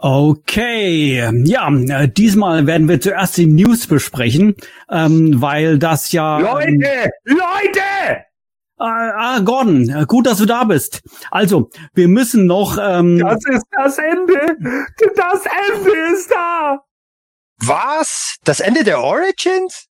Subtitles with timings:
[0.00, 4.54] Okay, ja, äh, diesmal werden wir zuerst die News besprechen,
[4.88, 6.38] ähm, weil das ja.
[6.38, 8.24] Leute, ähm, Leute!
[8.76, 11.02] Ah, ah, Gordon, äh, gut, dass du da bist.
[11.32, 12.78] Also, wir müssen noch.
[12.80, 14.56] Ähm, das ist das Ende.
[15.16, 16.78] Das Ende ist da.
[17.56, 18.36] Was?
[18.44, 19.88] Das Ende der Origins?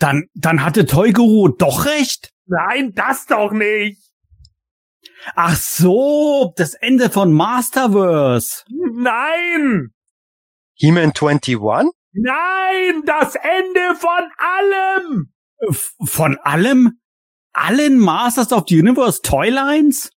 [0.00, 2.30] Dann, dann hatte Toyguru doch recht.
[2.46, 4.02] Nein, das doch nicht.
[5.34, 8.64] Ach so, das Ende von Masterverse.
[8.68, 9.92] Nein.
[10.74, 11.56] He-Man 21?
[12.12, 15.32] Nein, das Ende von allem.
[15.68, 16.98] F von allem?
[17.54, 20.10] allen Masters of the Universe Toylines?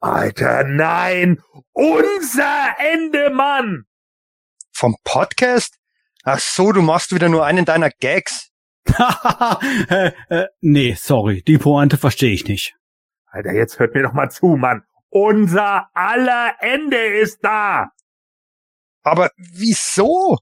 [0.00, 1.40] Alter, nein!
[1.72, 3.84] Unser Ende, Mann!
[4.72, 5.76] Vom Podcast?
[6.24, 8.50] Ach so, du machst wieder nur einen deiner Gags.
[9.90, 12.74] äh, äh, nee, sorry, die Pointe verstehe ich nicht.
[13.30, 14.82] Alter, jetzt hört mir doch mal zu, Mann.
[15.10, 17.90] Unser aller Ende ist da.
[19.02, 20.38] Aber wieso?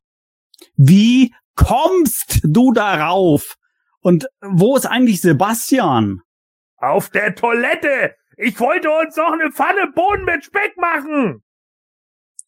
[0.77, 3.57] Wie kommst du darauf?
[4.01, 6.21] Und wo ist eigentlich Sebastian?
[6.77, 8.15] Auf der Toilette!
[8.37, 11.43] Ich wollte uns noch eine Pfanne Bohnen mit Speck machen!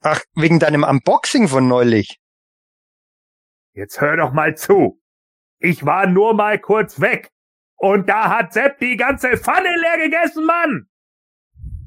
[0.01, 2.21] Ach, wegen deinem Unboxing von neulich.
[3.73, 5.01] Jetzt hör doch mal zu.
[5.59, 7.33] Ich war nur mal kurz weg.
[7.79, 10.89] Und da hat Sepp die ganze Pfanne leer gegessen, Mann!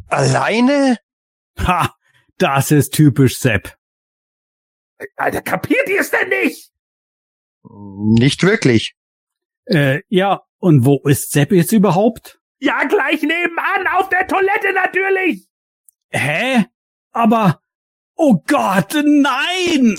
[0.08, 0.98] Alleine?
[1.59, 1.94] Ha,
[2.38, 3.78] das ist typisch Sepp.
[5.17, 6.72] Alter, kapiert ihr es denn nicht?
[7.64, 8.95] Nicht wirklich.
[9.66, 12.39] Äh, ja, und wo ist Sepp jetzt überhaupt?
[12.59, 15.48] Ja, gleich nebenan, auf der Toilette natürlich.
[16.09, 16.66] Hä?
[17.11, 17.61] Aber,
[18.16, 19.95] oh Gott, nein!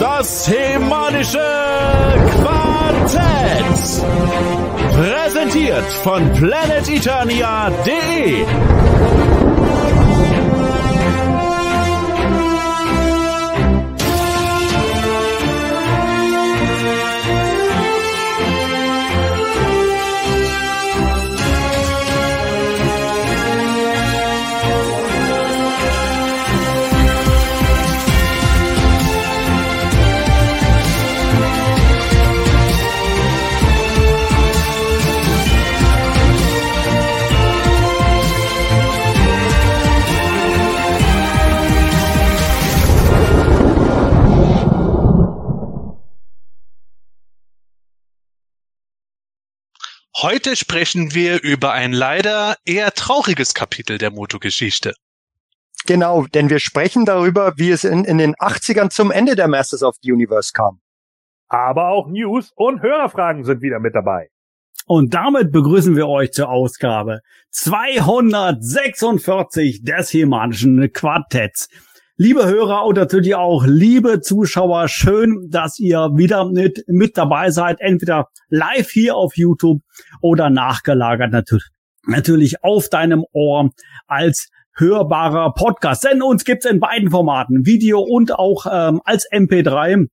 [0.00, 1.38] Das hemanische
[2.42, 4.02] Quartett.
[4.94, 8.44] Präsentiert von planeteternia.de.
[50.20, 54.94] Heute sprechen wir über ein leider eher trauriges Kapitel der Moto-Geschichte.
[55.86, 59.84] Genau, denn wir sprechen darüber, wie es in, in den 80ern zum Ende der Masters
[59.84, 60.80] of the Universe kam.
[61.46, 64.28] Aber auch News und Hörerfragen sind wieder mit dabei.
[64.86, 71.68] Und damit begrüßen wir euch zur Ausgabe 246 des Hemanischen Quartetts.
[72.20, 77.80] Liebe Hörer und natürlich auch liebe Zuschauer, schön, dass ihr wieder mit, mit dabei seid,
[77.80, 79.82] entweder live hier auf YouTube
[80.20, 81.68] oder nachgelagert natürlich,
[82.08, 83.70] natürlich auf deinem Ohr
[84.08, 86.02] als hörbarer Podcast.
[86.02, 90.08] Denn uns gibt's in beiden Formaten, Video und auch ähm, als MP3.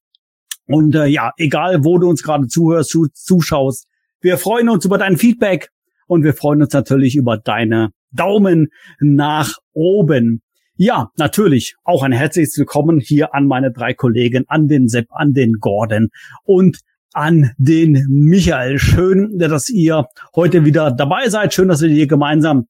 [0.67, 3.87] Und äh, ja, egal wo du uns gerade zuhörst, zu, zuschaust,
[4.21, 5.69] wir freuen uns über dein Feedback
[6.05, 8.67] und wir freuen uns natürlich über deine Daumen
[8.99, 10.43] nach oben.
[10.77, 15.33] Ja, natürlich auch ein herzliches Willkommen hier an meine drei Kollegen, an den Sepp, an
[15.33, 16.09] den Gordon
[16.43, 16.79] und
[17.13, 18.77] an den Michael.
[18.77, 21.53] Schön, dass ihr heute wieder dabei seid.
[21.53, 22.67] Schön, dass wir hier gemeinsam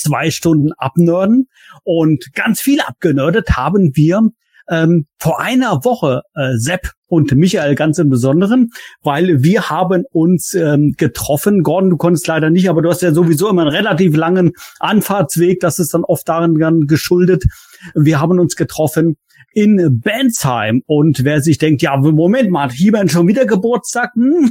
[0.00, 1.48] zwei Stunden abnörden.
[1.82, 4.30] Und ganz viel abgenördet haben wir
[4.68, 8.70] ähm, vor einer Woche, äh, Sepp und Michael ganz im Besonderen,
[9.02, 11.62] weil wir haben uns ähm, getroffen.
[11.62, 15.60] Gordon, du konntest leider nicht, aber du hast ja sowieso immer einen relativ langen Anfahrtsweg.
[15.60, 17.44] Das ist dann oft daran geschuldet.
[17.94, 19.16] Wir haben uns getroffen
[19.52, 20.82] in Bensheim.
[20.86, 24.12] Und wer sich denkt, ja, Moment mal, hat He-Man schon wieder Geburtstag?
[24.14, 24.50] Hm,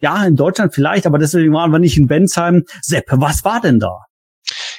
[0.00, 2.64] ja, in Deutschland vielleicht, aber deswegen waren wir nicht in Bensheim.
[2.80, 3.98] Sepp, was war denn da?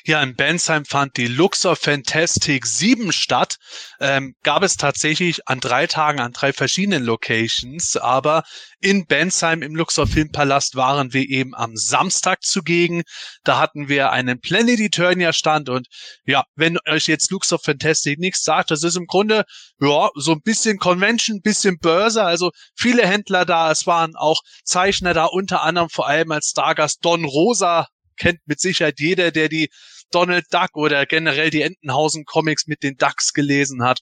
[0.06, 3.58] Ja, in Bensheim fand die Luxor Fantastic 7 statt.
[4.00, 8.44] Ähm, gab es tatsächlich an drei Tagen an drei verschiedenen Locations, aber
[8.80, 13.04] in Bensheim im Luxor Filmpalast waren wir eben am Samstag zugegen.
[13.44, 15.88] Da hatten wir einen Planet Eternia Stand und
[16.26, 19.46] ja, wenn euch jetzt Luxor Fantastic nichts sagt, das ist im Grunde
[19.80, 23.72] ja so ein bisschen Convention, bisschen Börse, also viele Händler da.
[23.72, 27.88] Es waren auch Zeichner da, unter anderem vor allem als Stargast Don Rosa
[28.22, 29.70] kennt mit Sicherheit jeder, der die
[30.12, 34.00] Donald Duck oder generell die Entenhausen Comics mit den Ducks gelesen hat.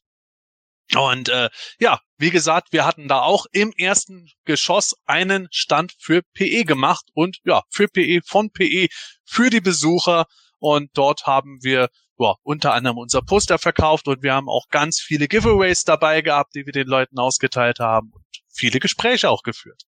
[0.95, 1.49] Und äh,
[1.79, 7.05] ja, wie gesagt, wir hatten da auch im ersten Geschoss einen Stand für PE gemacht
[7.13, 8.87] und ja, für PE, von PE,
[9.23, 10.25] für die Besucher.
[10.57, 11.89] Und dort haben wir
[12.19, 16.55] ja, unter anderem unser Poster verkauft und wir haben auch ganz viele Giveaways dabei gehabt,
[16.55, 19.83] die wir den Leuten ausgeteilt haben und viele Gespräche auch geführt.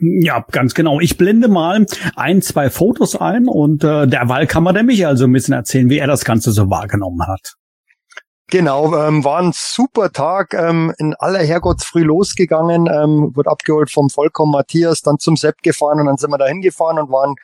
[0.00, 1.00] Ja, ganz genau.
[1.00, 1.86] Ich blende mal
[2.16, 5.90] ein, zwei Fotos ein und äh, derweil kann man der Michael so ein bisschen erzählen,
[5.90, 7.54] wie er das Ganze so wahrgenommen hat.
[8.52, 14.10] Genau, ähm, war ein super Tag, ähm, in aller Herrgottsfrüh losgegangen, ähm, wurde abgeholt vom
[14.10, 17.34] Vollkommen Matthias, dann zum Sepp gefahren und dann sind wir da hingefahren und waren,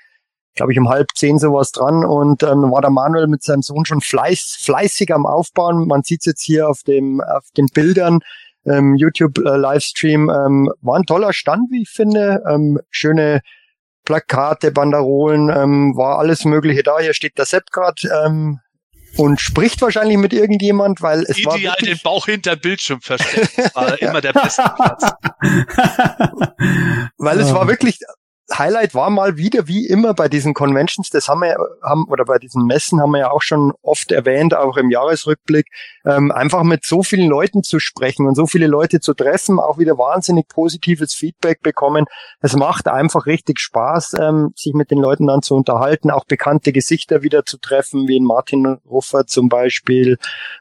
[0.55, 3.87] glaube ich, um halb zehn sowas dran und ähm, war der Manuel mit seinem Sohn
[3.87, 5.87] schon fleiß, fleißig am Aufbauen.
[5.89, 8.21] Man sieht jetzt hier auf dem auf den Bildern,
[8.71, 10.29] ähm, YouTube-Livestream.
[10.29, 12.43] Äh, ähm, war ein toller Stand, wie ich finde.
[12.49, 13.41] Ähm, schöne
[14.05, 16.99] Plakate, Banderolen, ähm, war alles Mögliche da.
[16.99, 18.59] Hier steht der Sepp gerade ähm,
[19.17, 23.75] und spricht wahrscheinlich mit irgendjemand, weil es Ideal war Ideal den Bauch hinter Bildschirm versteckt.
[23.75, 25.13] war immer der beste Platz.
[27.19, 27.99] weil es war wirklich
[28.57, 32.39] Highlight war mal wieder, wie immer bei diesen Conventions, das haben wir haben, oder bei
[32.39, 35.67] diesen Messen haben wir ja auch schon oft erwähnt, auch im Jahresrückblick,
[36.07, 39.79] ähm, einfach mit so vielen Leuten zu sprechen und so viele Leute zu treffen, auch
[39.79, 42.07] wieder wahnsinnig positives Feedback bekommen.
[42.41, 46.73] Es macht einfach richtig Spaß, ähm, sich mit den Leuten dann zu unterhalten, auch bekannte
[46.73, 50.17] Gesichter wieder zu treffen, wie in Martin Ruffer zum Beispiel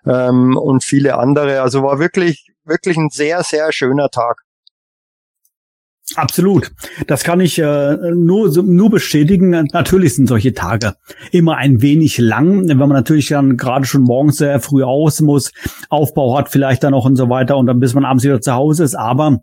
[0.05, 1.61] ähm, und viele andere.
[1.61, 4.46] Also war wirklich, wirklich ein sehr, sehr schöner Tag.
[6.15, 6.71] Absolut.
[7.07, 9.49] Das kann ich äh, nur, nur bestätigen.
[9.49, 10.95] Natürlich sind solche Tage
[11.31, 15.51] immer ein wenig lang, wenn man natürlich dann gerade schon morgens sehr früh aus muss,
[15.89, 18.53] Aufbau hat vielleicht dann noch und so weiter und dann bis man abends wieder zu
[18.53, 18.95] Hause ist.
[18.95, 19.41] Aber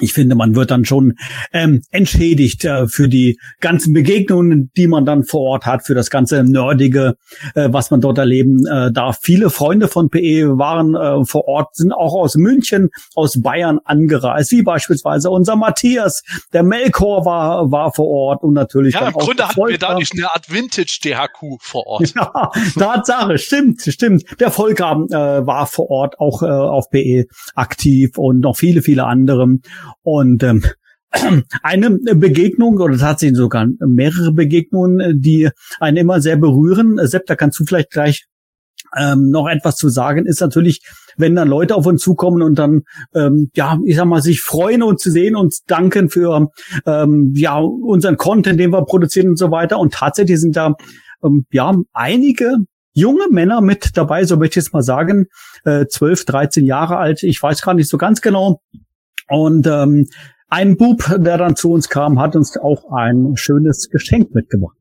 [0.00, 1.14] ich finde, man wird dann schon
[1.52, 6.10] ähm, entschädigt äh, für die ganzen Begegnungen, die man dann vor Ort hat, für das
[6.10, 7.16] ganze Nerdige,
[7.54, 9.18] äh, was man dort erleben äh, darf.
[9.22, 14.52] Viele Freunde von PE waren äh, vor Ort, sind auch aus München, aus Bayern angereist,
[14.52, 16.22] wie beispielsweise unser Matthias.
[16.52, 18.94] Der Melkor war, war vor Ort und natürlich.
[18.94, 21.98] Ja, im Grunde hatten wir da nicht eine Art Vintage DHQ vor Ort.
[22.18, 24.24] Ja, Tatsache, stimmt, stimmt.
[24.40, 29.04] Der Volker äh, war vor Ort auch äh, auf PE aktiv und noch viele, viele
[29.04, 29.46] andere.
[30.02, 30.64] Und ähm,
[31.62, 35.50] eine Begegnung oder tatsächlich sogar mehrere Begegnungen, die
[35.80, 36.98] einen immer sehr berühren.
[37.06, 38.26] Sepp, da kannst du vielleicht gleich
[38.96, 40.82] ähm, noch etwas zu sagen, ist natürlich,
[41.16, 42.82] wenn dann Leute auf uns zukommen und dann,
[43.14, 46.48] ähm, ja, ich sag mal, sich freuen, uns zu sehen, uns danken für
[46.86, 49.78] ähm, ja unseren Content, den wir produzieren und so weiter.
[49.78, 50.74] Und tatsächlich sind da
[51.22, 52.56] ähm, ja einige
[52.92, 55.26] junge Männer mit dabei, so möchte ich jetzt mal sagen,
[55.64, 58.60] äh, 12, 13 Jahre alt, ich weiß gar nicht so ganz genau,
[59.28, 60.08] und ähm,
[60.50, 64.76] ein Bub, der dann zu uns kam, hat uns auch ein schönes Geschenk mitgebracht.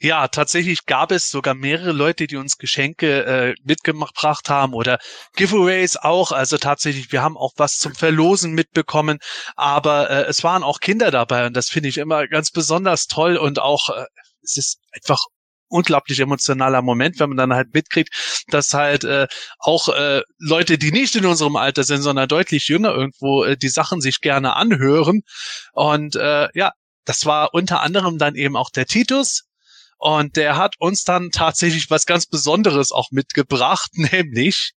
[0.00, 4.98] Ja, tatsächlich gab es sogar mehrere Leute, die uns Geschenke äh, mitgebracht haben oder
[5.36, 6.32] Giveaways auch.
[6.32, 9.18] Also tatsächlich, wir haben auch was zum Verlosen mitbekommen,
[9.56, 13.36] aber äh, es waren auch Kinder dabei und das finde ich immer ganz besonders toll
[13.36, 14.06] und auch äh,
[14.42, 15.20] es ist einfach
[15.70, 19.26] unglaublich emotionaler Moment, wenn man dann halt mitkriegt, dass halt äh,
[19.58, 23.68] auch äh, Leute, die nicht in unserem Alter sind, sondern deutlich jünger irgendwo äh, die
[23.68, 25.22] Sachen sich gerne anhören.
[25.72, 26.72] Und äh, ja,
[27.04, 29.44] das war unter anderem dann eben auch der Titus.
[29.98, 34.72] Und der hat uns dann tatsächlich was ganz Besonderes auch mitgebracht, nämlich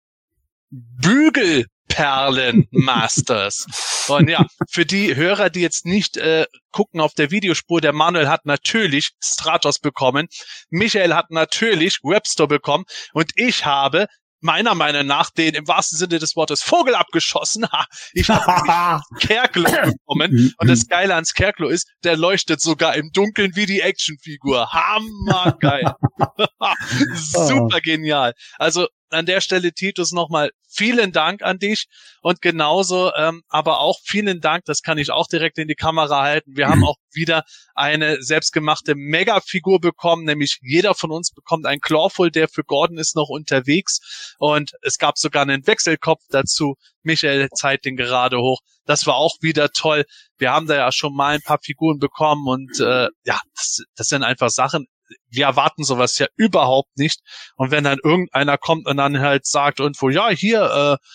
[0.69, 3.66] Bügel Perlen Masters.
[4.08, 8.28] Und ja, für die Hörer, die jetzt nicht äh, gucken auf der Videospur, der Manuel
[8.28, 10.28] hat natürlich Stratos bekommen,
[10.69, 14.07] Michael hat natürlich Webstore bekommen und ich habe
[14.44, 17.66] meiner Meinung nach den im wahrsten Sinne des Wortes Vogel abgeschossen.
[18.14, 20.54] Ich habe Kerklo bekommen.
[20.57, 24.69] Und das Geile ans Kerklo ist, der leuchtet sogar im Dunkeln wie die Actionfigur.
[24.72, 25.95] Hammergeil.
[27.16, 28.33] Super genial.
[28.57, 31.86] Also an der Stelle, Titus, nochmal vielen Dank an dich
[32.22, 36.24] und genauso ähm, aber auch vielen Dank, das kann ich auch direkt in die Kamera
[36.24, 36.56] halten.
[36.56, 37.44] Wir haben auch wieder
[37.76, 43.16] eine selbstgemachte Mega-Figur bekommen, nämlich jeder von uns bekommt einen Clawful, der für Gordon ist
[43.16, 46.76] noch unterwegs und es gab sogar einen Wechselkopf dazu.
[47.04, 48.60] Michael zeigt den gerade hoch.
[48.86, 50.06] Das war auch wieder toll.
[50.38, 54.08] Wir haben da ja schon mal ein paar Figuren bekommen und äh, ja, das, das
[54.08, 54.88] sind einfach Sachen
[55.30, 57.20] wir erwarten sowas ja überhaupt nicht.
[57.56, 61.06] Und wenn dann irgendeiner kommt und dann halt sagt irgendwo, ja, hier, äh,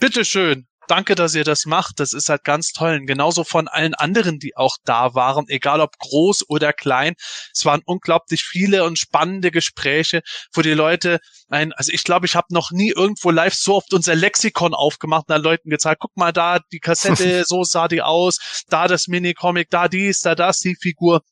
[0.00, 2.00] bitteschön, danke, dass ihr das macht.
[2.00, 2.98] Das ist halt ganz toll.
[3.00, 7.14] Und genauso von allen anderen, die auch da waren, egal ob groß oder klein.
[7.52, 12.34] Es waren unglaublich viele und spannende Gespräche, wo die Leute ein, also ich glaube, ich
[12.34, 16.16] habe noch nie irgendwo live so oft unser Lexikon aufgemacht und dann Leuten gezeigt, guck
[16.16, 20.60] mal da, die Kassette, so sah die aus, da das Minicomic, da dies, da das,
[20.60, 21.22] die Figur.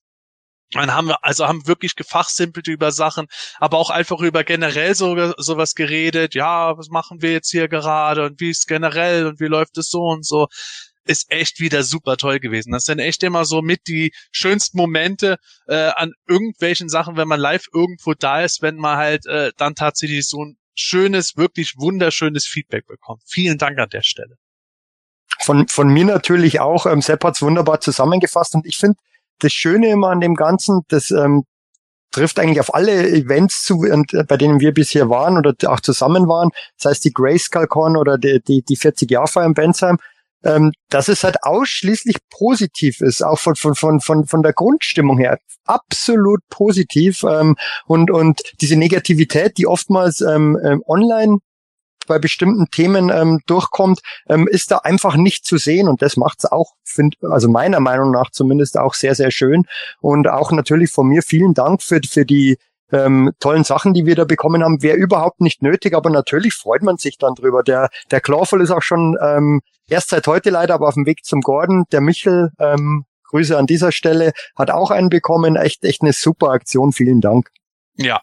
[0.72, 3.26] Dann haben wir, also haben wirklich gefachsimpelt über Sachen,
[3.58, 6.34] aber auch einfach über generell so, sowas geredet.
[6.34, 9.88] Ja, was machen wir jetzt hier gerade und wie ist generell und wie läuft es
[9.88, 10.48] so und so.
[11.04, 12.72] Ist echt wieder super toll gewesen.
[12.72, 15.36] Das sind echt immer so mit die schönsten Momente
[15.68, 19.76] äh, an irgendwelchen Sachen, wenn man live irgendwo da ist, wenn man halt äh, dann
[19.76, 23.22] tatsächlich so ein schönes, wirklich wunderschönes Feedback bekommt.
[23.24, 24.36] Vielen Dank an der Stelle.
[25.40, 26.86] Von, von mir natürlich auch.
[26.86, 28.98] Ähm, Sepp hat's wunderbar zusammengefasst und ich finde,
[29.38, 31.44] das Schöne immer an dem Ganzen, das ähm,
[32.10, 36.28] trifft eigentlich auf alle Events zu, und, bei denen wir bisher waren oder auch zusammen
[36.28, 36.50] waren.
[36.78, 39.98] Das heißt die Grayskull oder die, die, die 40 Jahre Feier in Bensheim,
[40.42, 45.18] ähm, dass es halt ausschließlich positiv ist, auch von, von, von, von, von der Grundstimmung
[45.18, 45.38] her.
[45.64, 47.22] Absolut positiv.
[47.24, 51.38] Ähm, und, und diese Negativität, die oftmals ähm, ähm, online
[52.06, 56.38] bei bestimmten Themen ähm, durchkommt, ähm, ist da einfach nicht zu sehen und das macht
[56.38, 59.64] es auch, find, also meiner Meinung nach zumindest auch sehr, sehr schön
[60.00, 62.58] und auch natürlich von mir vielen Dank für, für die
[62.92, 66.82] ähm, tollen Sachen, die wir da bekommen haben, wäre überhaupt nicht nötig, aber natürlich freut
[66.82, 67.62] man sich dann drüber.
[67.62, 71.24] Der, der Clawful ist auch schon ähm, erst seit heute leider, aber auf dem Weg
[71.24, 71.84] zum Gordon.
[71.92, 75.56] Der Michel, ähm, Grüße an dieser Stelle, hat auch einen bekommen.
[75.56, 76.92] Echt, echt eine super Aktion.
[76.92, 77.50] Vielen Dank.
[77.96, 78.22] Ja.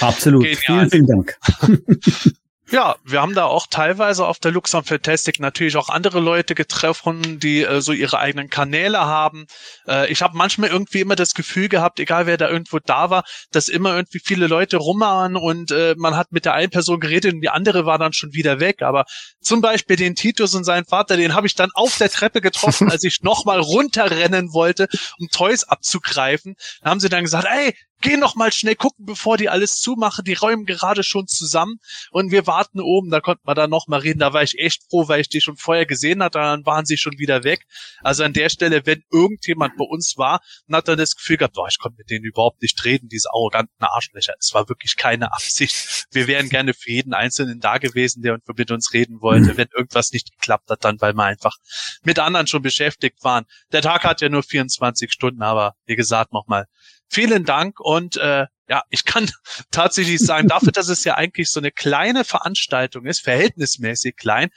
[0.00, 0.42] Absolut.
[0.42, 0.58] Genial.
[0.58, 1.38] Vielen, vielen Dank.
[2.70, 7.40] Ja, wir haben da auch teilweise auf der Luxon Fantastic natürlich auch andere Leute getroffen,
[7.40, 9.46] die äh, so ihre eigenen Kanäle haben.
[9.86, 13.24] Äh, ich habe manchmal irgendwie immer das Gefühl gehabt, egal wer da irgendwo da war,
[13.52, 17.32] dass immer irgendwie viele Leute rummachen und äh, man hat mit der einen Person geredet
[17.32, 18.82] und die andere war dann schon wieder weg.
[18.82, 19.06] Aber
[19.40, 22.90] zum Beispiel den Titus und seinen Vater, den habe ich dann auf der Treppe getroffen,
[22.92, 26.54] als ich nochmal runterrennen wollte, um Toys abzugreifen.
[26.82, 30.24] Da haben sie dann gesagt, ey, geh noch mal schnell gucken, bevor die alles zumachen.
[30.24, 31.78] Die räumen gerade schon zusammen
[32.10, 33.10] und wir warten oben.
[33.10, 34.20] Da konnten wir dann noch mal reden.
[34.20, 36.38] Da war ich echt froh, weil ich die schon vorher gesehen hatte.
[36.38, 37.66] Dann waren sie schon wieder weg.
[38.02, 41.54] Also an der Stelle, wenn irgendjemand bei uns war und hat dann das Gefühl gehabt,
[41.54, 44.34] boah, ich konnte mit denen überhaupt nicht reden, diese arroganten Arschlöcher.
[44.38, 46.06] Es war wirklich keine Absicht.
[46.10, 49.56] Wir wären gerne für jeden Einzelnen da gewesen, der mit uns reden wollte.
[49.56, 51.56] Wenn irgendwas nicht geklappt hat, dann weil wir einfach
[52.02, 53.44] mit anderen schon beschäftigt waren.
[53.72, 56.66] Der Tag hat ja nur 24 Stunden, aber wie gesagt, nochmal
[57.08, 59.30] vielen Dank und äh, ja, ich kann
[59.70, 64.50] tatsächlich sagen, dafür, dass es ja eigentlich so eine kleine Veranstaltung ist, verhältnismäßig klein,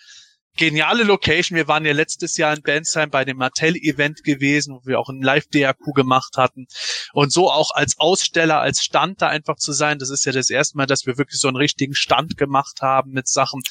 [0.58, 1.56] geniale Location.
[1.56, 5.22] Wir waren ja letztes Jahr in Bensheim bei dem Mattel-Event gewesen, wo wir auch ein
[5.22, 6.68] Live-DRQ gemacht hatten.
[7.14, 10.50] Und so auch als Aussteller, als Stand da einfach zu sein, das ist ja das
[10.50, 13.62] erste Mal, dass wir wirklich so einen richtigen Stand gemacht haben mit Sachen.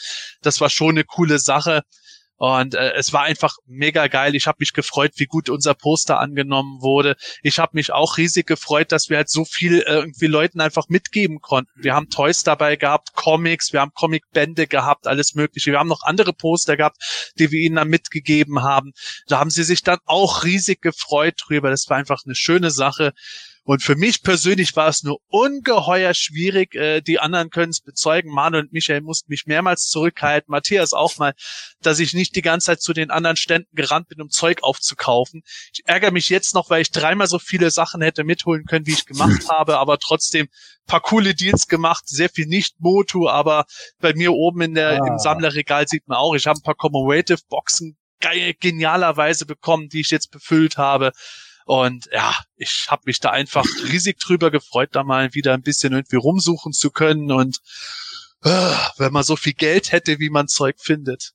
[0.43, 1.83] Das war schon eine coole Sache.
[2.41, 4.35] Und äh, es war einfach mega geil.
[4.35, 7.17] Ich habe mich gefreut, wie gut unser Poster angenommen wurde.
[7.43, 10.89] Ich habe mich auch riesig gefreut, dass wir halt so viel äh, irgendwie Leuten einfach
[10.89, 11.71] mitgeben konnten.
[11.77, 15.71] Wir haben Toys dabei gehabt, Comics, wir haben Comicbände gehabt, alles Mögliche.
[15.71, 18.93] Wir haben noch andere Poster gehabt, die wir ihnen dann mitgegeben haben.
[19.27, 21.69] Da haben sie sich dann auch riesig gefreut drüber.
[21.69, 23.13] Das war einfach eine schöne Sache.
[23.71, 26.75] Und für mich persönlich war es nur ungeheuer schwierig.
[26.75, 28.33] Äh, die anderen können es bezeugen.
[28.33, 30.51] Manuel und Michael mussten mich mehrmals zurückhalten.
[30.51, 31.35] Matthias auch mal,
[31.81, 35.43] dass ich nicht die ganze Zeit zu den anderen Ständen gerannt bin, um Zeug aufzukaufen.
[35.73, 38.93] Ich ärgere mich jetzt noch, weil ich dreimal so viele Sachen hätte mitholen können, wie
[38.95, 40.49] ich gemacht habe, aber trotzdem
[40.89, 43.67] paar coole Deals gemacht, sehr viel nicht Motu, aber
[44.01, 45.07] bei mir oben in der, ah.
[45.07, 50.11] im Sammlerregal sieht man auch, ich habe ein paar Commemorative Boxen genialerweise bekommen, die ich
[50.11, 51.13] jetzt befüllt habe.
[51.71, 55.93] Und ja, ich habe mich da einfach riesig drüber gefreut, da mal wieder ein bisschen
[55.93, 57.59] irgendwie rumsuchen zu können und
[58.43, 61.31] äh, wenn man so viel Geld hätte, wie man Zeug findet.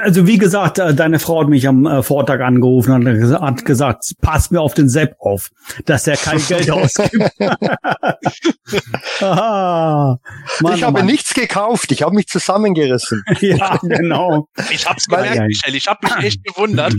[0.00, 4.04] also wie gesagt, äh, deine Frau hat mich am äh, Vortag angerufen und hat gesagt,
[4.20, 5.50] pass mir auf den Sepp auf,
[5.84, 7.28] dass er kein Geld ausgibt.
[9.22, 10.20] Aha,
[10.60, 11.06] Mann, ich habe Mann.
[11.06, 13.24] nichts gekauft, ich habe mich zusammengerissen.
[13.40, 14.46] ja, genau.
[14.70, 16.94] Ich hab's gemerkt, Michel, ich habe mich echt gewundert,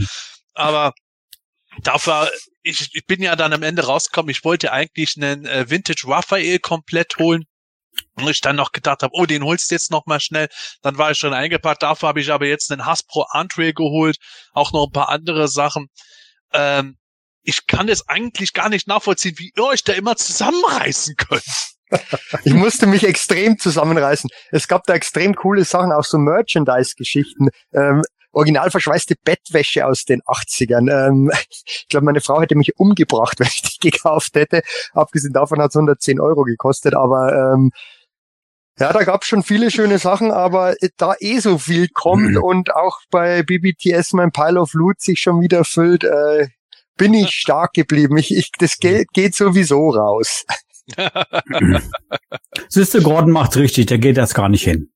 [0.54, 0.94] aber
[1.84, 2.30] dafür,
[2.64, 6.60] ich, ich bin ja dann am Ende rausgekommen, ich wollte eigentlich einen äh, Vintage Raphael
[6.60, 7.46] komplett holen.
[8.14, 10.50] Und ich dann noch gedacht habe, oh, den holst du jetzt noch mal schnell.
[10.84, 11.82] Dann war ich schon eingepackt.
[11.82, 14.18] Dafür habe ich aber jetzt einen Hasbro Andre geholt,
[14.54, 15.88] auch noch ein paar andere Sachen.
[16.54, 16.98] Ähm,
[17.42, 21.44] ich kann es eigentlich gar nicht nachvollziehen, wie ihr euch da immer zusammenreißen könnt.
[22.44, 24.30] ich musste mich extrem zusammenreißen.
[24.52, 27.50] Es gab da extrem coole Sachen, auch so Merchandise-Geschichten.
[27.74, 28.04] Ähm,
[28.38, 30.92] original verschweißte Bettwäsche aus den 80ern.
[30.92, 31.32] Ähm,
[31.66, 34.62] ich glaube, meine Frau hätte mich umgebracht, wenn ich die gekauft hätte.
[34.94, 37.72] Abgesehen davon hat es 110 Euro gekostet, aber ähm,
[38.80, 42.44] ja, da gab es schon viele schöne Sachen, aber da eh so viel kommt mhm.
[42.44, 46.48] und auch bei BBTS mein Pile of Loot sich schon wieder füllt, äh,
[46.96, 48.18] bin ich stark geblieben.
[48.18, 50.46] Ich, ich, das Geld geht sowieso raus.
[52.70, 54.92] Siehste, Gordon macht's richtig, der geht das gar nicht hin.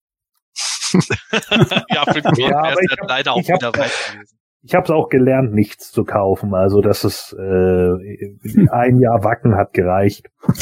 [0.94, 4.38] ja, für den ja, wäre es leider auch wieder weit gewesen.
[4.64, 6.54] Ich habe es auch gelernt, nichts zu kaufen.
[6.54, 10.28] Also das ist äh, ein Jahr Wacken hat gereicht.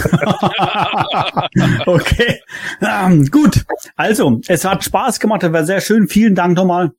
[1.86, 2.40] okay,
[2.82, 3.66] ähm, gut.
[3.98, 6.08] Also es hat Spaß gemacht, das war sehr schön.
[6.08, 6.92] Vielen Dank nochmal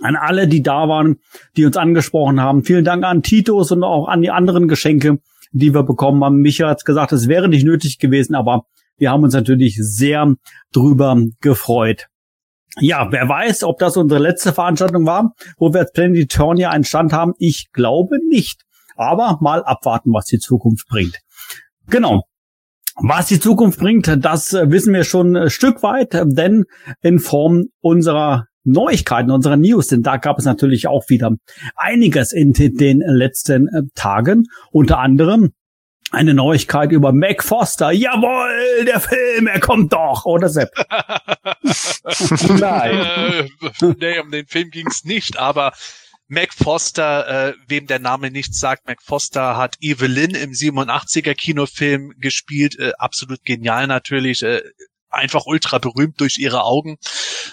[0.00, 1.20] an alle, die da waren,
[1.56, 2.64] die uns angesprochen haben.
[2.64, 5.18] Vielen Dank an Titus und auch an die anderen Geschenke,
[5.52, 6.40] die wir bekommen haben.
[6.40, 10.34] Micha hat gesagt, es wäre nicht nötig gewesen, aber wir haben uns natürlich sehr
[10.72, 12.08] drüber gefreut.
[12.80, 17.12] Ja, wer weiß, ob das unsere letzte Veranstaltung war, wo wir als Planetonia einen Stand
[17.12, 17.34] haben.
[17.38, 18.62] Ich glaube nicht.
[18.96, 21.18] Aber mal abwarten, was die Zukunft bringt.
[21.88, 22.22] Genau.
[22.96, 26.64] Was die Zukunft bringt, das wissen wir schon ein Stück weit, denn
[27.00, 31.32] in Form unserer Neuigkeiten, unserer News, denn da gab es natürlich auch wieder
[31.74, 34.44] einiges in den letzten Tagen.
[34.70, 35.52] Unter anderem
[36.12, 37.90] eine Neuigkeit über Mac Foster.
[37.90, 40.70] Jawohl, der Film, er kommt doch, oder Sepp?
[42.58, 42.98] Nein.
[42.98, 43.48] Äh,
[43.98, 45.72] nee, um den Film ging's nicht, aber
[46.28, 52.12] Mac Foster, äh, wem der Name nichts sagt, Mac Foster hat Evelyn im 87er Kinofilm
[52.18, 54.62] gespielt, äh, absolut genial natürlich, äh,
[55.08, 56.96] einfach ultra berühmt durch ihre Augen,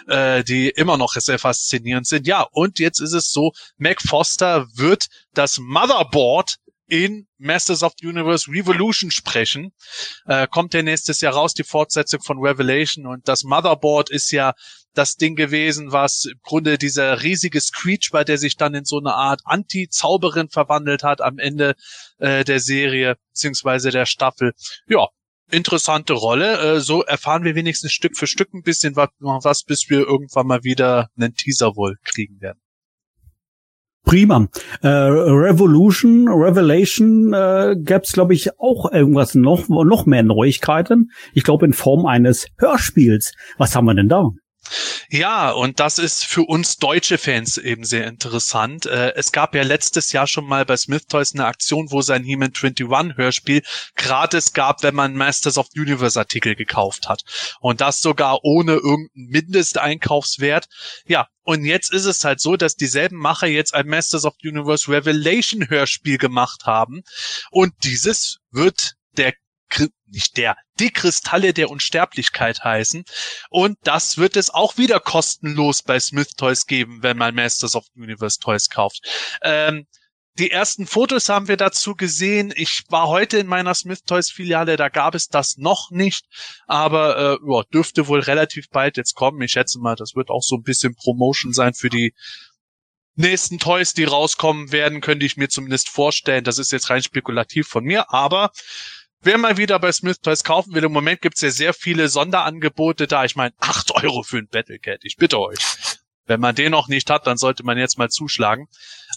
[0.08, 2.26] äh, die immer noch sehr faszinierend sind.
[2.28, 6.58] Ja, und jetzt ist es so, Mac Foster wird das Motherboard
[6.90, 9.72] in Masters of the Universe Revolution sprechen.
[10.26, 13.06] Äh, kommt ja nächstes Jahr raus, die Fortsetzung von Revelation.
[13.06, 14.54] Und das Motherboard ist ja
[14.94, 18.98] das Ding gewesen, was im Grunde dieser riesige Screech war, der sich dann in so
[18.98, 21.76] eine Art Anti-Zauberin verwandelt hat am Ende
[22.18, 24.54] äh, der Serie beziehungsweise der Staffel.
[24.88, 25.08] Ja,
[25.52, 26.78] interessante Rolle.
[26.78, 30.48] Äh, so erfahren wir wenigstens Stück für Stück ein bisschen was, was, bis wir irgendwann
[30.48, 32.60] mal wieder einen Teaser wohl kriegen werden.
[34.10, 34.48] Prima.
[34.82, 41.12] Äh, Revolution, Revelation äh, gäbe es, glaube ich, auch irgendwas noch, noch mehr Neuigkeiten.
[41.36, 43.34] Ich glaube in Form eines Hörspiels.
[43.60, 44.32] Was haben wir denn da?
[45.10, 48.86] Ja, und das ist für uns deutsche Fans eben sehr interessant.
[48.86, 52.24] Äh, es gab ja letztes Jahr schon mal bei Smith Toys eine Aktion, wo sein
[52.24, 53.62] He-Man 21 Hörspiel
[53.96, 57.24] gratis gab, wenn man Masters of the Universe Artikel gekauft hat.
[57.60, 60.68] Und das sogar ohne irgendeinen Mindesteinkaufswert.
[61.06, 64.50] Ja, und jetzt ist es halt so, dass dieselben Macher jetzt ein Masters of the
[64.50, 67.02] Universe Revelation Hörspiel gemacht haben.
[67.50, 69.34] Und dieses wird der
[70.12, 73.04] nicht der, die Kristalle der Unsterblichkeit heißen.
[73.50, 77.86] Und das wird es auch wieder kostenlos bei Smith Toys geben, wenn man Masters of
[77.94, 79.02] the Universe Toys kauft.
[79.42, 79.88] Ähm,
[80.40, 82.54] die ersten Fotos haben wir dazu gesehen.
[82.56, 86.26] Ich war heute in meiner Smith Toys Filiale, da gab es das noch nicht,
[86.66, 89.42] aber äh, ja, dürfte wohl relativ bald jetzt kommen.
[89.42, 92.14] Ich schätze mal, das wird auch so ein bisschen Promotion sein für die
[93.16, 96.46] nächsten Toys, die rauskommen werden, könnte ich mir zumindest vorstellen.
[96.46, 98.52] Das ist jetzt rein spekulativ von mir, aber
[99.22, 103.06] Wer mal wieder bei Smith Toys kaufen will, im Moment gibt's ja sehr viele Sonderangebote
[103.06, 103.26] da.
[103.26, 105.60] Ich meine, acht Euro für ein Battlecat, ich bitte euch.
[106.26, 108.68] Wenn man den noch nicht hat, dann sollte man jetzt mal zuschlagen.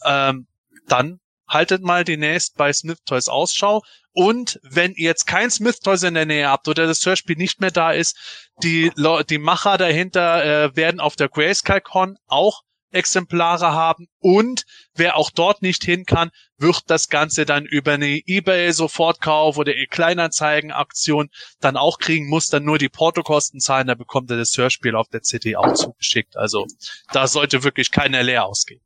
[0.04, 0.48] Ähm,
[0.88, 3.82] dann haltet mal demnächst bei Smith Toys Ausschau.
[4.12, 7.60] Und wenn ihr jetzt kein Smith Toys in der Nähe habt oder das Hörspiel nicht
[7.60, 8.16] mehr da ist,
[8.62, 8.90] die,
[9.30, 12.62] die Macher dahinter äh, werden auf der Grayscale Con auch
[12.92, 18.20] Exemplare haben und wer auch dort nicht hin kann, wird das Ganze dann über eine
[18.26, 21.28] eBay Sofortkauf oder Kleinanzeigen-Aktion
[21.60, 25.08] dann auch kriegen, muss dann nur die Portokosten zahlen, da bekommt er das Hörspiel auf
[25.08, 26.36] der CD auch zugeschickt.
[26.36, 26.66] Also
[27.12, 28.80] da sollte wirklich keiner leer ausgehen.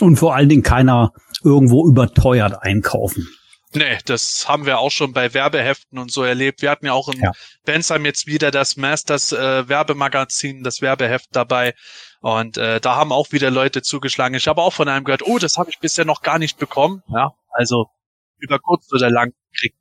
[0.00, 1.12] Und vor allen Dingen keiner
[1.44, 3.28] irgendwo überteuert einkaufen.
[3.74, 6.60] Nee, das haben wir auch schon bei Werbeheften und so erlebt.
[6.60, 7.32] Wir hatten ja auch in ja.
[7.64, 11.74] Bensheim jetzt wieder das Masters äh, Werbemagazin, das Werbeheft dabei.
[12.22, 14.34] Und äh, da haben auch wieder Leute zugeschlagen.
[14.34, 17.02] Ich habe auch von einem gehört, oh, das habe ich bisher noch gar nicht bekommen.
[17.08, 17.86] Ja, also
[18.38, 19.76] über kurz oder lang kriegt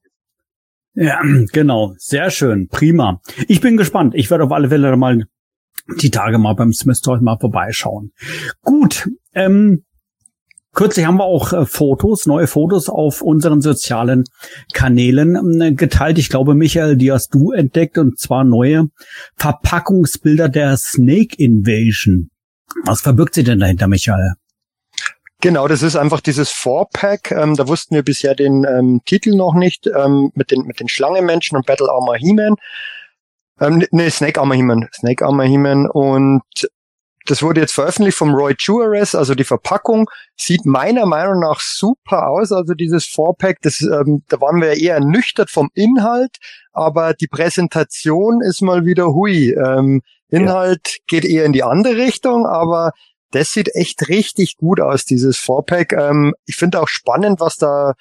[0.93, 1.21] ja,
[1.54, 1.93] genau.
[1.97, 2.67] Sehr schön.
[2.67, 3.21] Prima.
[3.47, 4.13] Ich bin gespannt.
[4.15, 5.25] Ich werde auf alle Fälle mal
[6.01, 8.12] die Tage mal beim Smith mal vorbeischauen.
[8.62, 9.10] Gut.
[9.34, 9.86] Ähm,
[10.73, 14.23] Kürzlich haben wir auch äh, Fotos, neue Fotos auf unseren sozialen
[14.73, 16.17] Kanälen äh, geteilt.
[16.17, 18.88] Ich glaube, Michael, die hast du entdeckt und zwar neue
[19.38, 22.29] Verpackungsbilder der Snake Invasion.
[22.86, 24.34] Was verbirgt sie denn dahinter, Michael?
[25.41, 27.31] Genau, das ist einfach dieses Four-Pack.
[27.31, 30.88] Ähm, da wussten wir bisher den ähm, Titel noch nicht ähm, mit den mit den
[30.88, 32.55] Schlangenmenschen und Battle Armor He-Man.
[33.60, 34.88] Ähm, nee, Snake Armor He-Man.
[34.93, 36.43] Snake Armor He-Man und
[37.25, 42.27] das wurde jetzt veröffentlicht vom Roy Juarez, also die Verpackung sieht meiner Meinung nach super
[42.27, 42.51] aus.
[42.51, 46.38] Also dieses Four-Pack, das, ähm, da waren wir eher ernüchtert vom Inhalt,
[46.73, 49.51] aber die Präsentation ist mal wieder hui.
[49.51, 51.03] Ähm, Inhalt ja.
[51.07, 52.91] geht eher in die andere Richtung, aber
[53.31, 55.93] das sieht echt richtig gut aus, dieses Four-Pack.
[55.93, 57.93] Ähm, ich finde auch spannend, was da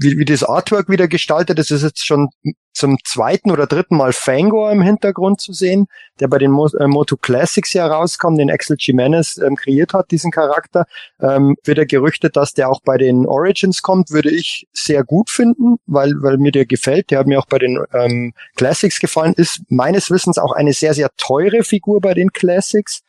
[0.00, 2.30] wie, wie das Artwork wieder gestaltet ist, ist jetzt schon
[2.72, 5.88] zum zweiten oder dritten Mal Fangor im Hintergrund zu sehen,
[6.20, 10.10] der bei den Mo äh, Moto Classics ja rauskam, den Axel Jimenez ähm, kreiert hat,
[10.10, 10.86] diesen Charakter.
[11.20, 15.28] Ähm, wird er gerüchtet, dass der auch bei den Origins kommt, würde ich sehr gut
[15.28, 17.10] finden, weil, weil mir der gefällt.
[17.10, 20.94] Der hat mir auch bei den ähm, Classics gefallen, ist meines Wissens auch eine sehr,
[20.94, 23.02] sehr teure Figur bei den Classics.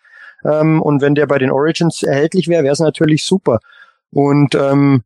[0.43, 3.60] Ähm, und wenn der bei den Origins erhältlich wäre, wäre es natürlich super.
[4.12, 5.04] Und ähm,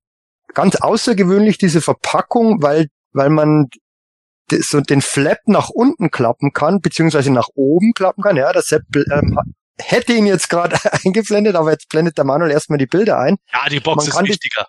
[0.55, 3.69] ganz außergewöhnlich diese Verpackung, weil, weil man
[4.51, 8.37] so den Flap nach unten klappen kann, beziehungsweise nach oben klappen kann.
[8.37, 9.37] Ja, das Sepp, ähm,
[9.79, 13.37] hätte ihn jetzt gerade eingeblendet, aber jetzt blendet der Manuel erstmal die Bilder ein.
[13.51, 14.67] Ja, die Box man ist wichtiger.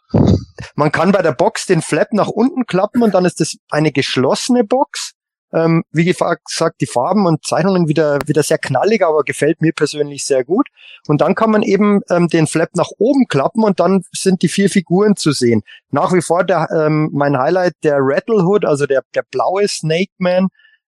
[0.74, 3.92] Man kann bei der Box den Flap nach unten klappen und dann ist das eine
[3.92, 5.12] geschlossene Box.
[5.56, 10.24] Ähm, wie gesagt, die Farben und Zeichnungen wieder, wieder sehr knallig, aber gefällt mir persönlich
[10.24, 10.68] sehr gut.
[11.08, 14.48] Und dann kann man eben ähm, den Flap nach oben klappen und dann sind die
[14.48, 15.62] vier Figuren zu sehen.
[15.90, 20.48] Nach wie vor der, ähm, mein Highlight, der Rattlehood, also der, der blaue Snake Man,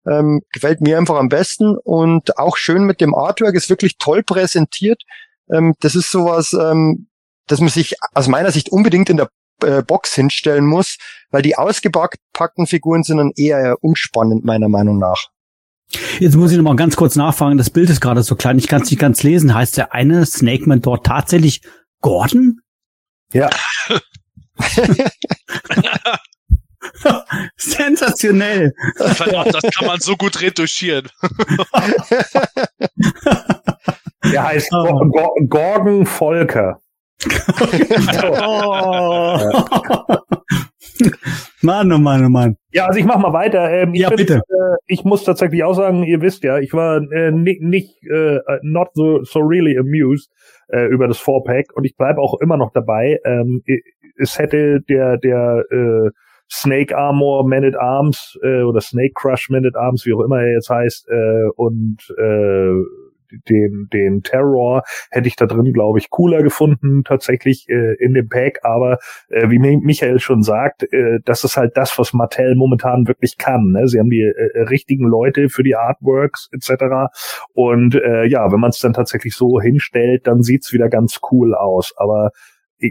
[0.07, 4.23] ähm, gefällt mir einfach am besten und auch schön mit dem Artwork, ist wirklich toll
[4.23, 5.03] präsentiert.
[5.51, 7.09] Ähm, das ist sowas, ähm,
[7.49, 9.29] dass man sich aus meiner Sicht unbedingt in der
[9.63, 10.99] äh, Box hinstellen muss,
[11.31, 15.29] weil die ausgepackten Figuren sind dann eher unspannend, meiner Meinung nach.
[16.21, 17.59] Jetzt muss ich noch mal ganz kurz nachfragen.
[17.59, 18.59] Das Bild ist gerade so klein.
[18.59, 19.55] Ich kann es nicht ganz lesen.
[19.55, 21.61] Heißt der eine Snake Man dort tatsächlich
[22.01, 22.61] Gordon?
[23.33, 23.51] Ja.
[27.57, 28.73] Sensationell.
[28.97, 31.09] Verdammt, das kann man so gut retuschieren.
[34.25, 34.71] Der heißt.
[34.71, 36.81] Gordon Volker
[38.43, 39.39] oh.
[41.63, 42.57] Mann, oh Mann, oh Mann.
[42.73, 43.71] Ja, also ich mach mal weiter.
[43.71, 44.35] Ähm, ja, bin, bitte.
[44.37, 48.41] Äh, ich muss tatsächlich auch sagen, ihr wisst ja, ich war äh, nicht, nicht äh,
[48.63, 50.31] not so, so really amused
[50.69, 53.19] äh, über das Four-Pack und ich bleibe auch immer noch dabei.
[53.25, 53.63] Ähm,
[54.17, 56.11] es hätte der, der äh,
[56.51, 60.41] Snake Armor Man at Arms äh, oder Snake Crush Man at Arms, wie auch immer
[60.41, 62.75] er jetzt heißt, äh, und äh,
[63.49, 68.29] den, den Terror hätte ich da drin, glaube ich, cooler gefunden, tatsächlich äh, in dem
[68.29, 68.61] Pack.
[68.63, 73.39] Aber äh, wie Michael schon sagt, äh, das ist halt das, was Mattel momentan wirklich
[73.39, 73.73] kann.
[73.73, 73.89] Ne?
[73.89, 77.13] Sie haben die äh, richtigen Leute für die Artworks etc.
[77.55, 81.55] Und äh, ja, wenn man es dann tatsächlich so hinstellt, dann sieht's wieder ganz cool
[81.55, 81.95] aus.
[81.97, 82.31] Aber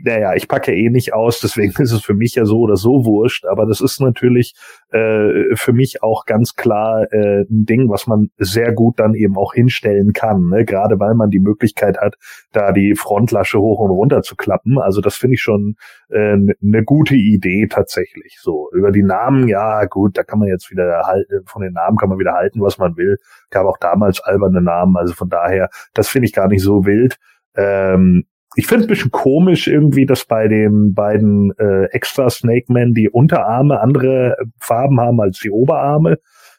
[0.03, 3.05] naja, ich packe eh nicht aus, deswegen ist es für mich ja so oder so
[3.05, 4.53] wurscht, aber das ist natürlich
[4.91, 9.37] äh, für mich auch ganz klar äh, ein Ding, was man sehr gut dann eben
[9.37, 10.65] auch hinstellen kann, ne?
[10.65, 12.15] gerade weil man die Möglichkeit hat,
[12.51, 14.79] da die Frontlasche hoch und runter zu klappen.
[14.79, 15.75] Also das finde ich schon
[16.09, 18.37] äh, eine gute Idee tatsächlich.
[18.39, 21.97] So über die Namen, ja gut, da kann man jetzt wieder halten, von den Namen
[21.97, 23.17] kann man wieder halten, was man will.
[23.49, 27.17] Gab auch damals alberne Namen, also von daher, das finde ich gar nicht so wild.
[27.55, 28.25] Ähm,
[28.55, 32.93] ich finde es ein bisschen komisch irgendwie, dass bei den beiden äh, extra Snake Men
[32.93, 36.17] die Unterarme andere Farben haben als die Oberarme.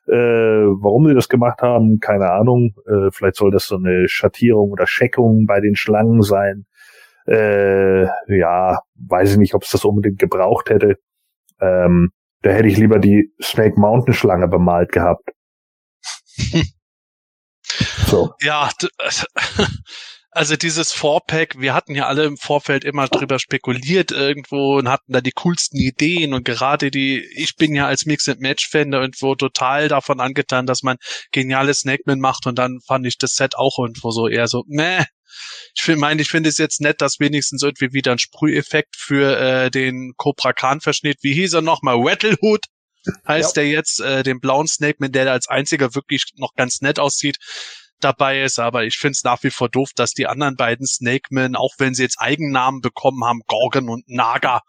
[0.08, 2.74] Äh, warum sie das gemacht haben, keine Ahnung.
[2.86, 6.64] Äh, vielleicht soll das so eine Schattierung oder Scheckung bei den Schlangen sein.
[7.26, 10.96] Äh, ja, weiß ich nicht, ob es das unbedingt gebraucht hätte.
[11.60, 15.30] Ähm, da hätte ich lieber die Snake Mountain Schlange bemalt gehabt.
[18.06, 18.32] so.
[18.40, 18.70] Ja,
[20.34, 25.12] Also dieses Four-Pack, wir hatten ja alle im Vorfeld immer drüber spekuliert irgendwo und hatten
[25.12, 30.20] da die coolsten Ideen und gerade die, ich bin ja als Mix-and-Match-Fan irgendwo total davon
[30.20, 30.96] angetan, dass man
[31.32, 35.04] geniales Snackman macht und dann fand ich das Set auch irgendwo so eher so, meh.
[35.74, 39.38] Ich finde, meine, ich finde es jetzt nett, dass wenigstens irgendwie wieder ein Sprüheffekt für
[39.38, 41.18] äh, den Cobra Khan Verschnitt.
[41.20, 41.96] Wie hieß er nochmal?
[41.98, 42.64] Rattlehood
[43.28, 43.62] heißt ja.
[43.62, 47.36] der jetzt, äh, den blauen Snakeman, der als einziger wirklich noch ganz nett aussieht
[48.04, 51.56] dabei ist, aber ich finde es nach wie vor doof, dass die anderen beiden Snakemen,
[51.56, 54.60] auch wenn sie jetzt Eigennamen bekommen haben, Gorgon und Naga,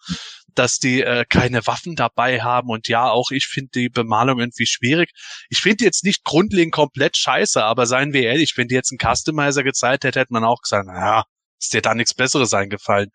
[0.55, 2.69] dass die äh, keine Waffen dabei haben.
[2.69, 5.11] Und ja, auch ich finde die Bemalung irgendwie schwierig.
[5.49, 9.15] Ich finde jetzt nicht grundlegend komplett scheiße, aber seien wir ehrlich, wenn die jetzt einen
[9.15, 11.23] Customizer gezeigt hätte, hätte man auch gesagt, naja,
[11.59, 13.09] ist dir da nichts Besseres eingefallen.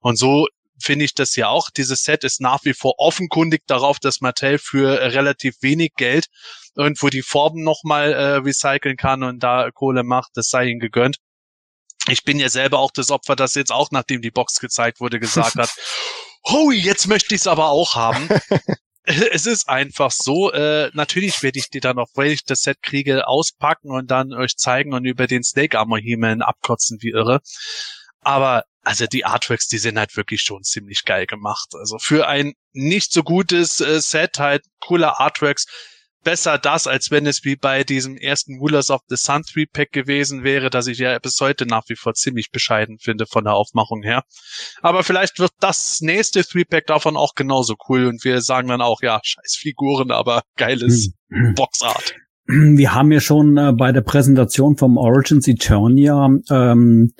[0.00, 0.46] Und so
[0.82, 1.70] finde ich das ja auch.
[1.70, 6.26] Dieses Set ist nach wie vor offenkundig darauf, dass Mattel für äh, relativ wenig Geld
[6.76, 11.18] irgendwo die Formen nochmal äh, recyceln kann und da Kohle macht, das sei ihnen gegönnt.
[12.08, 15.20] Ich bin ja selber auch das Opfer, das jetzt auch, nachdem die Box gezeigt wurde,
[15.20, 15.70] gesagt hat,
[16.48, 18.28] hui, jetzt möchte ich es aber auch haben.
[19.04, 22.82] es ist einfach so, äh, natürlich werde ich die dann auch, weil ich das Set
[22.82, 27.40] kriege, auspacken und dann euch zeigen und über den Snake Armor He-Man abkotzen wie irre.
[28.20, 31.68] Aber also die Artworks, die sind halt wirklich schon ziemlich geil gemacht.
[31.78, 35.66] Also für ein nicht so gutes äh, Set halt cooler Artworks
[36.22, 40.44] besser das, als wenn es wie bei diesem ersten Rulers of the Sun 3-Pack gewesen
[40.44, 44.02] wäre, dass ich ja bis heute nach wie vor ziemlich bescheiden finde von der Aufmachung
[44.02, 44.22] her.
[44.82, 49.02] Aber vielleicht wird das nächste 3-Pack davon auch genauso cool und wir sagen dann auch,
[49.02, 51.54] ja, scheiß Figuren, aber geiles mhm.
[51.54, 52.14] Boxart.
[52.46, 57.12] Wir haben ja schon äh, bei der Präsentation vom Origins Eternia ähm,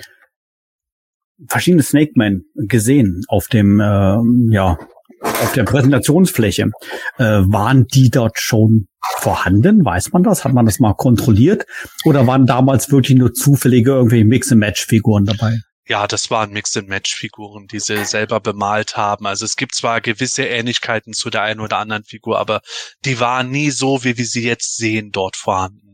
[1.49, 4.19] verschiedene Snake Men gesehen auf dem, äh,
[4.53, 4.79] ja,
[5.23, 6.71] auf der Präsentationsfläche.
[7.19, 9.85] Äh, waren die dort schon vorhanden?
[9.85, 10.45] Weiß man das?
[10.45, 11.65] Hat man das mal kontrolliert?
[12.05, 15.59] Oder waren damals wirklich nur zufällige irgendwelche Mix-and-Match-Figuren dabei?
[15.89, 19.27] Ja, das waren Mix-and-Match-Figuren, die sie selber bemalt haben.
[19.27, 22.61] Also es gibt zwar gewisse Ähnlichkeiten zu der einen oder anderen Figur, aber
[23.05, 25.92] die waren nie so, wie wir sie jetzt sehen, dort vorhanden.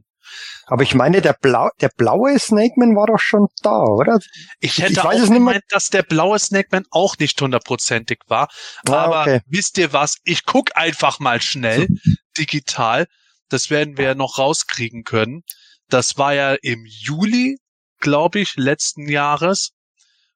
[0.69, 4.19] Aber ich meine, der, Blau, der blaue Snakeman war doch schon da, oder?
[4.61, 8.49] Ich hätte ich auch gemeint, dass der blaue Snakeman auch nicht hundertprozentig war.
[8.87, 9.41] Ah, aber okay.
[9.47, 10.17] wisst ihr was?
[10.25, 11.89] Ich guck einfach mal schnell
[12.39, 13.07] digital.
[13.49, 15.43] Das werden wir noch rauskriegen können.
[15.89, 17.59] Das war ja im Juli,
[17.99, 19.71] glaube ich, letzten Jahres.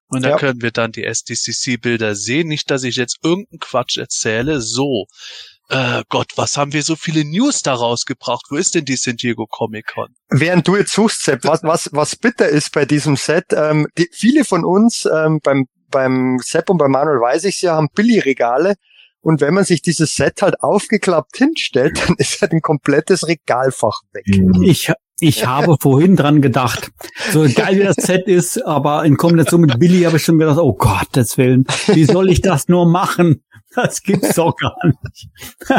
[0.07, 0.37] Und da ja.
[0.37, 2.47] können wir dann die SDCC-Bilder sehen.
[2.47, 4.61] Nicht, dass ich jetzt irgendeinen Quatsch erzähle.
[4.61, 5.07] So,
[5.69, 8.45] äh, Gott, was haben wir so viele News da rausgebracht?
[8.49, 10.13] Wo ist denn die San Diego Comic Con?
[10.29, 14.09] Während du jetzt suchst, Sepp, was, was, was bitter ist bei diesem Set, ähm, die,
[14.11, 18.75] viele von uns ähm, beim, beim Sepp und bei Manuel weiß ich ja, haben Billy-Regale.
[19.23, 24.01] Und wenn man sich dieses Set halt aufgeklappt hinstellt, dann ist halt ein komplettes Regalfach
[24.11, 24.25] weg.
[24.61, 26.91] Ich, ich habe vorhin dran gedacht,
[27.31, 30.57] so geil wie das Set ist, aber in Kombination mit Billy habe ich schon gedacht,
[30.57, 33.43] oh Gottes Willen, wie soll ich das nur machen?
[33.75, 35.29] Das gibt's doch gar nicht.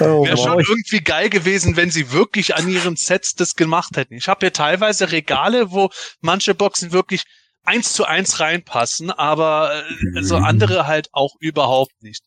[0.00, 4.14] oh, Wäre schon irgendwie geil gewesen, wenn sie wirklich an ihren Sets das gemacht hätten.
[4.14, 5.88] Ich habe hier teilweise Regale, wo
[6.20, 7.22] manche Boxen wirklich
[7.64, 9.70] eins zu eins reinpassen, aber
[10.16, 10.44] äh, so mhm.
[10.44, 12.24] andere halt auch überhaupt nicht.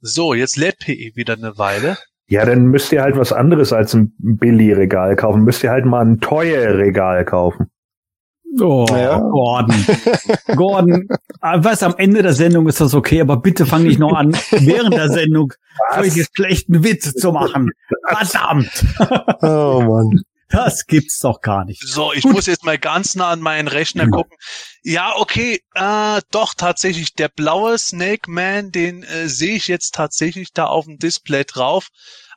[0.00, 1.96] So, jetzt lädt PE wieder eine Weile.
[2.28, 5.44] Ja, dann müsst ihr halt was anderes als ein Billy-Regal kaufen.
[5.44, 7.70] Müsst ihr halt mal ein teures Regal kaufen.
[8.60, 9.18] Oh, ja.
[9.18, 9.86] Gordon.
[10.56, 11.08] Gordon,
[11.40, 14.32] ah, was am Ende der Sendung ist das okay, aber bitte fang nicht noch an,
[14.50, 15.52] während der Sendung
[15.94, 17.70] solche schlechten Witze zu machen.
[18.08, 18.84] Verdammt.
[19.42, 20.22] Oh Mann.
[20.48, 21.82] Das gibt's doch gar nicht.
[21.86, 22.32] So, ich Gut.
[22.32, 24.36] muss jetzt mal ganz nah an meinen Rechner gucken.
[24.82, 30.52] Ja, okay, äh, doch tatsächlich der blaue Snake Man, den äh, sehe ich jetzt tatsächlich
[30.52, 31.88] da auf dem Display drauf.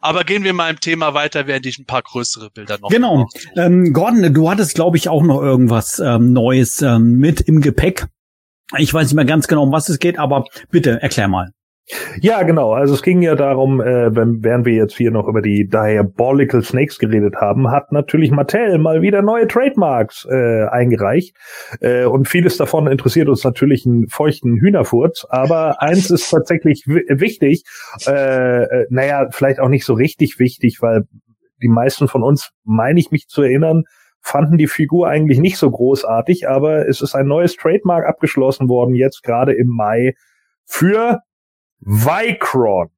[0.02, 2.90] Aber gehen wir mal im Thema weiter, während ich ein paar größere Bilder noch.
[2.90, 3.28] Genau.
[3.56, 8.08] Ähm, Gordon, du hattest, glaube ich, auch noch irgendwas ähm, Neues ähm, mit im Gepäck.
[8.78, 11.52] Ich weiß nicht mehr ganz genau, um was es geht, aber bitte erklär mal.
[12.22, 12.74] Ja, genau.
[12.74, 16.62] Also es ging ja darum, äh, wenn, während wir jetzt hier noch über die Diabolical
[16.62, 21.36] Snakes geredet haben, hat natürlich Mattel mal wieder neue Trademarks äh, eingereicht.
[21.82, 25.26] Äh, und vieles davon interessiert uns natürlich einen feuchten Hühnerfurz.
[25.30, 27.64] Aber eins ist tatsächlich wichtig,
[28.06, 31.06] äh, äh, naja, vielleicht auch nicht so richtig wichtig, weil
[31.62, 33.84] die meisten von uns, meine ich mich zu erinnern,
[34.22, 38.94] fanden die Figur eigentlich nicht so großartig, aber es ist ein neues Trademark abgeschlossen worden,
[38.94, 40.14] jetzt gerade im Mai,
[40.66, 41.20] für
[41.80, 42.90] Vicron.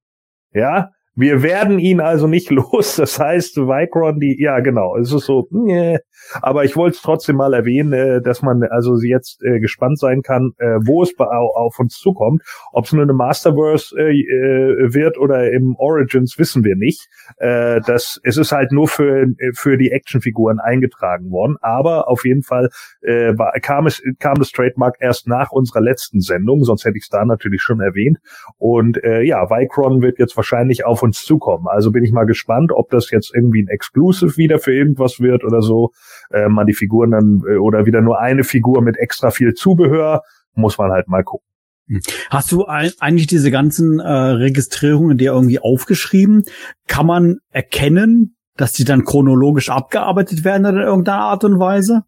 [0.53, 2.95] Ja, wir werden ihn also nicht los.
[2.95, 5.99] Das heißt, Vicron, die, ja genau, es ist so, nee.
[6.41, 10.21] Aber ich wollte es trotzdem mal erwähnen, äh, dass man also jetzt äh, gespannt sein
[10.21, 12.43] kann, äh, wo es auf uns zukommt.
[12.71, 17.07] Ob es nur eine Masterverse äh, äh, wird oder im Origins, wissen wir nicht.
[17.37, 22.43] Äh, das, es ist halt nur für, für die Actionfiguren eingetragen worden, aber auf jeden
[22.43, 22.69] Fall
[23.01, 27.03] äh, war, kam, es, kam das Trademark erst nach unserer letzten Sendung, sonst hätte ich
[27.03, 28.19] es da natürlich schon erwähnt.
[28.57, 31.67] Und äh, ja, Vicron wird jetzt wahrscheinlich auf uns zukommen.
[31.67, 35.43] Also bin ich mal gespannt, ob das jetzt irgendwie ein Exclusive wieder für irgendwas wird
[35.43, 35.91] oder so.
[36.31, 40.23] Äh, man die Figuren dann äh, oder wieder nur eine Figur mit extra viel Zubehör,
[40.53, 41.47] muss man halt mal gucken.
[41.87, 42.01] Hm.
[42.29, 46.43] Hast du eigentlich diese ganzen äh, Registrierungen dir irgendwie aufgeschrieben?
[46.87, 52.03] Kann man erkennen, dass die dann chronologisch abgearbeitet werden in irgendeiner Art und Weise?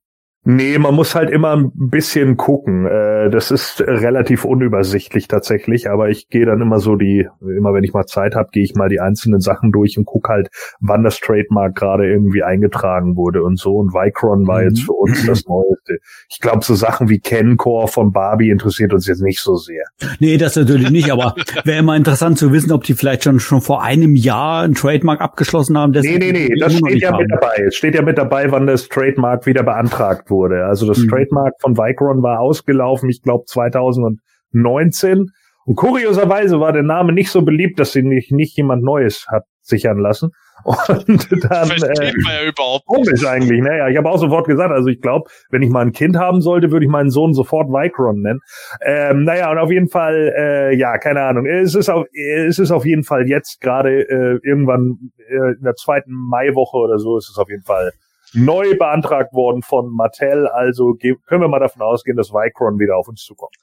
[0.46, 2.86] Nee, man muss halt immer ein bisschen gucken.
[2.86, 7.86] Äh, das ist relativ unübersichtlich tatsächlich, aber ich gehe dann immer so die, immer wenn
[7.86, 10.50] ich mal Zeit habe, gehe ich mal die einzelnen Sachen durch und guck halt,
[10.82, 13.76] wann das Trademark gerade irgendwie eingetragen wurde und so.
[13.76, 14.70] Und Vicron war mhm.
[14.70, 16.00] jetzt für uns das Neueste.
[16.30, 19.86] Ich glaube, so Sachen wie Kencore von Barbie interessiert uns jetzt nicht so sehr.
[20.20, 23.62] Nee, das natürlich nicht, aber wäre immer interessant zu wissen, ob die vielleicht schon, schon
[23.62, 25.92] vor einem Jahr ein Trademark abgeschlossen haben.
[25.92, 27.22] Nee, nee, nee, das steht ja haben.
[27.22, 27.64] mit dabei.
[27.66, 30.33] Es steht ja mit dabei, wann das Trademark wieder beantragt wurde.
[30.42, 31.10] Also das mhm.
[31.10, 35.28] Trademark von Vicron war ausgelaufen, ich glaube 2019.
[35.66, 39.44] Und kurioserweise war der Name nicht so beliebt, dass sie nicht, nicht jemand Neues hat
[39.62, 40.32] sichern lassen.
[40.66, 43.62] Und dann Versteht äh, man ja überhaupt komisch eigentlich.
[43.62, 46.42] Naja, ich habe auch sofort gesagt, also ich glaube, wenn ich mal ein Kind haben
[46.42, 48.40] sollte, würde ich meinen Sohn sofort Vicron nennen.
[48.82, 51.46] Ähm, naja, und auf jeden Fall, äh, ja, keine Ahnung.
[51.46, 55.76] Es ist auf, es ist auf jeden Fall jetzt gerade äh, irgendwann äh, in der
[55.76, 57.92] zweiten Maiwoche oder so ist es auf jeden Fall
[58.34, 60.48] neu beantragt worden von Mattel.
[60.48, 63.56] Also können wir mal davon ausgehen, dass Vicron wieder auf uns zukommt.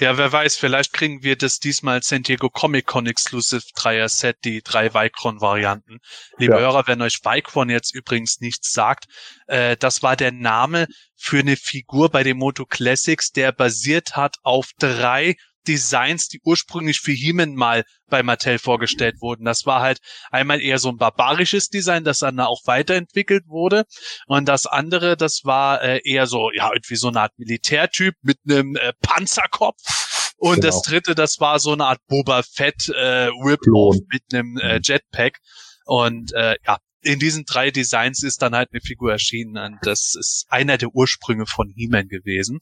[0.00, 4.36] Ja, wer weiß, vielleicht kriegen wir das diesmal San Diego Comic Con Exclusive Dreier Set,
[4.44, 5.98] die drei Vicron Varianten.
[6.36, 6.60] Liebe ja.
[6.60, 9.06] Hörer, wenn euch Vicron jetzt übrigens nichts sagt,
[9.48, 14.36] äh, das war der Name für eine Figur bei den Moto Classics, der basiert hat
[14.44, 15.34] auf drei
[15.68, 19.44] Designs, die ursprünglich für He-Man mal bei Mattel vorgestellt wurden.
[19.44, 19.98] Das war halt
[20.30, 23.84] einmal eher so ein barbarisches Design, das dann auch weiterentwickelt wurde.
[24.26, 28.38] Und das andere, das war äh, eher so, ja, irgendwie so eine Art Militärtyp mit
[28.48, 30.34] einem äh, Panzerkopf.
[30.38, 30.66] Und genau.
[30.66, 34.80] das dritte, das war so eine Art Boba Fett äh, Rip-Off mit einem äh, mhm.
[34.82, 35.38] Jetpack.
[35.84, 40.14] Und äh, ja, in diesen drei Designs ist dann halt eine Figur erschienen und das
[40.18, 42.58] ist einer der Ursprünge von He-Man gewesen.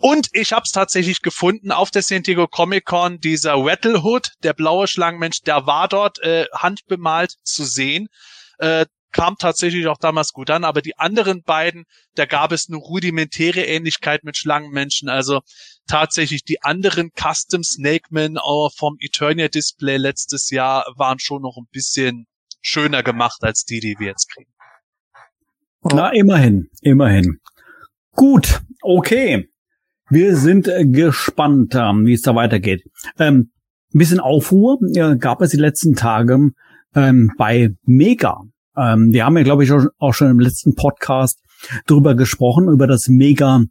[0.00, 3.20] Und ich habe es tatsächlich gefunden auf der San Diego Comic Con.
[3.20, 8.08] Dieser Rattlehood, der blaue Schlangenmensch, der war dort äh, handbemalt zu sehen.
[8.58, 11.84] Äh, kam tatsächlich auch damals gut an, aber die anderen beiden,
[12.14, 15.10] da gab es eine rudimentäre Ähnlichkeit mit Schlangenmenschen.
[15.10, 15.40] Also
[15.86, 18.38] tatsächlich die anderen Custom Snake Men
[18.76, 22.26] vom Eternia Display letztes Jahr waren schon noch ein bisschen
[22.62, 24.50] schöner gemacht als die, die wir jetzt kriegen.
[25.82, 27.40] Na, immerhin, immerhin.
[28.12, 29.49] Gut, okay.
[30.10, 32.82] Wir sind äh, gespannt, ähm, wie es da weitergeht.
[33.18, 33.50] Ähm,
[33.94, 36.50] ein bisschen Aufruhr äh, gab es die letzten Tage
[36.96, 38.40] ähm, bei Mega.
[38.76, 41.40] Ähm, wir haben ja, glaube ich, auch schon im letzten Podcast
[41.86, 43.62] drüber gesprochen, über das Mega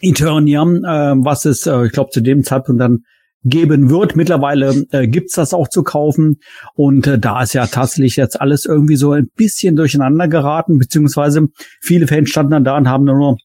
[0.00, 3.04] Eternia, äh, was es, äh, ich glaube, zu dem Zeitpunkt dann
[3.44, 4.16] geben wird.
[4.16, 6.40] Mittlerweile äh, gibt's das auch zu kaufen
[6.74, 11.46] und äh, da ist ja tatsächlich jetzt alles irgendwie so ein bisschen durcheinander geraten, beziehungsweise
[11.80, 13.36] viele Fans standen dann da und haben nur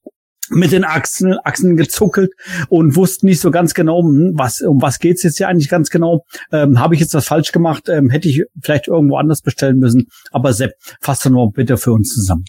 [0.51, 2.31] mit den Achsen, Achsen gezuckelt
[2.69, 5.89] und wussten nicht so ganz genau, hm, was, um was geht's jetzt hier eigentlich ganz
[5.89, 6.25] genau.
[6.51, 7.89] Ähm, Habe ich jetzt was falsch gemacht?
[7.89, 10.07] Ähm, hätte ich vielleicht irgendwo anders bestellen müssen.
[10.31, 12.45] Aber Sepp, fass doch noch bitte für uns zusammen.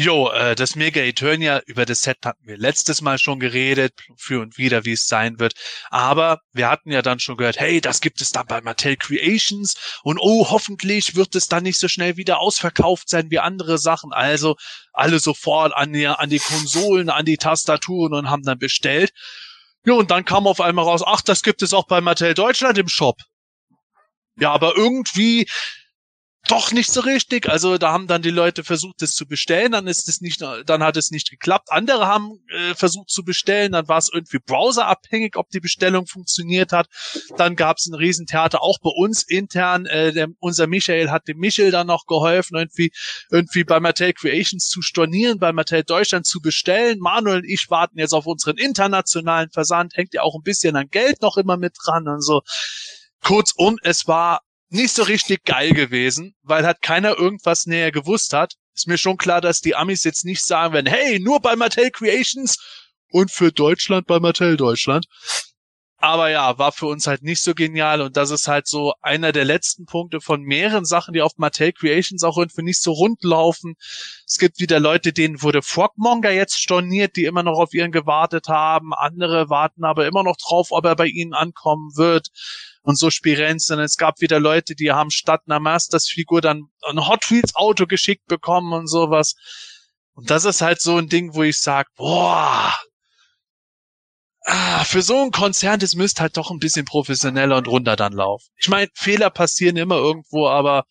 [0.00, 4.40] Jo, äh, das Mega Eternia, über das Set hatten wir letztes Mal schon geredet, für
[4.40, 5.54] und wieder, wie es sein wird.
[5.90, 9.74] Aber wir hatten ja dann schon gehört, hey, das gibt es dann bei Mattel Creations
[10.04, 14.12] und oh, hoffentlich wird es dann nicht so schnell wieder ausverkauft sein wie andere Sachen.
[14.12, 14.54] Also
[14.92, 19.10] alle sofort an die, an die Konsolen, an die Tastaturen und haben dann bestellt.
[19.84, 22.78] Ja, und dann kam auf einmal raus, ach, das gibt es auch bei Mattel Deutschland
[22.78, 23.16] im Shop.
[24.36, 25.48] Ja, aber irgendwie
[26.46, 27.48] doch nicht so richtig.
[27.48, 30.82] Also da haben dann die Leute versucht, es zu bestellen, dann ist es nicht, dann
[30.82, 31.68] hat es nicht geklappt.
[31.70, 36.72] Andere haben äh, versucht zu bestellen, dann war es irgendwie browserabhängig, ob die Bestellung funktioniert
[36.72, 36.88] hat.
[37.36, 39.86] Dann gab es ein Riesentheater auch bei uns intern.
[39.86, 42.92] Äh, der, unser Michael hat dem Michel dann noch geholfen, irgendwie
[43.30, 46.98] irgendwie bei Mattel Creations zu stornieren, bei Mattel Deutschland zu bestellen.
[47.00, 50.88] Manuel und ich warten jetzt auf unseren internationalen Versand, hängt ja auch ein bisschen an
[50.88, 52.42] Geld noch immer mit dran und so.
[53.22, 58.54] Kurzum, es war nicht so richtig geil gewesen, weil halt keiner irgendwas näher gewusst hat.
[58.74, 61.90] Ist mir schon klar, dass die Amis jetzt nicht sagen werden, hey, nur bei Mattel
[61.90, 62.56] Creations
[63.10, 65.06] und für Deutschland bei Mattel Deutschland.
[66.00, 69.32] Aber ja, war für uns halt nicht so genial und das ist halt so einer
[69.32, 73.24] der letzten Punkte von mehreren Sachen, die auf Mattel Creations auch irgendwie nicht so rund
[73.24, 73.74] laufen.
[74.24, 78.46] Es gibt wieder Leute, denen wurde Frogmonger jetzt storniert, die immer noch auf ihren gewartet
[78.46, 78.94] haben.
[78.94, 82.28] Andere warten aber immer noch drauf, ob er bei ihnen ankommen wird
[82.88, 83.78] und so Spirenzen.
[83.80, 88.24] Es gab wieder Leute, die haben statt einer Masters-Figur dann ein Hot Wheels Auto geschickt
[88.28, 89.34] bekommen und sowas.
[90.14, 92.72] Und das ist halt so ein Ding, wo ich sage, boah,
[94.46, 98.14] ah, für so ein Konzern, das müsste halt doch ein bisschen professioneller und runter dann
[98.14, 98.48] laufen.
[98.56, 100.84] Ich meine, Fehler passieren immer irgendwo, aber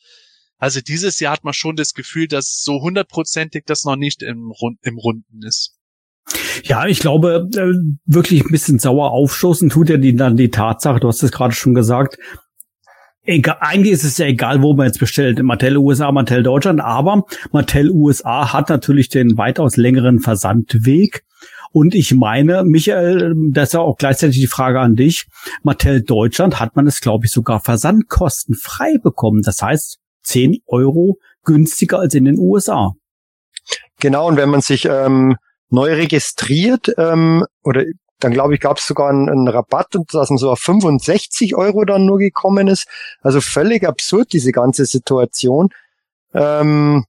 [0.59, 4.53] also dieses Jahr hat man schon das Gefühl, dass so hundertprozentig das noch nicht im,
[4.81, 5.76] im Runden ist.
[6.63, 7.73] Ja, ich glaube, äh,
[8.05, 11.53] wirklich ein bisschen sauer aufstoßen tut ja die, dann die Tatsache, du hast es gerade
[11.53, 12.17] schon gesagt,
[13.29, 17.25] Egal, eigentlich ist es ja egal, wo man jetzt bestellt, Mattel USA, Mattel Deutschland, aber
[17.51, 21.25] Mattel USA hat natürlich den weitaus längeren Versandweg.
[21.73, 25.27] Und ich meine, Michael, das ist ja auch gleichzeitig die Frage an dich.
[25.61, 29.41] Mattel Deutschland hat man es, glaube ich, sogar versandkostenfrei bekommen.
[29.41, 32.93] Das heißt, 10 Euro günstiger als in den USA.
[33.99, 35.35] Genau, und wenn man sich ähm,
[35.69, 37.83] neu registriert ähm, oder
[38.19, 41.85] dann glaube ich, gab es sogar einen, einen Rabatt, dass man so auf 65 Euro
[41.85, 42.87] dann nur gekommen ist.
[43.21, 45.69] Also völlig absurd, diese ganze Situation.
[46.33, 47.05] Ähm,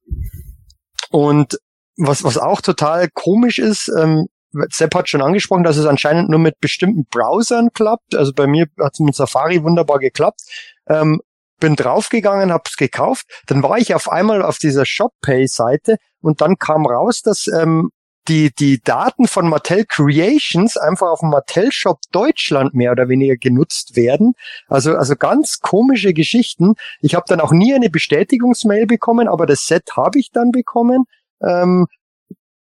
[1.10, 1.58] und
[1.96, 4.28] was, was auch total komisch ist, ähm,
[4.70, 8.14] Sepp hat schon angesprochen, dass es anscheinend nur mit bestimmten Browsern klappt.
[8.14, 10.40] Also bei mir hat es mit Safari wunderbar geklappt.
[10.88, 11.20] Ähm,
[11.60, 13.26] bin draufgegangen, hab's gekauft.
[13.46, 17.90] Dann war ich auf einmal auf dieser ShopPay-Seite und dann kam raus, dass ähm,
[18.28, 23.36] die, die Daten von Mattel Creations einfach auf dem Mattel Shop Deutschland mehr oder weniger
[23.36, 24.34] genutzt werden.
[24.68, 26.74] Also, also ganz komische Geschichten.
[27.00, 31.04] Ich habe dann auch nie eine Bestätigungsmail bekommen, aber das Set habe ich dann bekommen.
[31.42, 31.86] Ähm,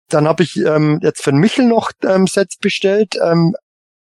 [0.09, 3.57] dann habe ich ähm, jetzt für Michel noch ähm, Sets bestellt, ähm,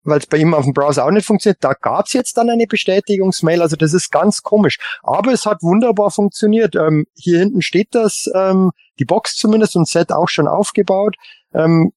[0.04, 1.64] weil es bei ihm auf dem Browser auch nicht funktioniert.
[1.64, 3.62] Da gab's jetzt dann eine Bestätigungsmail.
[3.62, 4.78] Also das ist ganz komisch.
[5.02, 6.76] Aber es hat wunderbar funktioniert.
[6.76, 11.16] Ähm, hier hinten steht das, ähm, die Box zumindest und Set auch schon aufgebaut.
[11.52, 11.92] Ähm,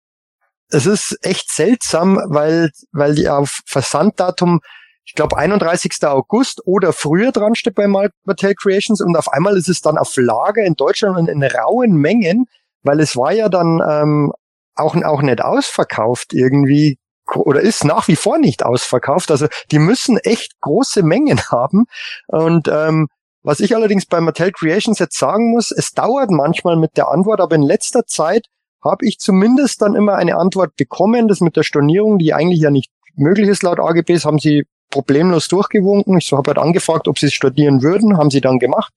[0.69, 4.61] es ist echt seltsam, weil, weil die auf Versanddatum,
[5.05, 5.93] ich glaube 31.
[6.03, 10.15] August oder früher dran steht bei Mattel Creations und auf einmal ist es dann auf
[10.17, 12.47] Lager in Deutschland und in rauen Mengen,
[12.83, 14.33] weil es war ja dann ähm,
[14.75, 16.97] auch, auch nicht ausverkauft irgendwie
[17.35, 19.31] oder ist nach wie vor nicht ausverkauft.
[19.31, 21.85] Also die müssen echt große Mengen haben.
[22.27, 23.07] Und ähm,
[23.43, 27.39] was ich allerdings bei Mattel Creations jetzt sagen muss, es dauert manchmal mit der Antwort,
[27.39, 28.47] aber in letzter Zeit
[28.83, 31.27] habe ich zumindest dann immer eine Antwort bekommen.
[31.27, 35.47] Das mit der Stornierung, die eigentlich ja nicht möglich ist laut AGBs, haben sie problemlos
[35.47, 36.17] durchgewunken.
[36.17, 38.93] Ich habe halt angefragt, ob sie es stornieren würden, haben sie dann gemacht.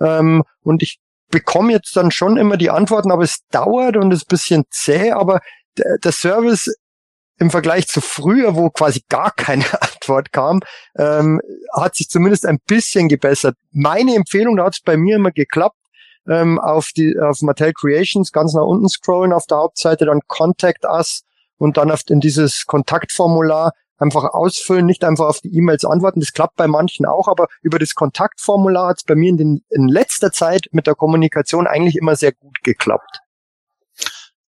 [0.00, 0.98] Ähm, und ich
[1.30, 5.40] bekomme jetzt dann schon immer die Antworten, aber es dauert und ist bisschen zäh, aber
[5.76, 6.74] der Service
[7.38, 10.60] im Vergleich zu früher, wo quasi gar keine Antwort kam,
[10.96, 11.40] ähm,
[11.72, 13.56] hat sich zumindest ein bisschen gebessert.
[13.72, 15.76] Meine Empfehlung, da hat es bei mir immer geklappt,
[16.28, 20.84] ähm, auf die auf Mattel Creations ganz nach unten scrollen auf der Hauptseite, dann Contact
[20.84, 21.22] Us
[21.58, 26.20] und dann auf in dieses Kontaktformular einfach ausfüllen, nicht einfach auf die E-Mails antworten.
[26.20, 29.64] Das klappt bei manchen auch, aber über das Kontaktformular hat es bei mir in, den,
[29.70, 33.20] in letzter Zeit mit der Kommunikation eigentlich immer sehr gut geklappt.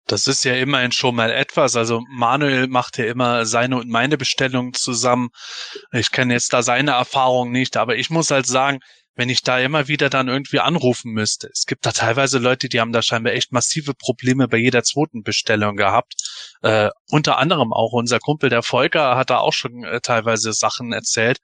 [0.07, 1.75] Das ist ja immerhin schon mal etwas.
[1.75, 5.31] Also Manuel macht ja immer seine und meine Bestellungen zusammen.
[5.93, 8.79] Ich kenne jetzt da seine Erfahrungen nicht, aber ich muss halt sagen,
[9.17, 11.49] wenn ich da immer wieder dann irgendwie anrufen müsste.
[11.49, 15.23] Es gibt da teilweise Leute, die haben da scheinbar echt massive Probleme bei jeder zweiten
[15.23, 16.15] Bestellung gehabt.
[16.63, 20.93] Äh, unter anderem auch unser Kumpel, der Volker, hat da auch schon äh, teilweise Sachen
[20.93, 21.39] erzählt.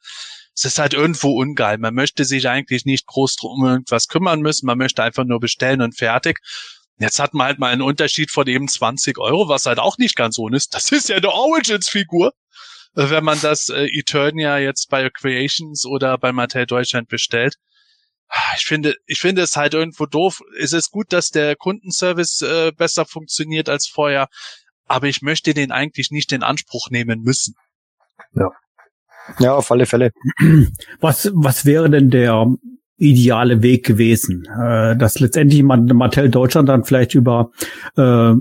[0.55, 1.79] Es ist halt irgendwo ungeil.
[1.79, 4.67] Man möchte sich eigentlich nicht groß drum irgendwas kümmern müssen.
[4.67, 6.41] Man möchte einfach nur bestellen und fertig.
[7.03, 10.17] Jetzt hat man halt mal einen Unterschied von eben 20 Euro, was halt auch nicht
[10.17, 10.75] ganz ohne ist.
[10.75, 12.33] Das ist ja eine Origins-Figur.
[12.97, 17.57] Äh, wenn man das äh, Eternia jetzt bei Creations oder bei Mattel Deutschland bestellt.
[18.57, 20.41] Ich finde, ich finde es halt irgendwo doof.
[20.59, 24.29] Es ist gut, dass der Kundenservice äh, besser funktioniert als vorher,
[24.87, 27.55] aber ich möchte den eigentlich nicht in Anspruch nehmen müssen.
[28.35, 28.51] Ja.
[29.39, 30.13] Ja, auf alle Fälle.
[31.01, 32.47] Was, was wäre denn der
[33.03, 37.51] ideale Weg gewesen, äh, dass letztendlich Mattel Deutschland dann vielleicht über
[37.97, 38.35] äh,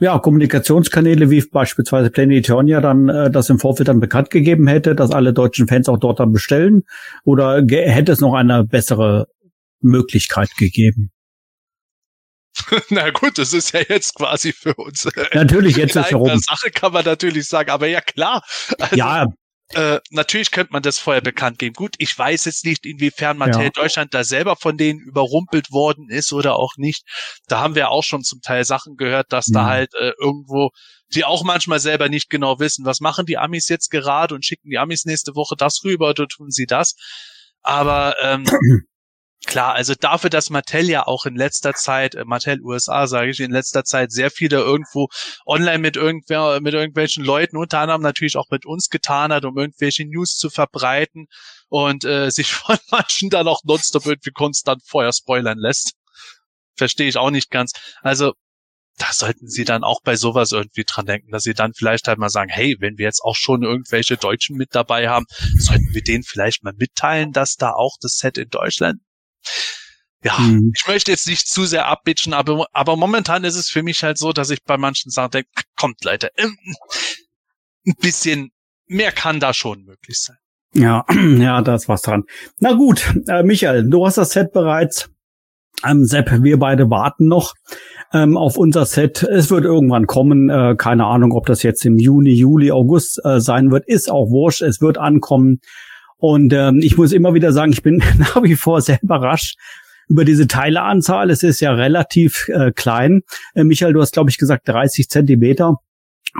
[0.00, 5.12] ja, Kommunikationskanäle wie beispielsweise Planetonia dann äh, das im Vorfeld dann bekannt gegeben hätte, dass
[5.12, 6.82] alle deutschen Fans auch dort dann bestellen?
[7.24, 9.28] Oder hätte es noch eine bessere
[9.80, 11.10] Möglichkeit gegeben?
[12.90, 15.06] Na gut, das ist ja jetzt quasi für uns.
[15.06, 16.38] Äh, natürlich, jetzt ist herum.
[16.38, 18.42] Sache kann man natürlich sagen, aber ja klar.
[18.78, 19.26] Also, ja,
[19.74, 21.74] äh, natürlich könnte man das vorher bekannt geben.
[21.74, 23.70] Gut, ich weiß jetzt nicht, inwiefern Mattel ja.
[23.70, 27.04] Deutschland da selber von denen überrumpelt worden ist oder auch nicht.
[27.48, 29.54] Da haben wir auch schon zum Teil Sachen gehört, dass mhm.
[29.54, 30.70] da halt äh, irgendwo
[31.14, 34.70] die auch manchmal selber nicht genau wissen, was machen die Amis jetzt gerade und schicken
[34.70, 36.94] die Amis nächste Woche das rüber oder tun sie das.
[37.62, 38.44] Aber ähm,
[39.44, 43.40] Klar, also dafür, dass Mattel ja auch in letzter Zeit, äh, Mattel USA sage ich,
[43.40, 45.08] in letzter Zeit sehr viele irgendwo
[45.44, 49.58] online mit irgendwer, mit irgendwelchen Leuten, unter anderem natürlich auch mit uns getan hat, um
[49.58, 51.26] irgendwelche News zu verbreiten
[51.68, 55.94] und äh, sich von manchen dann auch nonstop irgendwie konstant vorher spoilern lässt.
[56.76, 57.72] Verstehe ich auch nicht ganz.
[58.00, 58.34] Also
[58.98, 62.18] da sollten sie dann auch bei sowas irgendwie dran denken, dass sie dann vielleicht halt
[62.18, 65.26] mal sagen, hey, wenn wir jetzt auch schon irgendwelche Deutschen mit dabei haben,
[65.58, 69.00] sollten wir denen vielleicht mal mitteilen, dass da auch das Set in Deutschland
[70.24, 70.72] ja, mhm.
[70.74, 74.18] ich möchte jetzt nicht zu sehr abbitchen, aber, aber momentan ist es für mich halt
[74.18, 76.56] so, dass ich bei manchen Sachen denke, kommt Leute, ähm,
[77.86, 78.50] ein bisschen
[78.86, 80.36] mehr kann da schon möglich sein.
[80.74, 81.04] Ja,
[81.38, 82.24] ja, da ist was dran.
[82.60, 85.10] Na gut, äh, Michael, du hast das Set bereits.
[85.84, 87.54] Ähm, Sepp, wir beide warten noch
[88.12, 89.24] ähm, auf unser Set.
[89.24, 90.48] Es wird irgendwann kommen.
[90.48, 93.88] Äh, keine Ahnung, ob das jetzt im Juni, Juli, August äh, sein wird.
[93.88, 94.62] Ist auch wurscht.
[94.62, 95.60] Es wird ankommen.
[96.18, 99.56] Und ähm, ich muss immer wieder sagen, ich bin nach wie vor sehr überrascht
[100.12, 101.30] über diese Teileanzahl.
[101.30, 103.22] Es ist ja relativ äh, klein.
[103.54, 105.76] Äh, Michael, du hast, glaube ich, gesagt 30 Zentimeter.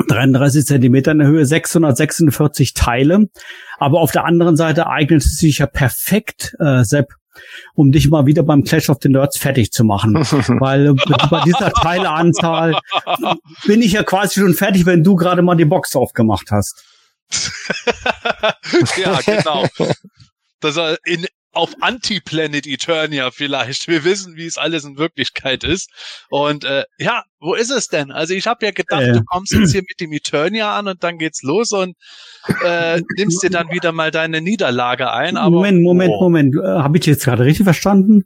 [0.09, 3.31] 33 Zentimeter in der Höhe, 646 Teile.
[3.79, 7.15] Aber auf der anderen Seite eignet es sich ja perfekt, äh, Sepp,
[7.75, 10.15] um dich mal wieder beim Clash of the Nerds fertig zu machen.
[10.61, 10.93] Weil
[11.31, 12.79] bei dieser Teileanzahl
[13.65, 16.85] bin ich ja quasi schon fertig, wenn du gerade mal die Box aufgemacht hast.
[18.99, 19.67] ja, genau.
[20.61, 23.89] Das in, auf Anti-Planet Eternia vielleicht.
[23.89, 25.91] Wir wissen, wie es alles in Wirklichkeit ist.
[26.31, 28.11] Und äh, ja, wo ist es denn?
[28.11, 29.13] Also ich habe ja gedacht, äh.
[29.13, 31.97] du kommst jetzt hier mit dem Eternia an und dann geht's los und
[32.65, 35.37] äh, nimmst dir dann wieder mal deine Niederlage ein.
[35.37, 36.23] Aber, Moment, Moment, oh.
[36.23, 36.55] Moment.
[36.57, 38.25] Äh, habe ich jetzt gerade richtig verstanden?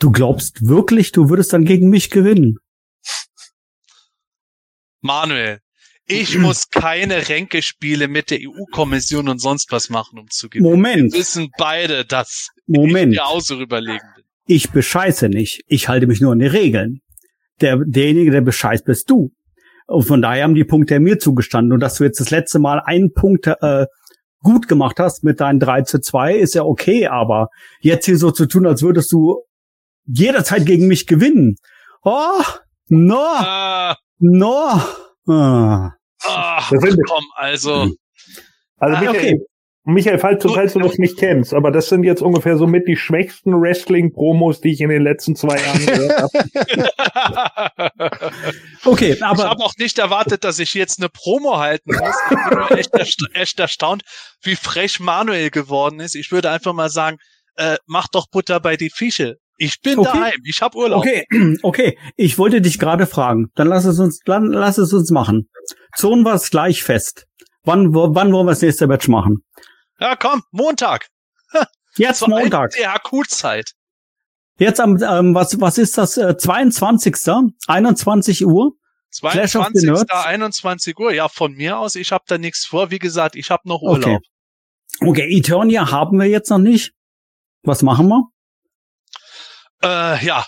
[0.00, 2.58] Du glaubst wirklich, du würdest dann gegen mich gewinnen?
[5.00, 5.60] Manuel,
[6.06, 10.70] ich muss keine Ränkespiele mit der EU-Kommission und sonst was machen, um zu gewinnen.
[10.70, 11.12] Moment.
[11.12, 13.14] Wir wissen beide, dass Moment.
[13.14, 14.24] ich auch so überlegen bin.
[14.46, 15.62] Ich bescheiße nicht.
[15.66, 17.00] Ich halte mich nur an die Regeln.
[17.60, 19.32] Der, derjenige, der bescheißt, bist du.
[19.86, 21.72] Und von daher haben die Punkte mir zugestanden.
[21.72, 23.86] Und dass du jetzt das letzte Mal einen Punkt äh,
[24.42, 27.06] gut gemacht hast mit deinen 3 zu 2, ist ja okay.
[27.06, 27.48] Aber
[27.80, 29.42] jetzt hier so zu tun, als würdest du
[30.06, 31.56] jederzeit gegen mich gewinnen.
[32.02, 32.42] Oh,
[32.88, 33.96] no, ah.
[34.18, 34.80] no.
[35.26, 35.92] Ah.
[36.22, 37.90] Ach, komm, also.
[38.78, 39.40] Also Michael, okay.
[39.86, 42.88] Michael, falls, du, falls du das nicht kennst, aber das sind jetzt ungefähr so mit
[42.88, 46.30] die schwächsten Wrestling-Promos, die ich in den letzten zwei Jahren gehört habe.
[48.86, 49.42] okay, aber.
[49.42, 52.16] Ich habe auch nicht erwartet, dass ich jetzt eine Promo halten muss.
[52.30, 54.04] Ich bin echt, ersta echt erstaunt,
[54.42, 56.14] wie frech Manuel geworden ist.
[56.14, 57.18] Ich würde einfach mal sagen,
[57.56, 59.36] äh, mach doch Butter bei die Fische.
[59.56, 60.10] Ich bin okay.
[60.12, 61.00] daheim, ich habe Urlaub.
[61.00, 61.24] Okay,
[61.62, 61.98] okay.
[62.16, 63.50] Ich wollte dich gerade fragen.
[63.54, 65.48] Dann lass es uns, dann lass es uns machen.
[65.96, 67.26] Zonen wir es gleich fest.
[67.62, 69.44] Wann, wo, wann wollen wir das nächste Match machen?
[70.00, 71.08] Ja, komm, Montag.
[71.96, 72.72] Jetzt so Montag.
[72.72, 73.72] Der Akutzeit.
[74.58, 76.16] Jetzt am, ähm, was, was ist das?
[76.16, 77.16] Äh, 22.
[77.66, 78.72] 21 Uhr.
[79.10, 79.90] 22.
[80.10, 81.12] 21 Uhr.
[81.12, 81.94] Ja, von mir aus.
[81.94, 82.90] Ich habe da nichts vor.
[82.90, 84.20] Wie gesagt, ich habe noch Urlaub.
[85.00, 85.08] Okay.
[85.08, 86.92] okay, Eternia haben wir jetzt noch nicht.
[87.62, 88.33] Was machen wir?
[89.82, 90.46] Äh, ja,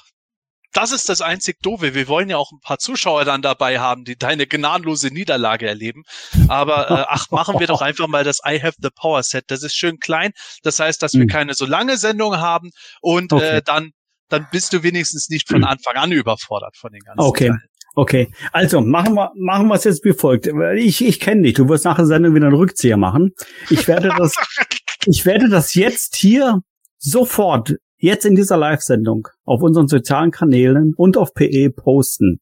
[0.73, 1.95] das ist das einzig Doofe.
[1.95, 6.03] Wir wollen ja auch ein paar Zuschauer dann dabei haben, die deine gnadenlose Niederlage erleben.
[6.49, 9.45] Aber äh, ach, machen wir doch einfach mal das I Have the Power Set.
[9.49, 10.33] Das ist schön klein.
[10.63, 11.29] Das heißt, dass wir hm.
[11.29, 12.71] keine so lange Sendung haben
[13.01, 13.59] und okay.
[13.59, 13.93] äh, dann
[14.29, 17.21] dann bist du wenigstens nicht von Anfang an überfordert von den ganzen.
[17.21, 17.49] Okay.
[17.49, 17.63] Teilen.
[17.99, 20.47] Okay, also machen wir machen wir es jetzt wie folgt.
[20.75, 21.55] Ich ich kenne dich.
[21.55, 23.31] Du wirst nach der Sendung wieder einen Rückzieher machen.
[23.71, 24.35] Ich werde das
[25.07, 26.61] ich werde das jetzt hier
[26.99, 32.41] sofort jetzt in dieser Live-Sendung auf unseren sozialen Kanälen und auf PE posten,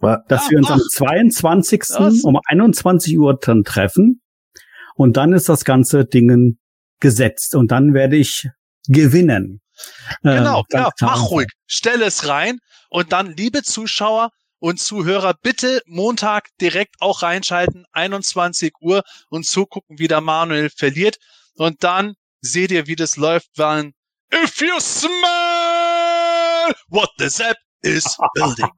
[0.00, 1.80] dass wir uns am 22.
[1.80, 2.20] Was?
[2.22, 4.22] um 21 Uhr dann treffen.
[4.94, 6.58] Und dann ist das ganze Ding
[7.00, 7.54] gesetzt.
[7.54, 8.48] Und dann werde ich
[8.88, 9.60] gewinnen.
[10.22, 12.58] Genau, äh, ja, mach ruhig, stell es rein.
[12.88, 19.98] Und dann, liebe Zuschauer und Zuhörer, bitte Montag direkt auch reinschalten, 21 Uhr und zugucken,
[19.98, 21.18] wie der Manuel verliert.
[21.56, 23.92] Und dann seht ihr, wie das läuft, weil
[24.32, 28.68] If you smell what the Zap is building.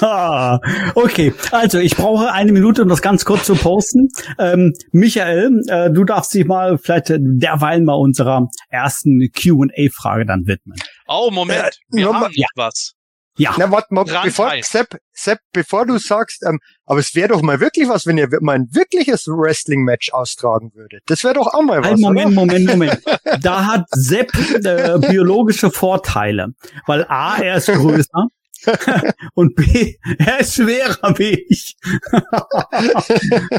[0.00, 0.60] Ah,
[0.94, 4.08] okay, also ich brauche eine Minute, um das ganz kurz zu posten.
[4.38, 10.78] Ähm, Michael, äh, du darfst dich mal vielleicht derweil mal unserer ersten Q&A-Frage dann widmen.
[11.08, 12.46] Oh, Moment, äh, wir haben ja.
[12.54, 12.95] was.
[13.38, 13.54] Ja.
[13.58, 17.60] Na, warte mal, bevor, Sepp, Sepp, bevor du sagst, ähm, aber es wäre doch mal
[17.60, 21.02] wirklich was, wenn ihr mal ein wirkliches Wrestling-Match austragen würdet.
[21.06, 21.92] Das wäre doch auch mal was.
[21.92, 22.34] Ein Moment, oder?
[22.34, 23.02] Moment, Moment.
[23.42, 26.54] da hat Sepp äh, biologische Vorteile.
[26.86, 28.28] Weil A, er ist größer.
[29.34, 31.76] und B, er ist schwerer wie ich.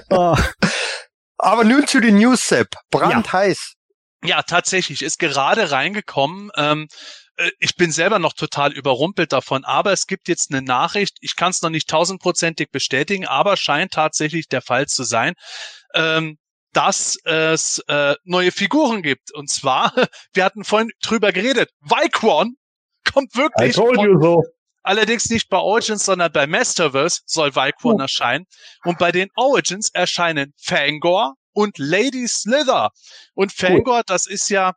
[0.10, 0.36] oh.
[1.40, 2.70] Aber nun zu den News, Sepp.
[2.90, 3.74] Brandheiß.
[4.24, 4.38] Ja.
[4.38, 5.04] ja, tatsächlich.
[5.04, 6.50] Ist gerade reingekommen.
[6.56, 6.96] Ähm, äh,
[7.60, 11.52] ich bin selber noch total überrumpelt davon, aber es gibt jetzt eine Nachricht, ich kann
[11.52, 15.34] es noch nicht tausendprozentig bestätigen, aber scheint tatsächlich der Fall zu sein,
[15.94, 16.38] ähm,
[16.74, 19.34] dass es äh, neue Figuren gibt.
[19.34, 19.94] Und zwar,
[20.34, 22.56] wir hatten vorhin drüber geredet, Vicron
[23.14, 23.76] kommt wirklich.
[23.76, 24.44] So.
[24.84, 28.02] Allerdings nicht bei Origins, sondern bei Masterverse soll Vicron oh.
[28.02, 28.46] erscheinen.
[28.84, 32.92] Und bei den Origins erscheinen Fangor und Lady Slither.
[33.34, 34.04] Und Fangor, cool.
[34.06, 34.74] das ist ja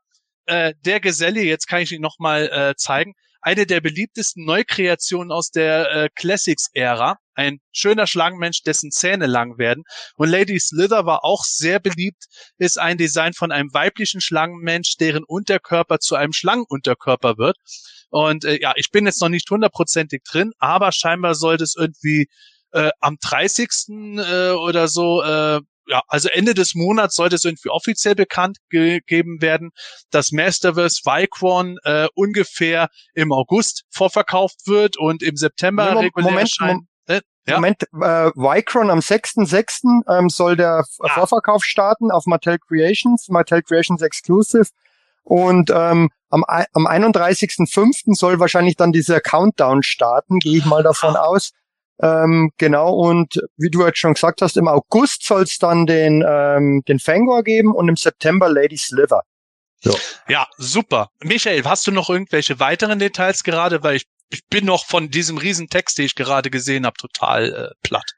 [0.51, 5.51] äh, der Geselle, jetzt kann ich ihn nochmal äh, zeigen, eine der beliebtesten Neukreationen aus
[5.51, 7.17] der äh, Classics-Ära.
[7.35, 9.85] Ein schöner Schlangenmensch, dessen Zähne lang werden.
[10.17, 12.25] Und Lady Slither war auch sehr beliebt,
[12.59, 17.57] ist ein Design von einem weiblichen Schlangenmensch, deren Unterkörper zu einem Schlangenunterkörper wird.
[18.11, 22.29] Und äh, ja, ich bin jetzt noch nicht hundertprozentig drin, aber scheinbar sollte es irgendwie
[22.73, 23.69] äh, am 30.
[24.19, 25.61] Äh, oder so äh,
[25.91, 29.71] ja, also Ende des Monats sollte es irgendwie offiziell bekannt gegeben werden,
[30.11, 36.57] dass Masterverse Vicron äh, ungefähr im August vorverkauft wird und im September nee, regulär Moment,
[36.59, 36.83] erscheint.
[37.07, 37.57] Äh, ja?
[37.57, 40.03] Moment, äh, Vicron am 6.6.
[40.09, 41.09] Ähm, soll der ah.
[41.09, 44.69] Vorverkauf starten auf Mattel Creations, Mattel Creations Exclusive.
[45.25, 48.15] Und ähm, am, am 31.05.
[48.15, 51.51] soll wahrscheinlich dann dieser Countdown starten, gehe ich mal davon aus.
[52.03, 56.25] Ähm, genau, und wie du jetzt schon gesagt hast, im August soll es dann den,
[56.27, 59.23] ähm, den Fangor geben und im September Lady Sliver.
[59.81, 59.97] So.
[60.29, 61.09] Ja, super.
[61.23, 63.83] Michael, hast du noch irgendwelche weiteren Details gerade?
[63.83, 67.53] Weil ich, ich bin noch von diesem riesen Text, den ich gerade gesehen habe, total
[67.53, 68.11] äh, platt.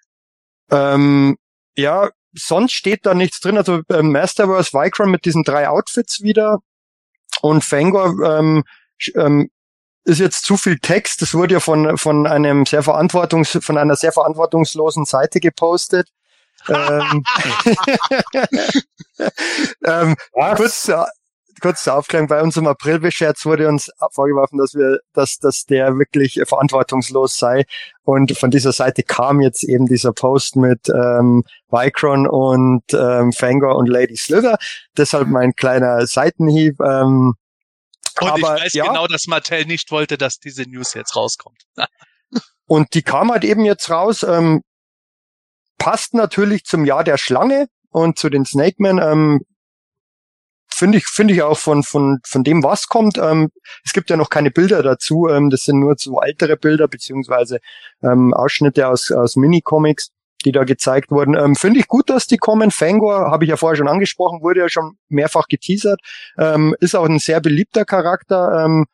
[0.70, 1.36] Ähm,
[1.76, 3.56] ja, sonst steht da nichts drin.
[3.56, 6.58] Also äh, Masterverse Vicron mit diesen drei Outfits wieder
[7.40, 8.64] und Fangor ähm,
[9.14, 9.50] ähm,
[10.04, 11.22] ist jetzt zu viel Text.
[11.22, 16.08] Das wurde ja von, von einem sehr verantwortungs, von einer sehr verantwortungslosen Seite gepostet.
[16.68, 17.24] ähm,
[19.84, 20.16] ähm,
[20.56, 20.90] kurz,
[21.60, 26.40] kurz zur Aufklärung, bei unserem April-Bescherz wurde uns vorgeworfen, dass wir, dass, dass der wirklich
[26.46, 27.64] verantwortungslos sei.
[28.04, 33.76] Und von dieser Seite kam jetzt eben dieser Post mit ähm, Vicron und ähm, Fangor
[33.76, 34.56] und Lady Slither.
[34.96, 36.80] Deshalb mein kleiner Seitenhieb.
[36.80, 37.34] Ähm,
[38.20, 41.62] und aber, ich weiß ja, genau, dass Mattel nicht wollte, dass diese News jetzt rauskommt.
[42.66, 44.22] und die kam halt eben jetzt raus.
[44.22, 44.62] Ähm,
[45.78, 48.98] passt natürlich zum Jahr der Schlange und zu den Snake Men.
[48.98, 49.40] Ähm,
[50.74, 53.50] finde ich finde ich auch von von von dem was kommt ähm,
[53.84, 57.60] es gibt ja noch keine Bilder dazu ähm, das sind nur so ältere Bilder beziehungsweise
[58.02, 60.10] ähm, Ausschnitte aus aus Minicomics
[60.42, 61.34] die da gezeigt wurden.
[61.34, 62.70] Ähm, Finde ich gut, dass die kommen.
[62.70, 66.00] Fangor, habe ich ja vorher schon angesprochen, wurde ja schon mehrfach geteasert.
[66.38, 68.64] Ähm, ist auch ein sehr beliebter Charakter.
[68.64, 68.86] Ähm,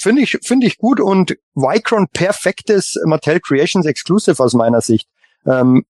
[0.00, 5.06] Finde ich, finde ich gut und Vicron perfektes Mattel Creations Exclusive aus meiner Sicht.
[5.46, 5.84] Ähm,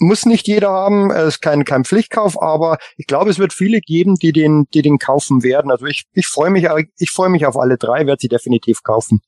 [0.00, 3.80] muss nicht jeder haben, es ist kein, kein Pflichtkauf, aber ich glaube, es wird viele
[3.80, 5.70] geben, die den, die den kaufen werden.
[5.70, 6.66] Also ich, ich freue mich,
[6.96, 9.20] ich freue mich auf alle drei, werde sie definitiv kaufen.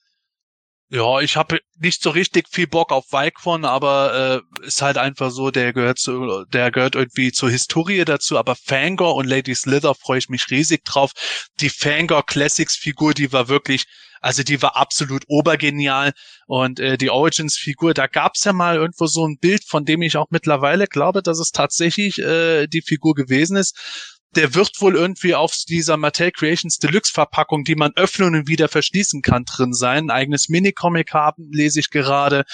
[0.94, 5.30] Ja, ich habe nicht so richtig viel Bock auf Vicron, aber äh, ist halt einfach
[5.30, 8.36] so, der gehört zu, der gehört irgendwie zur Historie dazu.
[8.36, 11.12] Aber Fangor und Lady Slither freue ich mich riesig drauf.
[11.60, 13.86] Die Fangor Classics Figur, die war wirklich,
[14.20, 16.12] also die war absolut obergenial.
[16.46, 20.02] Und äh, die Origins Figur, da gab's ja mal irgendwo so ein Bild, von dem
[20.02, 24.96] ich auch mittlerweile glaube, dass es tatsächlich äh, die Figur gewesen ist der wird wohl
[24.96, 29.74] irgendwie auf dieser Mattel Creations Deluxe Verpackung, die man öffnen und wieder verschließen kann, drin
[29.74, 30.04] sein.
[30.04, 32.44] Ein eigenes Minicomic haben, lese ich gerade.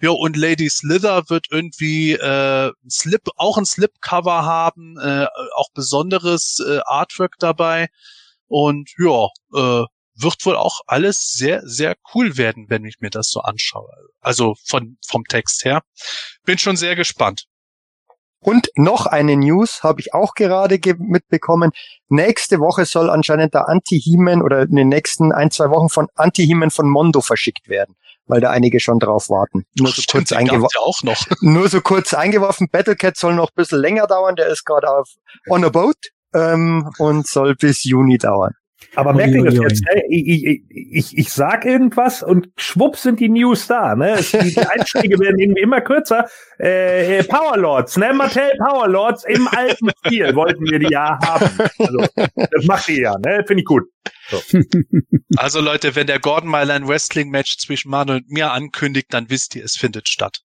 [0.00, 6.62] Ja, und Lady Slither wird irgendwie äh, Slip, auch ein Slipcover haben, äh, auch besonderes
[6.66, 7.88] äh, Artwork dabei.
[8.46, 9.84] Und ja, äh,
[10.18, 13.92] wird wohl auch alles sehr, sehr cool werden, wenn ich mir das so anschaue.
[14.20, 15.82] Also von, vom Text her.
[16.44, 17.46] Bin schon sehr gespannt.
[18.40, 21.72] Und noch eine News habe ich auch gerade mitbekommen.
[22.08, 26.70] Nächste Woche soll anscheinend der Anti-Heman oder in den nächsten ein, zwei Wochen von Anti-Heman
[26.70, 29.64] von Mondo verschickt werden, weil da einige schon drauf warten.
[29.78, 30.78] Nur so Stimmt, kurz eingeworfen.
[30.80, 31.26] auch noch.
[31.40, 32.68] Nur so kurz eingeworfen.
[32.70, 34.36] Battlecat soll noch ein bisschen länger dauern.
[34.36, 35.08] Der ist gerade auf
[35.48, 35.96] On a Boat
[36.34, 38.52] ähm, und soll bis Juni dauern.
[38.94, 39.82] Aber merkt ihr das jetzt?
[40.08, 43.94] Ich, ich, ich, ich sag irgendwas und schwupp sind die News da.
[43.94, 44.16] Ne?
[44.16, 46.28] Die, die Einstiege werden irgendwie immer kürzer.
[46.58, 48.12] Äh, Powerlords, ne?
[48.12, 51.50] Mattel Powerlords im alten Stil wollten wir die ja haben.
[51.78, 53.44] Also, das macht ihr ja, ne?
[53.46, 53.84] Finde ich gut.
[54.28, 54.40] So.
[55.36, 59.54] Also Leute, wenn der Gordon mal ein Wrestling-Match zwischen Manuel und mir ankündigt, dann wisst
[59.54, 60.40] ihr, es findet statt.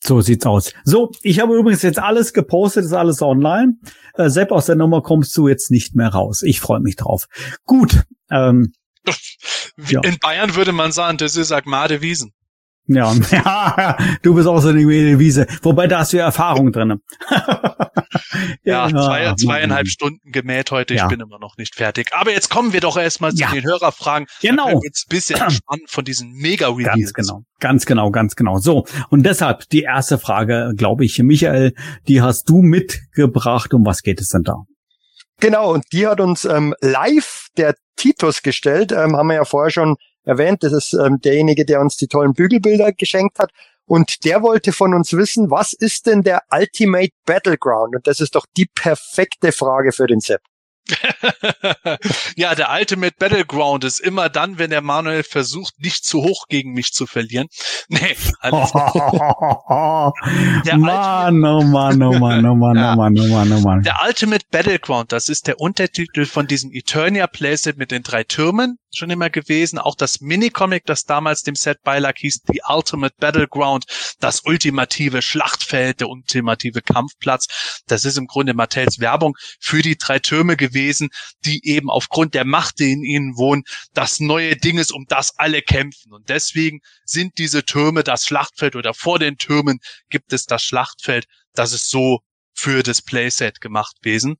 [0.00, 0.72] So sieht's aus.
[0.84, 3.74] So, ich habe übrigens jetzt alles gepostet, ist alles online.
[4.14, 6.42] Äh, Sepp, aus der Nummer kommst du jetzt nicht mehr raus.
[6.42, 7.26] Ich freue mich drauf.
[7.64, 8.04] Gut.
[8.30, 8.72] Ähm,
[9.88, 10.00] ja.
[10.02, 12.32] In Bayern würde man sagen, das ist Agmade Wiesen.
[12.88, 15.46] Ja, ja, du bist auch so eine Wiese.
[15.62, 17.00] Wobei da hast du ja Erfahrung drin.
[18.64, 20.94] ja, zwei, zweieinhalb Stunden gemäht heute.
[20.94, 21.06] Ich ja.
[21.06, 22.08] bin immer noch nicht fertig.
[22.12, 23.50] Aber jetzt kommen wir doch erstmal zu ja.
[23.50, 24.26] den Hörerfragen.
[24.40, 24.80] Genau.
[24.82, 27.12] Jetzt ein bisschen entspannen von diesen mega Reveals.
[27.12, 27.42] Ganz genau.
[27.60, 28.56] Ganz genau, ganz genau.
[28.56, 28.86] So.
[29.10, 31.74] Und deshalb die erste Frage, glaube ich, Michael,
[32.08, 33.74] die hast du mitgebracht.
[33.74, 34.54] Um was geht es denn da?
[35.40, 35.74] Genau.
[35.74, 38.92] Und die hat uns ähm, live der Titus gestellt.
[38.92, 39.96] Ähm, haben wir ja vorher schon
[40.28, 40.62] erwähnt.
[40.62, 43.50] Das ist ähm, derjenige, der uns die tollen Bügelbilder geschenkt hat.
[43.86, 47.96] Und der wollte von uns wissen, was ist denn der Ultimate Battleground?
[47.96, 50.42] Und das ist doch die perfekte Frage für den Sepp.
[52.36, 56.72] Ja, der Ultimate Battleground ist immer dann, wenn der Manuel versucht, nicht zu hoch gegen
[56.72, 57.48] mich zu verlieren.
[57.90, 58.74] Nee, alles.
[58.74, 60.12] Mann,
[61.44, 63.82] oh Mann, oh Mann, oh Mann, oh Mann, oh Mann, oh Mann.
[63.82, 68.76] Der Ultimate Battleground, das ist der Untertitel von diesem Eternia Playset mit den drei Türmen
[68.90, 69.78] schon immer gewesen.
[69.78, 73.84] Auch das Minicomic, das damals dem Set beilag, hieß The Ultimate Battleground,
[74.20, 77.82] das ultimative Schlachtfeld, der ultimative Kampfplatz.
[77.86, 80.77] Das ist im Grunde Mattels Werbung für die drei Türme gewesen,
[81.44, 83.64] die eben aufgrund der Macht, die in ihnen wohnen,
[83.94, 86.12] das neue Ding ist, um das alle kämpfen.
[86.12, 89.78] Und deswegen sind diese Türme das Schlachtfeld oder vor den Türmen
[90.10, 91.26] gibt es das Schlachtfeld.
[91.54, 92.20] Das ist so
[92.54, 94.36] für das Playset gemacht gewesen.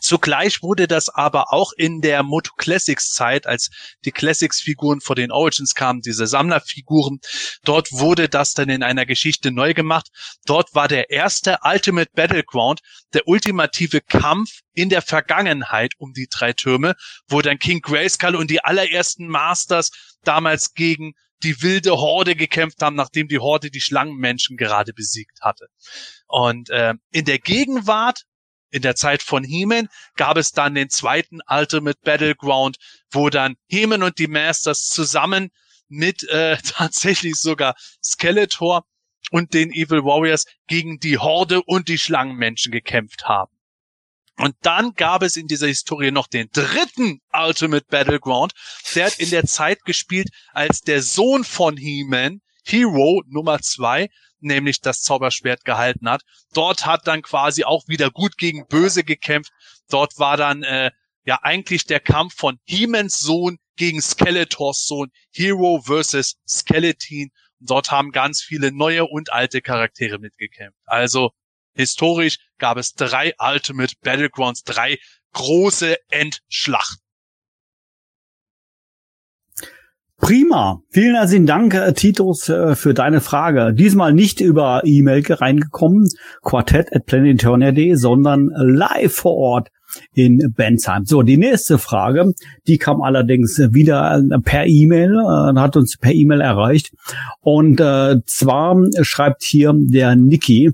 [0.00, 3.70] Zugleich wurde das aber auch in der Moto Classics Zeit, als
[4.04, 7.20] die Classics Figuren vor den Origins kamen, diese Sammlerfiguren,
[7.64, 10.08] dort wurde das dann in einer Geschichte neu gemacht.
[10.44, 12.80] Dort war der erste Ultimate Battleground,
[13.14, 16.94] der ultimative Kampf in der Vergangenheit um die drei Türme,
[17.28, 19.90] wo dann King Grayskull und die allerersten Masters
[20.22, 21.12] damals gegen
[21.42, 25.66] die wilde Horde gekämpft haben, nachdem die Horde die Schlangenmenschen gerade besiegt hatte.
[26.26, 28.22] Und äh, in der Gegenwart
[28.70, 32.76] in der Zeit von Heeman gab es dann den zweiten Ultimate Battleground,
[33.10, 35.50] wo dann Heeman und die Masters zusammen
[35.88, 38.84] mit äh, tatsächlich sogar Skeletor
[39.30, 43.52] und den Evil Warriors gegen die Horde und die Schlangenmenschen gekämpft haben.
[44.38, 48.52] Und dann gab es in dieser Historie noch den dritten Ultimate Battleground.
[48.94, 54.08] Der hat in der Zeit gespielt, als der Sohn von He-Man, Hero Nummer zwei,
[54.40, 56.22] nämlich das Zauberschwert gehalten hat.
[56.52, 59.52] Dort hat dann quasi auch wieder gut gegen böse gekämpft.
[59.88, 60.90] Dort war dann äh,
[61.24, 67.30] ja eigentlich der Kampf von He-Mans Sohn gegen Skeletors Sohn, Hero versus Skeleton.
[67.60, 70.80] Und dort haben ganz viele neue und alte Charaktere mitgekämpft.
[70.86, 71.30] Also
[71.74, 74.98] historisch gab es drei Ultimate Battlegrounds, drei
[75.32, 77.05] große Endschlachten.
[80.26, 80.80] Prima.
[80.90, 83.72] Vielen herzlichen Dank, äh, Titus, äh, für deine Frage.
[83.72, 86.08] Diesmal nicht über E-Mail reingekommen,
[86.42, 89.68] quartett at planetonia.de, sondern live vor Ort
[90.14, 91.04] in Bensheim.
[91.04, 92.32] So, die nächste Frage,
[92.66, 95.16] die kam allerdings wieder äh, per E-Mail,
[95.54, 96.90] hat uns per E-Mail erreicht.
[97.42, 100.72] Und äh, zwar schreibt hier der Niki,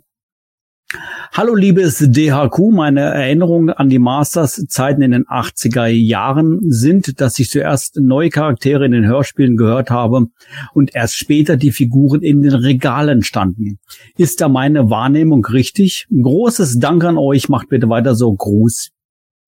[1.32, 7.50] Hallo liebes DHQ, meine Erinnerungen an die Masters-Zeiten in den 80er Jahren sind, dass ich
[7.50, 10.26] zuerst neue Charaktere in den Hörspielen gehört habe
[10.74, 13.78] und erst später die Figuren in den Regalen standen.
[14.16, 16.06] Ist da meine Wahrnehmung richtig?
[16.10, 18.34] Großes Dank an euch, macht bitte weiter so.
[18.34, 18.90] Gruß,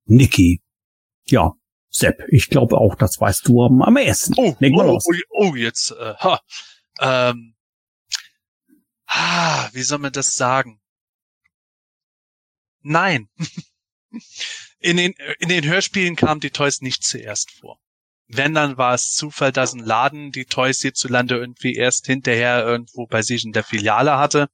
[0.07, 0.61] Niki.
[1.26, 1.53] Ja,
[1.90, 4.34] Sepp, ich glaube auch, das weißt du am, am ehesten.
[4.36, 6.40] Oh, oh, oh, oh, jetzt, äh, ha,
[7.01, 7.55] ähm,
[9.07, 10.80] ah, wie soll man das sagen?
[12.85, 13.28] Nein.
[14.78, 17.80] In den, in den Hörspielen kamen die Toys nicht zuerst vor.
[18.28, 23.07] Wenn, dann war es Zufall, dass ein Laden die Toys hierzulande irgendwie erst hinterher irgendwo
[23.07, 24.49] bei sich in der Filiale hatte.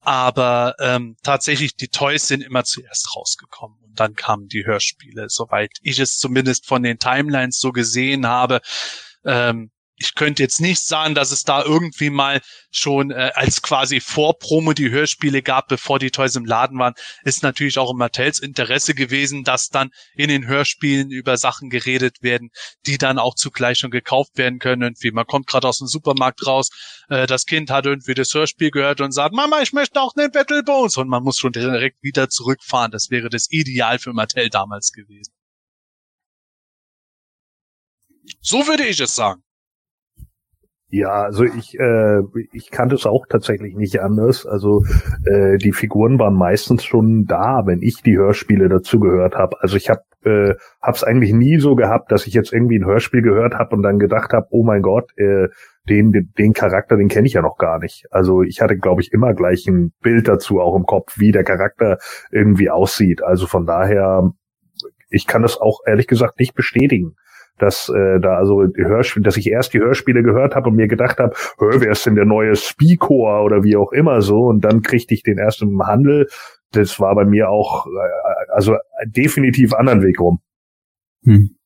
[0.00, 5.72] Aber ähm, tatsächlich, die Toys sind immer zuerst rausgekommen und dann kamen die Hörspiele, soweit
[5.82, 8.60] ich es zumindest von den Timelines so gesehen habe.
[9.24, 12.40] Ähm, ich könnte jetzt nicht sagen, dass es da irgendwie mal
[12.70, 17.42] schon äh, als quasi Vorpromo die Hörspiele gab, bevor die Toys im Laden waren, ist
[17.42, 22.50] natürlich auch im Mattels Interesse gewesen, dass dann in den Hörspielen über Sachen geredet werden,
[22.86, 24.82] die dann auch zugleich schon gekauft werden können.
[24.82, 26.70] Irgendwie, man kommt gerade aus dem Supermarkt raus,
[27.08, 30.32] äh, das Kind hat irgendwie das Hörspiel gehört und sagt, Mama, ich möchte auch einen
[30.32, 32.90] Battle Bones und man muss schon direkt wieder zurückfahren.
[32.90, 35.32] Das wäre das Ideal für Mattel damals gewesen.
[38.40, 39.42] So würde ich es sagen.
[40.94, 42.20] Ja, also ich, äh,
[42.52, 44.44] ich kannte es auch tatsächlich nicht anders.
[44.44, 44.84] Also
[45.24, 49.56] äh, die Figuren waren meistens schon da, wenn ich die Hörspiele dazu gehört habe.
[49.62, 53.22] Also ich habe äh, hab's eigentlich nie so gehabt, dass ich jetzt irgendwie ein Hörspiel
[53.22, 55.48] gehört habe und dann gedacht habe, oh mein Gott, äh,
[55.88, 58.04] den, den, den Charakter, den kenne ich ja noch gar nicht.
[58.10, 61.44] Also ich hatte, glaube ich, immer gleich ein Bild dazu auch im Kopf, wie der
[61.44, 61.96] Charakter
[62.30, 63.22] irgendwie aussieht.
[63.22, 64.30] Also von daher,
[65.08, 67.16] ich kann das auch ehrlich gesagt nicht bestätigen
[67.58, 70.88] dass äh, da also die Hörspiele, dass ich erst die Hörspiele gehört habe und mir
[70.88, 74.82] gedacht habe, wer ist denn der neue Speakor oder wie auch immer so und dann
[74.82, 76.28] kriegte ich den ersten Handel.
[76.72, 80.40] Das war bei mir auch äh, also definitiv anderen Weg rum.
[81.24, 81.56] Hm.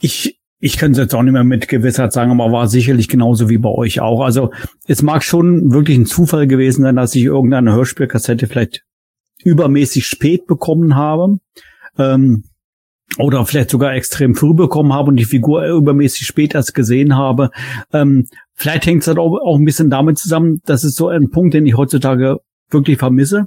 [0.00, 3.48] Ich ich kann es jetzt auch nicht mehr mit Gewissheit sagen, aber war sicherlich genauso
[3.48, 4.22] wie bei euch auch.
[4.22, 4.50] Also
[4.86, 8.84] es mag schon wirklich ein Zufall gewesen sein, dass ich irgendeine Hörspielkassette vielleicht
[9.44, 11.38] übermäßig spät bekommen habe.
[11.96, 12.44] Ähm,
[13.16, 17.50] oder vielleicht sogar extrem früh bekommen habe und die Figur übermäßig spät erst gesehen habe.
[17.92, 21.30] Ähm, vielleicht hängt es halt auch, auch ein bisschen damit zusammen, das ist so ein
[21.30, 22.38] Punkt, den ich heutzutage
[22.70, 23.46] wirklich vermisse.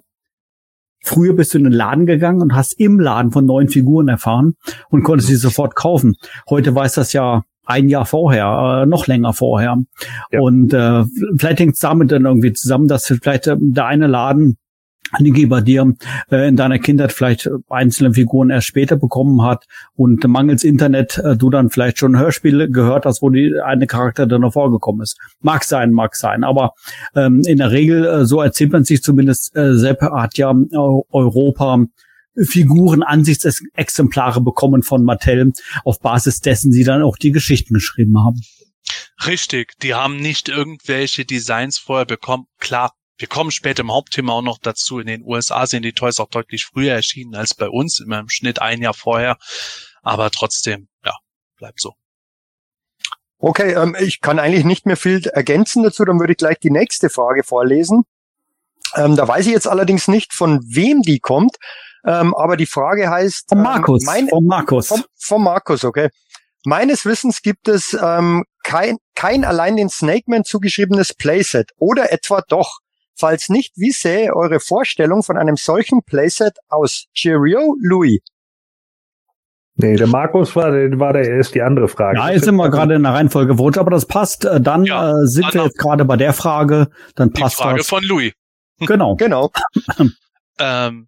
[1.03, 4.53] Früher bist du in den Laden gegangen und hast im Laden von neuen Figuren erfahren
[4.89, 6.15] und konntest sie sofort kaufen.
[6.49, 9.77] Heute weiß das ja ein Jahr vorher, äh, noch länger vorher.
[10.31, 10.39] Ja.
[10.39, 11.03] Und äh,
[11.37, 14.57] vielleicht hängt es damit dann irgendwie zusammen, dass vielleicht äh, der eine Laden
[15.19, 15.93] Niki bei dir
[16.31, 21.35] äh, in deiner Kindheit vielleicht einzelne Figuren erst später bekommen hat und mangels Internet äh,
[21.35, 25.17] du dann vielleicht schon Hörspiele gehört hast, wo die eine Charakter dann noch vorgekommen ist.
[25.41, 26.43] Mag sein, mag sein.
[26.43, 26.73] Aber
[27.15, 30.53] ähm, in der Regel, äh, so erzählt man sich zumindest, äh, Sepp hat ja
[31.11, 31.85] Europa
[32.37, 35.51] Figuren, Ansichtsexemplare bekommen von Mattel,
[35.83, 38.39] auf Basis dessen sie dann auch die Geschichten geschrieben haben.
[39.25, 42.45] Richtig, die haben nicht irgendwelche Designs vorher bekommen.
[42.59, 44.99] Klar, wir kommen später im Hauptthema auch noch dazu.
[44.99, 48.29] In den USA sind die Toys auch deutlich früher erschienen als bei uns, immer im
[48.29, 49.37] Schnitt ein Jahr vorher.
[50.01, 51.13] Aber trotzdem, ja,
[51.57, 51.93] bleibt so.
[53.37, 56.71] Okay, ähm, ich kann eigentlich nicht mehr viel ergänzen dazu, dann würde ich gleich die
[56.71, 58.03] nächste Frage vorlesen.
[58.95, 61.57] Ähm, da weiß ich jetzt allerdings nicht, von wem die kommt,
[62.05, 63.49] ähm, aber die Frage heißt...
[63.49, 64.87] Von ähm, Markus, mein, von Markus.
[64.87, 66.09] Von, von Markus, okay.
[66.65, 72.80] Meines Wissens gibt es ähm, kein, kein allein den Snakeman zugeschriebenes Playset oder etwa doch.
[73.15, 77.05] Falls nicht, wie sähe eure Vorstellung von einem solchen Playset aus?
[77.13, 78.19] Cheerio, Louis.
[79.75, 82.17] Nee, der Markus war, der war der ist die andere Frage.
[82.17, 84.45] Ja, jetzt sind wir gerade in der Reihenfolge verrutscht, aber das passt.
[84.45, 86.89] Äh, dann ja, äh, sind wir jetzt gerade bei der Frage.
[87.15, 87.87] Dann passt die Frage das.
[87.87, 88.33] von Louis.
[88.87, 89.15] Genau.
[89.15, 89.51] Genau.
[90.57, 91.07] ähm,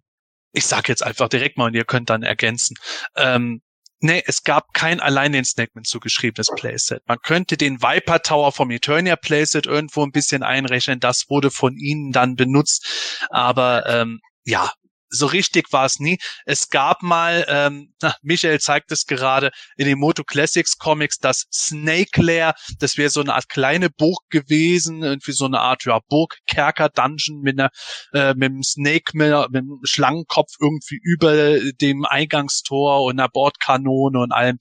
[0.52, 2.76] ich sag jetzt einfach direkt mal und ihr könnt dann ergänzen.
[3.16, 3.62] Ähm,
[4.04, 7.00] Nee, es gab kein allein den Snackman zugeschriebenes Playset.
[7.06, 11.00] Man könnte den Viper Tower vom Eternia Playset irgendwo ein bisschen einrechnen.
[11.00, 13.26] Das wurde von ihnen dann benutzt.
[13.30, 14.70] Aber ähm, ja,
[15.14, 16.18] so richtig war es nie.
[16.44, 21.46] Es gab mal, ähm, na, Michael zeigt es gerade, in den Moto Classics Comics das
[21.52, 22.54] Snake Lair.
[22.78, 27.58] Das wäre so eine Art kleine Burg gewesen, irgendwie so eine Art ja, Burgkerker-Dungeon mit
[27.58, 27.70] einer
[28.12, 34.18] äh, mit einem Snake, mit, mit einem Schlangenkopf irgendwie über dem Eingangstor und einer Bordkanone
[34.18, 34.58] und allem.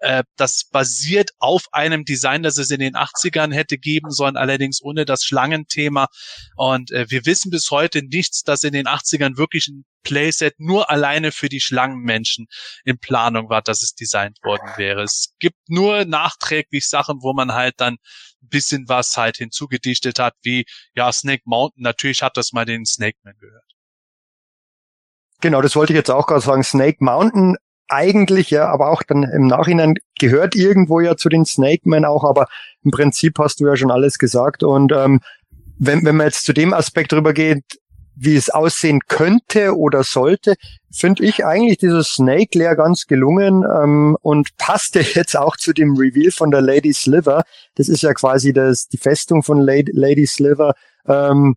[0.00, 4.82] Äh, das basiert auf einem Design, das es in den 80ern hätte geben sollen, allerdings
[4.82, 6.08] ohne das Schlangenthema.
[6.56, 10.90] Und äh, wir wissen bis heute nichts, dass in den 80ern wirklich ein Playset nur
[10.90, 12.46] alleine für die Schlangenmenschen
[12.84, 15.02] in Planung war, dass es designt worden wäre.
[15.02, 20.34] Es gibt nur nachträglich Sachen, wo man halt dann ein bisschen was halt hinzugedichtet hat,
[20.42, 23.64] wie, ja, Snake Mountain, natürlich hat das mal den Snake Man gehört.
[25.40, 26.62] Genau, das wollte ich jetzt auch gerade sagen.
[26.62, 27.56] Snake Mountain
[27.88, 32.24] eigentlich, ja, aber auch dann im Nachhinein gehört irgendwo ja zu den Snake Man auch,
[32.24, 32.46] aber
[32.82, 35.20] im Prinzip hast du ja schon alles gesagt und ähm,
[35.78, 37.64] wenn, wenn man jetzt zu dem Aspekt drüber geht,
[38.14, 40.54] wie es aussehen könnte oder sollte,
[40.94, 45.96] finde ich eigentlich dieses Snake Lair ganz gelungen ähm, und passte jetzt auch zu dem
[45.96, 47.42] Reveal von der Lady Sliver.
[47.74, 50.74] Das ist ja quasi das, die Festung von Lady, Lady Sliver.
[51.06, 51.56] Ähm,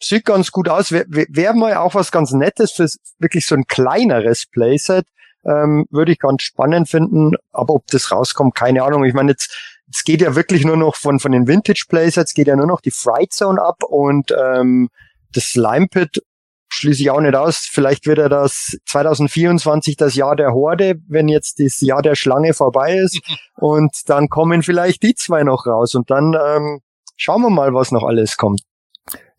[0.00, 0.92] sieht ganz gut aus.
[0.92, 2.86] Wäre wär mal auch was ganz Nettes für
[3.18, 5.06] wirklich so ein kleineres Playset.
[5.44, 7.32] Ähm, würde ich ganz spannend finden.
[7.52, 9.04] Aber ob das rauskommt, keine Ahnung.
[9.04, 9.56] Ich meine, jetzt,
[9.90, 12.80] es geht ja wirklich nur noch von, von den Vintage Playsets, geht ja nur noch
[12.80, 14.90] die Fright Zone ab und ähm,
[15.32, 16.22] das Slime Pit
[16.68, 17.68] schließe ich auch nicht aus.
[17.70, 22.54] Vielleicht wird er das 2024 das Jahr der Horde, wenn jetzt das Jahr der Schlange
[22.54, 23.20] vorbei ist.
[23.56, 25.94] und dann kommen vielleicht die zwei noch raus.
[25.94, 26.80] Und dann ähm,
[27.16, 28.62] schauen wir mal, was noch alles kommt.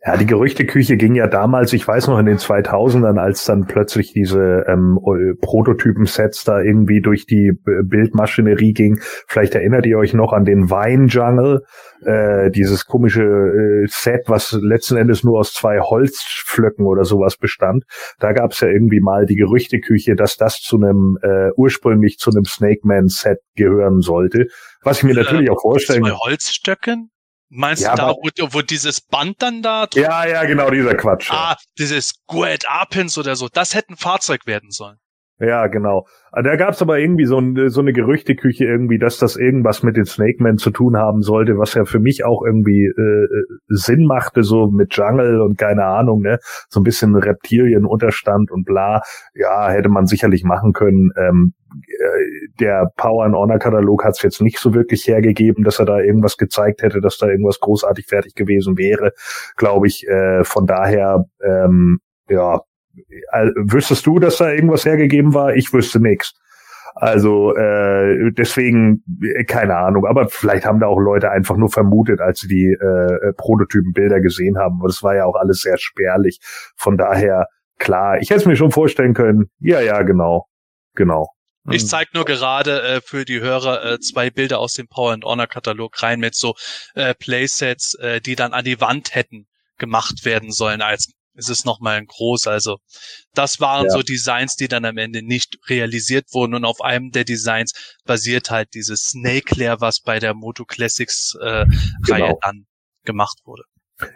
[0.05, 4.13] Ja, die Gerüchteküche ging ja damals, ich weiß noch in den 2000ern, als dann plötzlich
[4.13, 4.97] diese ähm,
[5.41, 9.01] Prototypen-Sets da irgendwie durch die Bildmaschinerie ging.
[9.27, 11.65] Vielleicht erinnert ihr euch noch an den Wine Jungle,
[12.05, 17.83] äh, dieses komische äh, Set, was letzten Endes nur aus zwei Holzflöcken oder sowas bestand.
[18.19, 22.31] Da gab es ja irgendwie mal die Gerüchteküche, dass das zu einem äh, ursprünglich zu
[22.31, 24.45] einem Snake Man Set gehören sollte.
[24.81, 26.03] Was ich mir natürlich auch vorstellen.
[26.03, 27.09] Zwei Holzstöcken?
[27.49, 29.87] Meinst ja, du da, wo, wo, dieses Band dann da?
[29.95, 31.31] Ja, ja, genau, dieser Quatsch.
[31.31, 33.49] Ah, dieses Guet Apens oder so.
[33.49, 34.99] Das hätte ein Fahrzeug werden sollen.
[35.39, 36.05] Ja, genau.
[36.33, 39.95] Ah, da gab's aber irgendwie so, ein, so eine Gerüchteküche irgendwie, dass das irgendwas mit
[39.95, 43.43] den Snake Men zu tun haben sollte, was ja für mich auch irgendwie äh, äh,
[43.69, 49.01] Sinn machte, so mit Jungle und keine Ahnung, ne, so ein bisschen Reptilienunterstand und bla.
[49.33, 51.11] Ja, hätte man sicherlich machen können.
[51.17, 55.85] Ähm, äh, der Power and Honor Katalog hat's jetzt nicht so wirklich hergegeben, dass er
[55.85, 59.13] da irgendwas gezeigt hätte, dass da irgendwas großartig fertig gewesen wäre,
[59.55, 60.05] glaube ich.
[60.05, 62.59] Äh, von daher, ähm, ja,
[63.55, 65.55] wüsstest du, dass da irgendwas hergegeben war?
[65.55, 66.33] Ich wüsste nichts.
[66.95, 72.19] Also äh, deswegen äh, keine Ahnung, aber vielleicht haben da auch Leute einfach nur vermutet,
[72.19, 74.79] als sie die äh, Prototypenbilder gesehen haben.
[74.79, 76.39] Aber das war ja auch alles sehr spärlich.
[76.75, 77.47] Von daher
[77.77, 79.49] klar, ich hätte es mir schon vorstellen können.
[79.59, 80.47] Ja, ja, genau,
[80.95, 81.29] genau.
[81.71, 85.23] Ich zeige nur gerade äh, für die Hörer äh, zwei Bilder aus dem Power and
[85.23, 86.55] Honor Katalog rein mit so
[86.95, 89.45] äh, Playsets, äh, die dann an die Wand hätten
[89.77, 92.47] gemacht werden sollen als es ist nochmal ein groß.
[92.47, 92.77] Also
[93.33, 93.91] das waren ja.
[93.91, 96.53] so Designs, die dann am Ende nicht realisiert wurden.
[96.53, 97.73] Und auf einem der Designs
[98.05, 102.25] basiert halt dieses Snake Lair, was bei der Moto Classics äh, genau.
[102.25, 102.65] Reihe dann
[103.05, 103.63] gemacht wurde.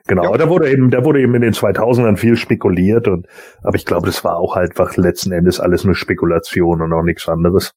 [0.07, 0.37] Genau, ja.
[0.37, 3.27] da wurde eben, da wurde eben in den 2000ern viel spekuliert und,
[3.63, 7.03] aber ich glaube, das war auch halt einfach letzten Endes alles nur Spekulation und auch
[7.03, 7.73] nichts anderes.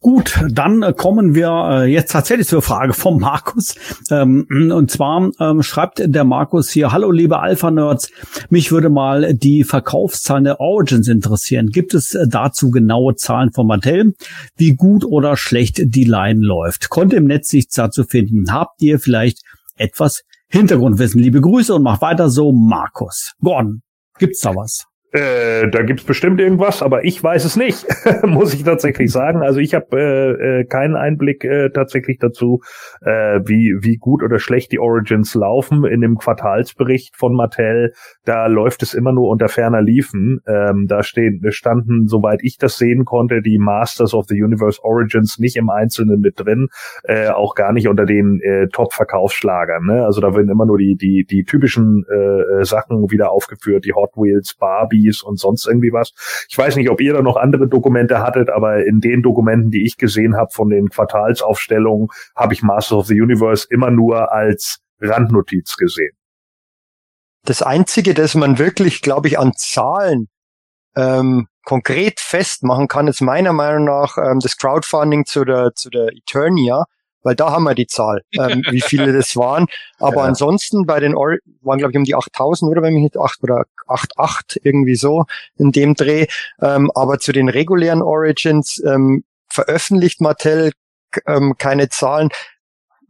[0.00, 3.74] Gut, dann äh, kommen wir äh, jetzt tatsächlich zur Frage vom Markus.
[4.10, 8.10] Ähm, und zwar ähm, schreibt der Markus hier, hallo liebe Alpha-Nerds,
[8.50, 11.68] mich würde mal die Verkaufszahlen der Origins interessieren.
[11.68, 14.14] Gibt es äh, dazu genaue Zahlen von Mattel,
[14.56, 16.88] wie gut oder schlecht die Line läuft?
[16.88, 18.52] Konnte im Netz nichts dazu finden.
[18.52, 19.40] Habt ihr vielleicht
[19.76, 21.20] etwas Hintergrundwissen.
[21.20, 23.32] Liebe Grüße und mach weiter so, Markus.
[23.42, 23.82] Gordon,
[24.18, 24.86] gibt's da was?
[25.16, 27.86] Äh, da gibt's bestimmt irgendwas, aber ich weiß es nicht,
[28.26, 29.40] muss ich tatsächlich sagen.
[29.40, 32.60] Also ich habe äh, äh, keinen Einblick äh, tatsächlich dazu,
[33.00, 35.86] äh, wie wie gut oder schlecht die Origins laufen.
[35.86, 37.94] In dem Quartalsbericht von Mattel,
[38.26, 40.40] da läuft es immer nur unter ferner Liefen.
[40.46, 45.38] Ähm, da stehen, standen, soweit ich das sehen konnte, die Masters of the Universe Origins
[45.38, 46.68] nicht im Einzelnen mit drin,
[47.04, 49.86] äh, auch gar nicht unter den äh, Top-Verkaufsschlagern.
[49.86, 50.04] Ne?
[50.04, 54.10] Also da werden immer nur die die die typischen äh, Sachen wieder aufgeführt, die Hot
[54.16, 56.12] Wheels, Barbie Handys und sonst irgendwie was.
[56.48, 59.84] Ich weiß nicht, ob ihr da noch andere Dokumente hattet, aber in den Dokumenten, die
[59.84, 64.78] ich gesehen habe von den Quartalsaufstellungen, habe ich Masters of the Universe immer nur als
[65.00, 66.16] Randnotiz gesehen.
[67.44, 70.28] Das Einzige, das man wirklich, glaube ich, an Zahlen
[70.96, 76.08] ähm, konkret festmachen kann, ist meiner Meinung nach ähm, das Crowdfunding zu der, zu der
[76.08, 76.84] Eternia,
[77.26, 79.66] weil da haben wir die Zahl, ähm, wie viele das waren.
[79.98, 80.22] Aber ja.
[80.22, 83.42] ansonsten bei den Or waren glaube ich um die 8000 oder wenn mich nicht 8
[83.42, 85.24] oder 8,8 irgendwie so
[85.56, 86.26] in dem Dreh.
[86.62, 90.70] Ähm, aber zu den regulären Origins ähm, veröffentlicht Mattel
[91.26, 92.28] ähm, keine Zahlen.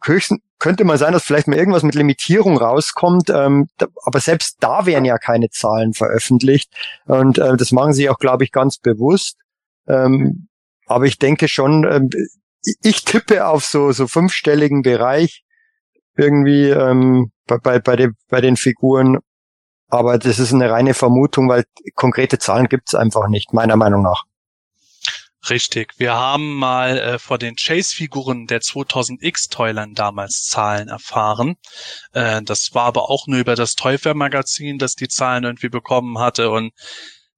[0.03, 4.57] Höchstens könnte mal sein, dass vielleicht mal irgendwas mit Limitierung rauskommt, ähm, da, aber selbst
[4.61, 6.73] da werden ja keine Zahlen veröffentlicht
[7.05, 9.37] und äh, das machen sie auch, glaube ich, ganz bewusst.
[9.87, 10.49] Ähm,
[10.87, 12.09] aber ich denke schon, ähm,
[12.83, 15.43] ich tippe auf so, so fünfstelligen Bereich
[16.17, 19.19] irgendwie ähm, bei, bei, bei, den, bei den Figuren.
[19.89, 21.65] Aber das ist eine reine Vermutung, weil
[21.95, 24.25] konkrete Zahlen gibt's einfach nicht, meiner Meinung nach.
[25.49, 25.95] Richtig.
[25.99, 31.57] Wir haben mal äh, vor den Chase-Figuren der 2000X-Toylern damals Zahlen erfahren.
[32.13, 36.51] Äh, das war aber auch nur über das Toyfair-Magazin, das die Zahlen irgendwie bekommen hatte.
[36.51, 36.73] Und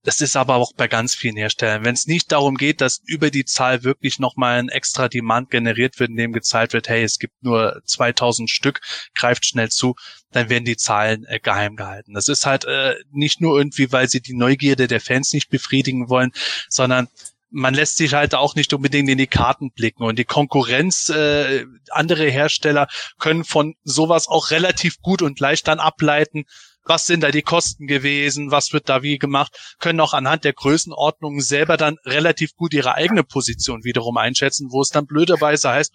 [0.09, 1.85] das ist aber auch bei ganz vielen Herstellern.
[1.85, 6.01] Wenn es nicht darum geht, dass über die Zahl wirklich nochmal ein extra Demand generiert
[6.01, 8.81] wird, in dem gezeigt wird, hey, es gibt nur 2000 Stück,
[9.15, 9.97] greift schnell zu,
[10.31, 12.15] dann werden die Zahlen äh, geheim gehalten.
[12.15, 16.09] Das ist halt äh, nicht nur irgendwie, weil sie die Neugierde der Fans nicht befriedigen
[16.09, 16.33] wollen,
[16.71, 17.09] sondern
[17.51, 21.67] man lässt sich halt auch nicht unbedingt in die Karten blicken und die Konkurrenz, äh,
[21.91, 22.89] andere Hersteller
[23.19, 26.47] können von sowas auch relativ gut und leicht dann ableiten,
[26.89, 30.55] was sind da die Kosten gewesen, was wird da wie gemacht, können auch anhand der
[30.55, 35.93] Größenordnungen selber dann relativ gut ihre eigene Position wiederum einschätzen, wo es dann blöderweise heißt,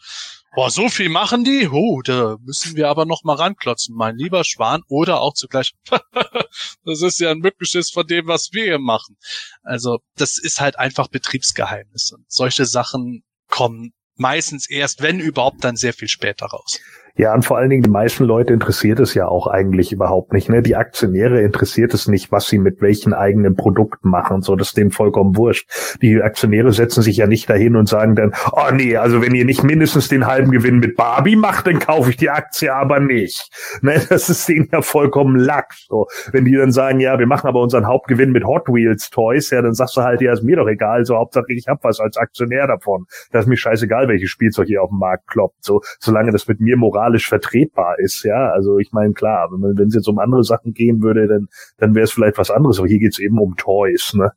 [0.55, 4.43] boah, so viel machen die, oh, da müssen wir aber noch mal ranklotzen, mein lieber
[4.43, 5.73] Schwan, oder auch zugleich,
[6.85, 9.17] das ist ja ein Mückenschiss von dem, was wir hier machen.
[9.63, 12.11] Also, das ist halt einfach Betriebsgeheimnis.
[12.11, 16.79] Und solche Sachen kommen meistens erst, wenn überhaupt, dann sehr viel später raus.
[17.15, 20.49] Ja, und vor allen Dingen die meisten Leute interessiert es ja auch eigentlich überhaupt nicht.
[20.49, 20.63] Ne?
[20.63, 24.55] Die Aktionäre interessiert es nicht, was sie mit welchen eigenen Produkten machen und so.
[24.55, 25.69] Das ist denen vollkommen wurscht.
[26.01, 29.45] Die Aktionäre setzen sich ja nicht dahin und sagen dann, oh nee, also wenn ihr
[29.45, 33.49] nicht mindestens den halben Gewinn mit Barbie macht, dann kaufe ich die Aktie aber nicht.
[33.81, 34.01] Ne?
[34.13, 35.87] Das ist denen ja vollkommen lax.
[35.89, 36.07] So.
[36.31, 39.61] Wenn die dann sagen, ja, wir machen aber unseren Hauptgewinn mit Hot Wheels Toys, ja,
[39.61, 41.05] dann sagst du halt, ja, ist mir doch egal.
[41.05, 43.05] So, Hauptsache ich hab was als Aktionär davon.
[43.31, 45.63] Das ist mir scheißegal, welches Spielzeug hier auf dem Markt kloppt.
[45.63, 48.51] So, solange das mit mir moral moralisch vertretbar ist, ja.
[48.51, 51.47] Also ich meine, klar, wenn es jetzt um andere Sachen gehen würde, dann,
[51.77, 54.31] dann wäre es vielleicht was anderes, aber hier geht es eben um Toys, ne?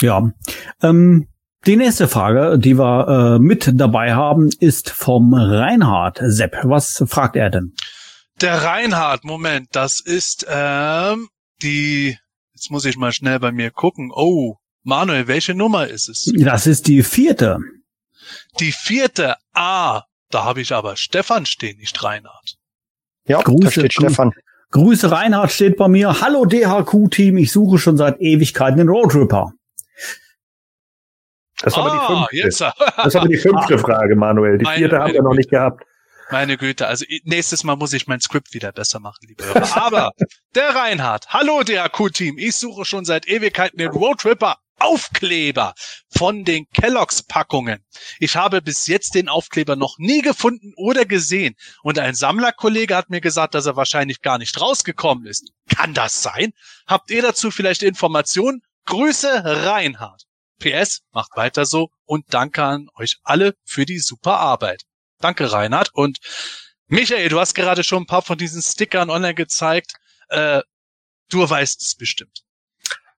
[0.00, 0.32] Ja.
[0.82, 1.28] Ähm,
[1.66, 6.20] die nächste Frage, die wir äh, mit dabei haben, ist vom Reinhard.
[6.22, 7.74] Sepp, was fragt er denn?
[8.40, 11.28] Der Reinhard, Moment, das ist ähm,
[11.62, 12.18] die,
[12.52, 14.10] jetzt muss ich mal schnell bei mir gucken.
[14.12, 16.30] Oh, Manuel, welche Nummer ist es?
[16.36, 17.58] Das ist die vierte.
[18.58, 19.36] Die vierte.
[19.54, 20.02] Ah,
[20.34, 22.56] da habe ich aber Stefan stehen, nicht Reinhard.
[23.26, 24.32] Ja, Grüße, da steht Stefan.
[24.70, 26.20] Grüße Reinhard steht bei mir.
[26.20, 29.52] Hallo DHQ-Team, ich suche schon seit Ewigkeiten den Roadripper.
[31.60, 32.72] Das ist ah, aber die fünfte.
[32.96, 34.58] Das ist aber die fünfte Frage, Manuel.
[34.58, 35.84] Die vierte haben wir noch nicht gehabt.
[36.30, 39.76] Meine Güte, also nächstes Mal muss ich mein Skript wieder besser machen, liebe Hörer.
[39.76, 40.10] Aber
[40.54, 45.74] der Reinhard, hallo DHQ-Team, ich suche schon seit Ewigkeiten den Roadripper Aufkleber
[46.08, 47.84] von den Kelloggs Packungen.
[48.18, 51.54] Ich habe bis jetzt den Aufkleber noch nie gefunden oder gesehen.
[51.82, 55.52] Und ein Sammlerkollege hat mir gesagt, dass er wahrscheinlich gar nicht rausgekommen ist.
[55.74, 56.52] Kann das sein?
[56.86, 58.62] Habt ihr dazu vielleicht Informationen?
[58.86, 60.24] Grüße Reinhard.
[60.60, 64.84] PS, macht weiter so und danke an euch alle für die super Arbeit.
[65.20, 66.18] Danke Reinhard und
[66.86, 69.94] Michael, du hast gerade schon ein paar von diesen Stickern online gezeigt.
[70.28, 70.62] Äh,
[71.30, 72.44] du weißt es bestimmt.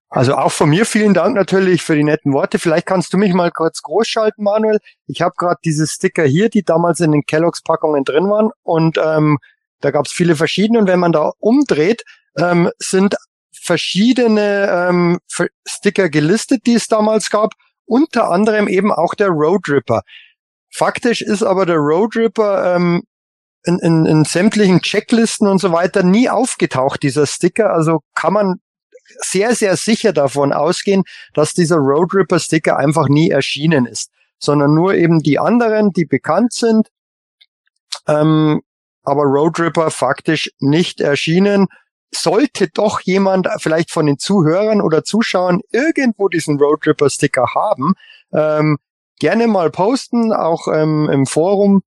[0.09, 2.59] Also auch von mir vielen Dank natürlich für die netten Worte.
[2.59, 4.79] Vielleicht kannst du mich mal kurz groß schalten, Manuel.
[5.07, 8.99] Ich habe gerade diese Sticker hier, die damals in den Kelloggs Packungen drin waren und
[8.99, 9.39] ähm,
[9.81, 12.03] da gab es viele verschiedene und wenn man da umdreht,
[12.39, 13.17] ähm, sind
[13.53, 15.19] verschiedene ähm,
[15.67, 17.53] Sticker gelistet, die es damals gab,
[17.85, 20.03] unter anderem eben auch der Road Ripper.
[20.71, 23.03] Faktisch ist aber der Road Ripper ähm,
[23.65, 27.73] in, in, in sämtlichen Checklisten und so weiter nie aufgetaucht, dieser Sticker.
[27.73, 28.61] Also kann man
[29.19, 31.05] sehr, sehr sicher davon ausgehen,
[31.35, 36.05] dass dieser Road Ripper Sticker einfach nie erschienen ist, sondern nur eben die anderen, die
[36.05, 36.89] bekannt sind,
[38.07, 38.63] ähm,
[39.03, 41.67] aber Road Ripper faktisch nicht erschienen.
[42.13, 47.95] Sollte doch jemand vielleicht von den Zuhörern oder Zuschauern irgendwo diesen Road Ripper Sticker haben,
[48.33, 48.79] ähm,
[49.19, 51.83] gerne mal posten, auch ähm, im Forum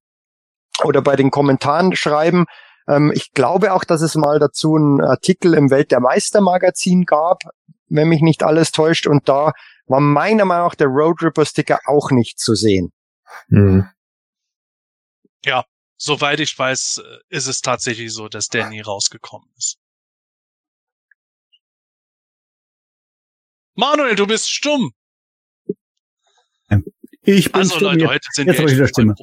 [0.84, 2.46] oder bei den Kommentaren schreiben.
[2.88, 7.04] Ähm, ich glaube auch, dass es mal dazu einen Artikel im Welt der Meister Magazin
[7.04, 7.42] gab,
[7.88, 9.06] wenn mich nicht alles täuscht.
[9.06, 9.52] Und da
[9.86, 12.92] war meiner Meinung nach der Road Ripper Sticker auch nicht zu sehen.
[13.48, 13.88] Mhm.
[15.44, 15.64] Ja,
[15.96, 19.78] soweit ich weiß, äh, ist es tatsächlich so, dass der nie rausgekommen ist.
[23.74, 24.92] Manuel, du bist stumm.
[27.22, 27.78] Ich bin also.
[27.80, 29.14] Leute, heute sind jetzt wir wieder Stimme.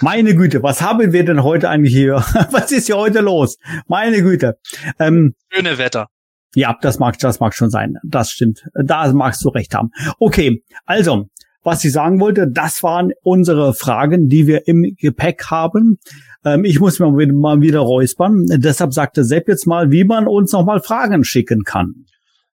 [0.00, 2.16] Meine Güte, was haben wir denn heute eigentlich hier?
[2.50, 3.56] was ist hier heute los?
[3.86, 4.58] Meine Güte.
[4.98, 6.08] Ähm, Schöne Wetter.
[6.54, 7.96] Ja, das mag, das mag schon sein.
[8.04, 8.62] Das stimmt.
[8.74, 9.90] Da magst du recht haben.
[10.18, 11.28] Okay, also,
[11.62, 15.98] was ich sagen wollte, das waren unsere Fragen, die wir im Gepäck haben.
[16.44, 18.44] Ähm, ich muss mir mal wieder räuspern.
[18.48, 22.06] Deshalb sagte Sepp jetzt mal, wie man uns nochmal Fragen schicken kann.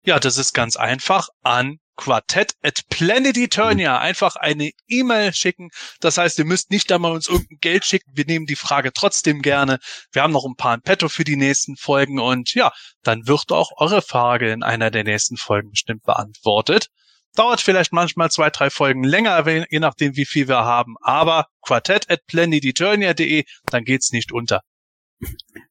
[0.05, 5.69] Ja, das ist ganz einfach an quartett at Planet Eternia einfach eine E-Mail schicken.
[5.99, 8.11] Das heißt, ihr müsst nicht einmal uns irgendein Geld schicken.
[8.15, 9.79] Wir nehmen die Frage trotzdem gerne.
[10.11, 12.71] Wir haben noch ein paar in petto für die nächsten Folgen und ja,
[13.03, 16.87] dann wird auch eure Frage in einer der nächsten Folgen bestimmt beantwortet.
[17.35, 20.95] Dauert vielleicht manchmal zwei, drei Folgen länger, je nachdem, wie viel wir haben.
[21.01, 24.61] Aber quartett at planeteternia.de, dann geht's nicht unter.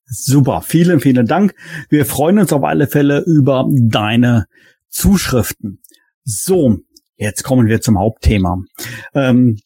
[0.06, 1.54] Super, vielen, vielen Dank.
[1.88, 4.46] Wir freuen uns auf alle Fälle über deine
[4.88, 5.82] Zuschriften.
[6.24, 6.78] So,
[7.16, 8.58] jetzt kommen wir zum Hauptthema.
[9.14, 9.58] Ähm,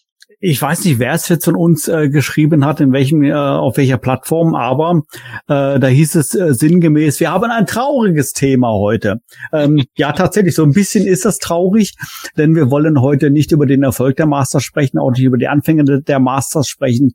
[0.47, 3.79] ich weiß nicht, wer es jetzt von uns äh, geschrieben hat, in welchem, äh, auf
[3.79, 5.01] welcher Plattform, aber
[5.49, 9.21] äh, da hieß es äh, sinngemäß, wir haben ein trauriges Thema heute.
[9.55, 11.95] Ähm, ja, tatsächlich, so ein bisschen ist das traurig,
[12.37, 15.49] denn wir wollen heute nicht über den Erfolg der Masters sprechen, auch nicht über die
[15.49, 17.13] Anfänge der Masters sprechen,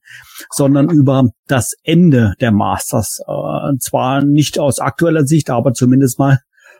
[0.49, 3.19] sondern über das Ende der Masters.
[3.27, 6.39] Äh, zwar nicht aus aktueller Sicht, aber zumindest mal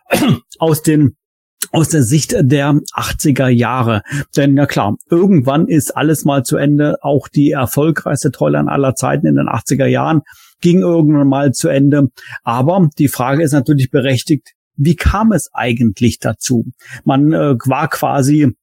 [0.58, 1.16] aus den
[1.72, 4.02] aus der Sicht der 80er Jahre.
[4.36, 6.98] Denn ja klar, irgendwann ist alles mal zu Ende.
[7.02, 10.22] Auch die erfolgreichste Toyline aller Zeiten in den 80er Jahren
[10.62, 12.10] ging irgendwann mal zu Ende.
[12.44, 16.66] Aber die Frage ist natürlich berechtigt, wie kam es eigentlich dazu?
[17.04, 18.56] Man äh, war quasi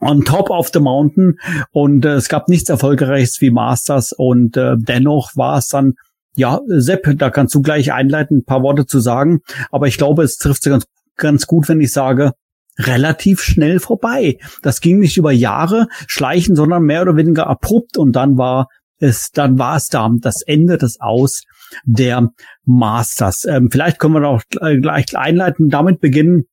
[0.00, 1.38] on top of the mountain
[1.70, 5.94] und äh, es gab nichts erfolgreiches wie Masters und äh, dennoch war es dann
[6.36, 9.42] ja, Sepp, da kannst du gleich einleiten, ein paar Worte zu sagen.
[9.70, 10.84] Aber ich glaube, es trifft ganz
[11.16, 12.32] ganz gut, wenn ich sage,
[12.78, 14.38] relativ schnell vorbei.
[14.62, 19.30] Das ging nicht über Jahre schleichen, sondern mehr oder weniger abrupt und dann war es,
[19.30, 21.42] dann war es da das Ende des Aus
[21.84, 22.30] der
[22.64, 23.44] Masters.
[23.44, 26.44] Ähm, vielleicht können wir auch gleich einleiten, damit beginnen,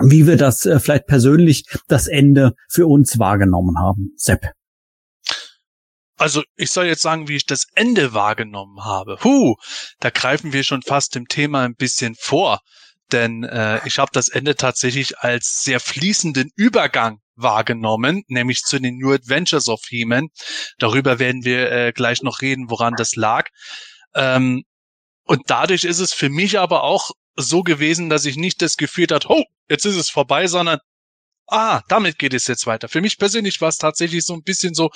[0.00, 4.12] wie wir das äh, vielleicht persönlich das Ende für uns wahrgenommen haben.
[4.16, 4.52] Sepp.
[6.16, 9.18] Also ich soll jetzt sagen, wie ich das Ende wahrgenommen habe.
[9.24, 9.56] Huh,
[10.00, 12.60] da greifen wir schon fast dem Thema ein bisschen vor
[13.12, 18.98] denn äh, ich habe das Ende tatsächlich als sehr fließenden Übergang wahrgenommen, nämlich zu den
[18.98, 20.28] New Adventures of He-Man.
[20.78, 23.48] Darüber werden wir äh, gleich noch reden, woran das lag.
[24.14, 24.64] Ähm,
[25.24, 29.06] und dadurch ist es für mich aber auch so gewesen, dass ich nicht das Gefühl
[29.10, 30.78] hatte, oh, jetzt ist es vorbei, sondern
[31.46, 32.88] ah, damit geht es jetzt weiter.
[32.88, 34.90] Für mich persönlich war es tatsächlich so ein bisschen so,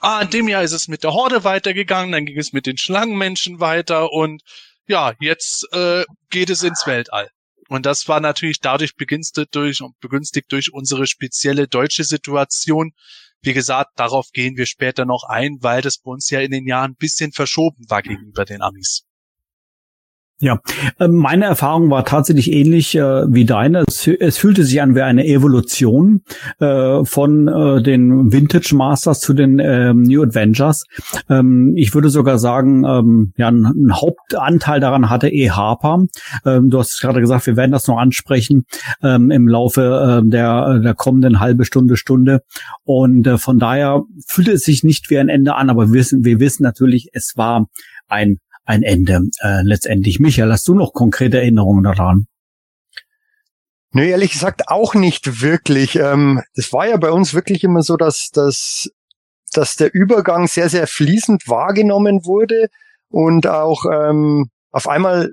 [0.00, 2.78] ah, in dem Jahr ist es mit der Horde weitergegangen, dann ging es mit den
[2.78, 4.42] Schlangenmenschen weiter und
[4.88, 7.28] ja, jetzt äh, geht es ins Weltall.
[7.68, 12.92] Und das war natürlich dadurch begünstigt durch, begünstigt durch unsere spezielle deutsche Situation.
[13.42, 16.66] Wie gesagt, darauf gehen wir später noch ein, weil das bei uns ja in den
[16.66, 19.04] Jahren ein bisschen verschoben war gegenüber den Amis.
[20.38, 20.60] Ja,
[21.00, 23.84] ähm, meine Erfahrung war tatsächlich ähnlich äh, wie deine.
[23.88, 26.24] Es, es, fühlte sich an wie eine Evolution
[26.60, 30.84] äh, von äh, den Vintage Masters zu den ähm, New Adventures.
[31.30, 35.52] Ähm, ich würde sogar sagen, ähm, ja, ein, Hauptanteil daran hatte E.
[35.52, 36.04] Harper.
[36.44, 38.66] Ähm, du hast gerade gesagt, wir werden das noch ansprechen
[39.02, 42.42] ähm, im Laufe äh, der, der kommenden halbe Stunde, Stunde.
[42.84, 46.26] Und äh, von daher fühlte es sich nicht wie ein Ende an, aber wir wissen,
[46.26, 47.68] wir wissen natürlich, es war
[48.08, 50.20] ein ein Ende äh, letztendlich.
[50.20, 52.26] Michael, hast du noch konkrete Erinnerungen daran?
[53.92, 55.96] Nö, ehrlich gesagt auch nicht wirklich.
[55.96, 58.90] Ähm, das war ja bei uns wirklich immer so, dass, dass,
[59.52, 62.68] dass der Übergang sehr, sehr fließend wahrgenommen wurde
[63.08, 65.32] und auch ähm, auf einmal,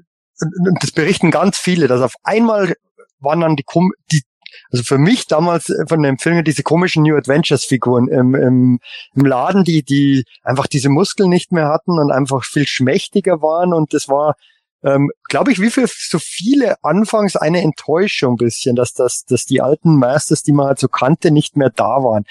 [0.79, 2.75] das berichten ganz viele, dass auf einmal
[3.19, 3.65] waren dann die,
[4.11, 4.23] die
[4.71, 8.79] also für mich damals von dem Film diese komischen New Adventures Figuren im, im,
[9.15, 13.73] im Laden, die, die einfach diese Muskeln nicht mehr hatten und einfach viel schmächtiger waren.
[13.73, 14.35] Und das war
[14.83, 19.61] ähm, glaube ich, wie für so viele anfangs eine Enttäuschung bisschen, dass das, dass die
[19.61, 22.25] alten Masters, die man halt so kannte, nicht mehr da waren.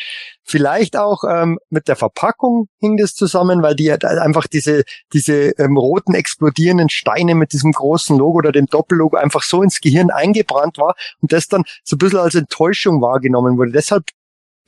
[0.45, 5.51] Vielleicht auch ähm, mit der Verpackung hing das zusammen, weil die halt einfach diese, diese
[5.59, 10.11] ähm, roten explodierenden Steine mit diesem großen Logo oder dem Doppellogo einfach so ins Gehirn
[10.11, 13.73] eingebrannt war und das dann so ein bisschen als Enttäuschung wahrgenommen wurde.
[13.73, 14.05] Deshalb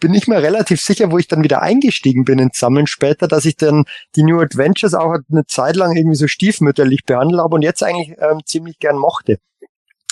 [0.05, 3.47] bin ich mir relativ sicher, wo ich dann wieder eingestiegen bin ins Sammeln später, dass
[3.47, 3.87] ich dann
[4.17, 8.15] die New Adventures auch eine Zeit lang irgendwie so stiefmütterlich behandelt habe und jetzt eigentlich
[8.19, 9.39] ähm, ziemlich gern mochte.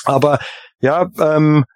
[0.07, 0.39] Aber
[0.81, 1.67] ja, ähm,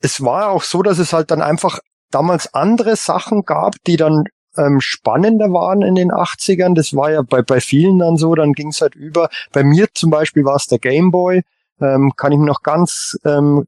[0.00, 1.78] es war auch so, dass es halt dann einfach
[2.10, 4.24] damals andere Sachen gab, die dann
[4.56, 6.74] ähm, spannender waren in den 80ern.
[6.74, 9.28] Das war ja bei, bei vielen dann so, dann ging es halt über.
[9.52, 11.44] Bei mir zum Beispiel war es der Game Boy.
[11.80, 13.64] Ähm, kann ich mich noch ganz ähm,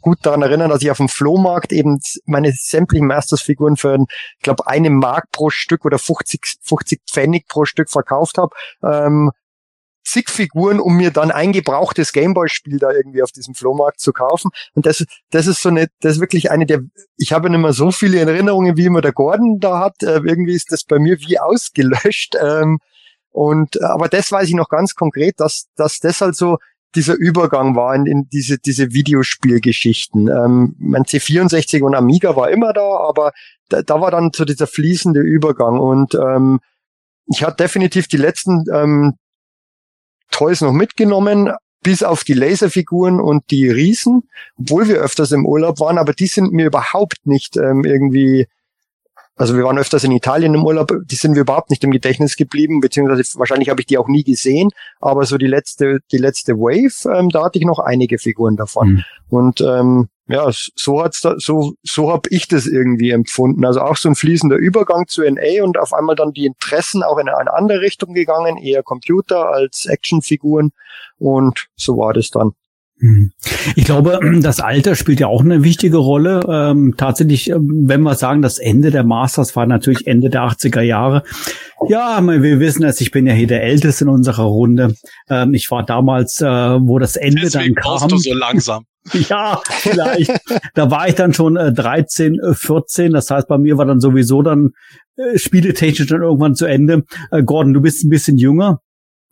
[0.00, 4.66] gut daran erinnern, dass ich auf dem Flohmarkt eben meine sämtlichen Masters-Figuren für, ich glaube,
[4.66, 8.54] eine Mark pro Stück oder 50, 50 Pfennig pro Stück verkauft habe.
[8.82, 9.30] Ähm,
[10.08, 14.50] zig Figuren, um mir dann ein gebrauchtes Gameboy-Spiel da irgendwie auf diesem Flohmarkt zu kaufen.
[14.74, 16.80] Und das, das ist so eine, das ist wirklich eine der,
[17.16, 20.02] ich habe nicht mehr so viele Erinnerungen, wie immer der Gordon da hat.
[20.02, 22.36] Äh, irgendwie ist das bei mir wie ausgelöscht.
[22.40, 22.78] Ähm,
[23.30, 26.58] und, aber das weiß ich noch ganz konkret, dass, dass das halt so
[26.94, 30.28] dieser Übergang war in, in diese, diese Videospielgeschichten.
[30.28, 33.32] Ähm, mein C64 und Amiga war immer da, aber
[33.68, 36.60] da, da war dann so dieser fließende Übergang und ähm,
[37.26, 39.14] ich hatte definitiv die letzten ähm,
[40.30, 41.52] Toys noch mitgenommen,
[41.82, 44.22] bis auf die Laserfiguren und die Riesen,
[44.58, 48.46] obwohl wir öfters im Urlaub waren, aber die sind mir überhaupt nicht ähm, irgendwie
[49.38, 52.36] also wir waren öfters in Italien im Urlaub, die sind mir überhaupt nicht im Gedächtnis
[52.36, 54.70] geblieben, beziehungsweise wahrscheinlich habe ich die auch nie gesehen,
[55.00, 58.88] aber so die letzte, die letzte Wave, ähm, da hatte ich noch einige Figuren davon.
[58.88, 59.04] Mhm.
[59.28, 63.64] Und ähm, ja, so hat's da, so, so habe ich das irgendwie empfunden.
[63.64, 67.18] Also auch so ein fließender Übergang zu NA und auf einmal dann die Interessen auch
[67.18, 70.72] in eine andere Richtung gegangen, eher Computer als Actionfiguren
[71.18, 72.52] und so war das dann.
[73.00, 73.30] Hm.
[73.76, 76.40] Ich glaube, das Alter spielt ja auch eine wichtige Rolle.
[76.48, 80.80] Ähm, tatsächlich, ähm, wenn wir sagen, das Ende der Masters war natürlich Ende der 80er
[80.80, 81.22] Jahre.
[81.88, 84.94] Ja, wir wissen es, ich bin ja hier der Älteste in unserer Runde.
[85.30, 88.08] Ähm, ich war damals, äh, wo das Ende Deswegen dann kam.
[88.08, 88.84] Du so langsam.
[89.28, 90.32] ja, vielleicht.
[90.74, 93.06] da war ich dann schon äh, 13, 14.
[93.06, 94.72] Äh, das heißt, bei mir war dann sowieso dann
[95.16, 97.04] äh, spieletechnisch dann irgendwann zu Ende.
[97.30, 98.80] Äh, Gordon, du bist ein bisschen jünger.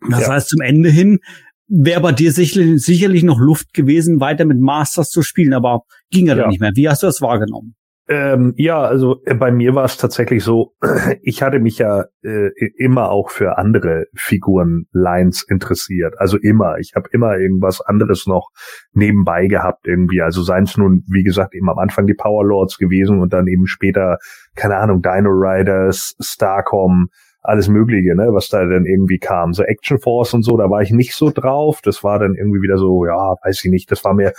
[0.09, 0.29] Das ja.
[0.29, 1.19] heißt, zum Ende hin
[1.67, 6.27] wäre bei dir sicherlich, sicherlich noch Luft gewesen, weiter mit Masters zu spielen, aber ging
[6.27, 6.41] ja, ja.
[6.41, 6.71] dann nicht mehr.
[6.75, 7.75] Wie hast du das wahrgenommen?
[8.09, 10.73] Ähm, ja, also äh, bei mir war es tatsächlich so,
[11.21, 16.13] ich hatte mich ja äh, immer auch für andere Figuren-Lines interessiert.
[16.17, 16.77] Also immer.
[16.77, 18.49] Ich habe immer irgendwas anderes noch
[18.93, 20.21] nebenbei gehabt irgendwie.
[20.21, 23.47] Also seien es nun, wie gesagt, eben am Anfang die Power Lords gewesen und dann
[23.47, 24.19] eben später,
[24.55, 27.09] keine Ahnung, Dino Riders, Starcom,
[27.47, 29.53] alles Mögliche, ne, was da dann irgendwie kam.
[29.53, 31.79] So Action Force und so, da war ich nicht so drauf.
[31.81, 34.33] Das war dann irgendwie wieder so, ja, weiß ich nicht, das war mir,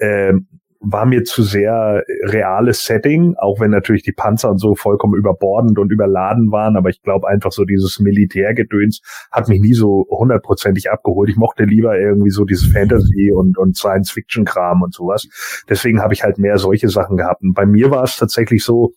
[0.00, 0.48] ähm,
[0.80, 5.78] war mir zu sehr reales Setting, auch wenn natürlich die Panzer und so vollkommen überbordend
[5.78, 9.00] und überladen waren, aber ich glaube einfach so dieses Militärgedöns
[9.30, 11.30] hat mich nie so hundertprozentig abgeholt.
[11.30, 15.26] Ich mochte lieber irgendwie so dieses Fantasy und, und Science-Fiction-Kram und sowas.
[15.68, 17.42] Deswegen habe ich halt mehr solche Sachen gehabt.
[17.42, 18.92] Und bei mir war es tatsächlich so,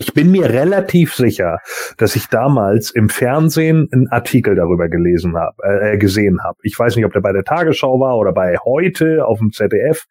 [0.00, 1.58] ich bin mir relativ sicher,
[1.98, 6.56] dass ich damals im Fernsehen einen Artikel darüber gelesen habe, äh, gesehen habe.
[6.62, 10.06] Ich weiß nicht, ob der bei der Tagesschau war oder bei heute auf dem ZDF.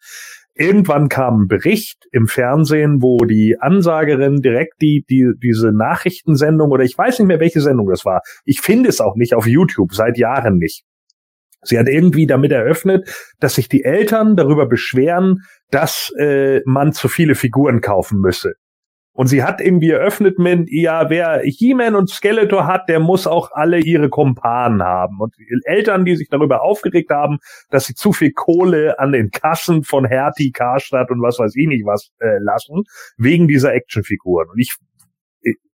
[0.54, 6.84] Irgendwann kam ein Bericht im Fernsehen, wo die Ansagerin direkt die, die, diese Nachrichtensendung oder
[6.84, 8.22] ich weiß nicht mehr, welche Sendung das war.
[8.46, 10.84] Ich finde es auch nicht auf YouTube, seit Jahren nicht.
[11.64, 13.10] Sie hat irgendwie damit eröffnet,
[13.40, 15.40] dass sich die Eltern darüber beschweren,
[15.72, 18.54] dass äh, man zu viele Figuren kaufen müsse.
[19.20, 23.52] Und sie hat irgendwie eröffnet mit, ja, wer He-Man und Skeletor hat, der muss auch
[23.52, 25.20] alle ihre Kumpanen haben.
[25.20, 25.36] Und
[25.66, 27.40] Eltern, die sich darüber aufgeregt haben,
[27.70, 31.68] dass sie zu viel Kohle an den Kassen von Hertie, Karstadt und was weiß ich
[31.68, 32.84] nicht was äh, lassen,
[33.18, 34.48] wegen dieser Actionfiguren.
[34.52, 34.78] Und ich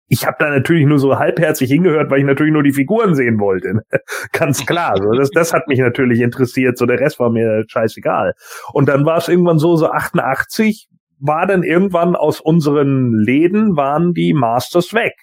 [0.08, 3.40] ich habe da natürlich nur so halbherzig hingehört, weil ich natürlich nur die Figuren sehen
[3.40, 3.82] wollte.
[4.34, 4.98] Ganz klar.
[5.02, 6.78] So, das, das hat mich natürlich interessiert.
[6.78, 8.36] So der Rest war mir scheißegal.
[8.74, 10.90] Und dann war es irgendwann so, so 88
[11.22, 15.14] war dann irgendwann aus unseren Läden waren die Masters weg.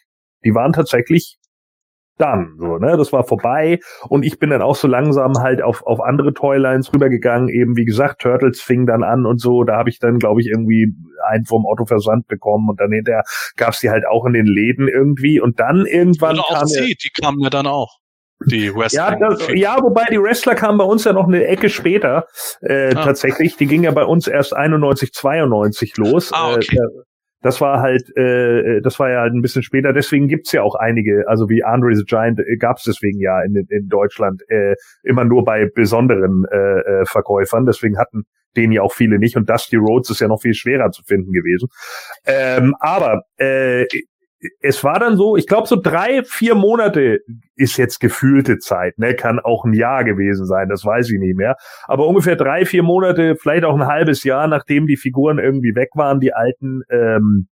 [0.45, 1.39] Die waren tatsächlich
[2.19, 3.79] dann, so, ne, das war vorbei.
[4.09, 7.85] Und ich bin dann auch so langsam halt auf, auf andere Toylines rübergegangen, eben wie
[7.85, 10.95] gesagt, Turtles fing dann an und so, da habe ich dann, glaube ich, irgendwie
[11.29, 12.69] einen vom Autoversand bekommen.
[12.69, 13.23] Und dann hinterher
[13.57, 15.41] gab's die halt auch in den Läden irgendwie.
[15.41, 17.99] Und dann irgendwann Oder auch kam sie, die kamen ja dann auch.
[18.47, 19.03] Die Wrestling.
[19.03, 22.27] Ja, das, ja, wobei die Wrestler kamen bei uns ja noch eine Ecke später
[22.61, 23.05] äh, ah.
[23.05, 23.57] tatsächlich.
[23.57, 26.33] Die ging ja bei uns erst 91, 92 los.
[26.33, 26.77] Ah, okay.
[26.77, 27.03] Äh,
[27.41, 29.93] das war halt, äh, das war ja halt ein bisschen später.
[29.93, 33.55] Deswegen gibt's ja auch einige, also wie Andre the Giant äh, gab's deswegen ja in,
[33.69, 37.65] in Deutschland äh, immer nur bei besonderen äh, äh, Verkäufern.
[37.65, 38.25] Deswegen hatten
[38.57, 39.37] den ja auch viele nicht.
[39.37, 41.69] Und Dusty Rhodes ist ja noch viel schwerer zu finden gewesen.
[42.27, 43.87] Ähm, aber äh,
[44.61, 47.21] es war dann so, ich glaube, so drei, vier Monate
[47.57, 49.15] ist jetzt gefühlte Zeit, ne?
[49.15, 51.57] Kann auch ein Jahr gewesen sein, das weiß ich nicht mehr.
[51.85, 55.91] Aber ungefähr drei, vier Monate, vielleicht auch ein halbes Jahr, nachdem die Figuren irgendwie weg
[55.95, 57.49] waren, die alten ähm,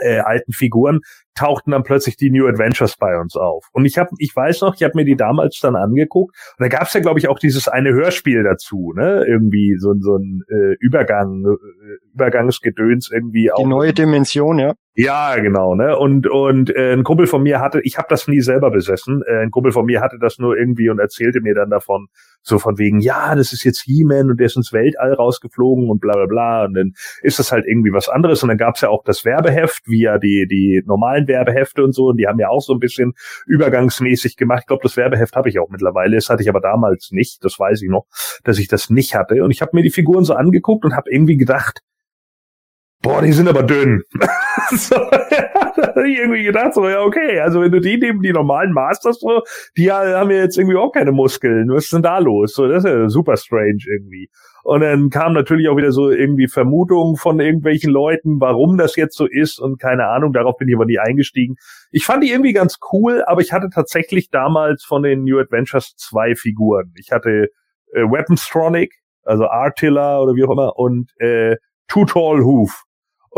[0.00, 1.00] äh, alten Figuren,
[1.34, 3.66] tauchten dann plötzlich die New Adventures bei uns auf.
[3.72, 6.34] Und ich habe, ich weiß noch, ich habe mir die damals dann angeguckt.
[6.58, 9.24] Und da gab es ja, glaube ich, auch dieses eine Hörspiel dazu, ne?
[9.26, 13.62] Irgendwie so, so ein äh, Übergang, äh, Übergangsgedöns irgendwie auch.
[13.62, 14.74] Die neue Dimension, ja.
[15.00, 15.96] Ja, genau, ne?
[15.96, 19.22] Und und äh, ein Kumpel von mir hatte, ich habe das nie selber besessen.
[19.24, 22.08] Äh, ein Kumpel von mir hatte das nur irgendwie und erzählte mir dann davon,
[22.42, 26.00] so von wegen, ja, das ist jetzt He-Man und der ist ins Weltall rausgeflogen und
[26.00, 26.64] bla bla bla.
[26.64, 28.42] Und dann ist das halt irgendwie was anderes.
[28.42, 32.06] Und dann gab's ja auch das Werbeheft, wie ja die die normalen Werbehefte und so.
[32.06, 33.12] Und die haben ja auch so ein bisschen
[33.46, 34.62] übergangsmäßig gemacht.
[34.62, 36.16] Ich glaube, das Werbeheft habe ich auch mittlerweile.
[36.16, 37.44] Das hatte ich aber damals nicht.
[37.44, 38.06] Das weiß ich noch,
[38.42, 39.44] dass ich das nicht hatte.
[39.44, 41.82] Und ich habe mir die Figuren so angeguckt und habe irgendwie gedacht,
[43.02, 44.02] boah, die sind aber dünn.
[44.70, 48.22] so, ja, da hab ich irgendwie gedacht, so, ja, okay, also wenn du die neben
[48.22, 49.42] die normalen Masters so,
[49.76, 51.68] die haben ja jetzt irgendwie auch keine Muskeln.
[51.70, 52.54] Was ist denn da los?
[52.54, 54.30] So, das ist ja super strange irgendwie.
[54.64, 59.16] Und dann kam natürlich auch wieder so irgendwie Vermutungen von irgendwelchen Leuten, warum das jetzt
[59.16, 61.56] so ist und keine Ahnung, darauf bin ich aber nie eingestiegen.
[61.90, 65.94] Ich fand die irgendwie ganz cool, aber ich hatte tatsächlich damals von den New Adventures
[65.96, 66.92] zwei Figuren.
[66.98, 67.48] Ich hatte
[67.94, 68.92] äh, Weaponstronic,
[69.22, 71.56] also Artilla oder wie auch immer, und äh,
[71.86, 72.84] Too Tall Hoof.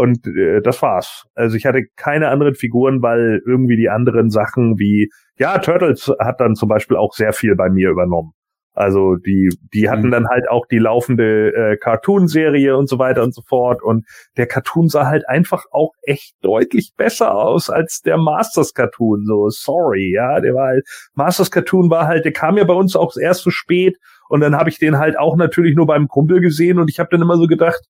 [0.01, 1.27] Und äh, das war's.
[1.35, 6.41] Also ich hatte keine anderen Figuren, weil irgendwie die anderen Sachen wie, ja, Turtles hat
[6.41, 8.33] dann zum Beispiel auch sehr viel bei mir übernommen.
[8.73, 10.11] Also die, die hatten mhm.
[10.13, 13.83] dann halt auch die laufende äh, Cartoon-Serie und so weiter und so fort.
[13.83, 14.07] Und
[14.39, 19.27] der Cartoon sah halt einfach auch echt deutlich besser aus als der Masters Cartoon.
[19.27, 22.97] So, sorry, ja, der war halt, Masters Cartoon war halt, der kam ja bei uns
[22.97, 23.99] auch erst so spät.
[24.31, 27.11] Und dann habe ich den halt auch natürlich nur beim Kumpel gesehen und ich habe
[27.11, 27.81] dann immer so gedacht,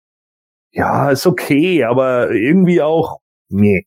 [0.73, 3.87] ja, ist okay, aber irgendwie auch, nee.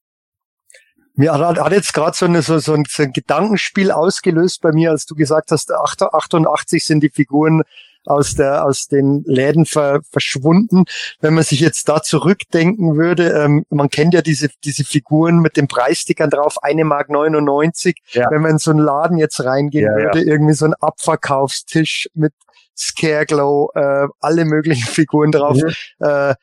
[1.15, 4.71] Mir hat, hat jetzt gerade so, eine, so, so, ein, so ein Gedankenspiel ausgelöst bei
[4.71, 7.63] mir, als du gesagt hast, 88 sind die Figuren
[8.05, 10.85] aus der aus den Läden ver, verschwunden.
[11.21, 15.57] Wenn man sich jetzt da zurückdenken würde, ähm, man kennt ja diese diese Figuren mit
[15.57, 17.97] den Preisstickern drauf, eine Mark 99.
[18.11, 18.29] Ja.
[18.29, 20.33] Wenn man in so einen Laden jetzt reingehen ja, würde, ja.
[20.33, 22.33] irgendwie so ein Abverkaufstisch mit
[22.77, 25.57] Scareglow, äh, alle möglichen Figuren drauf.
[25.57, 26.05] Mhm.
[26.05, 26.35] Äh,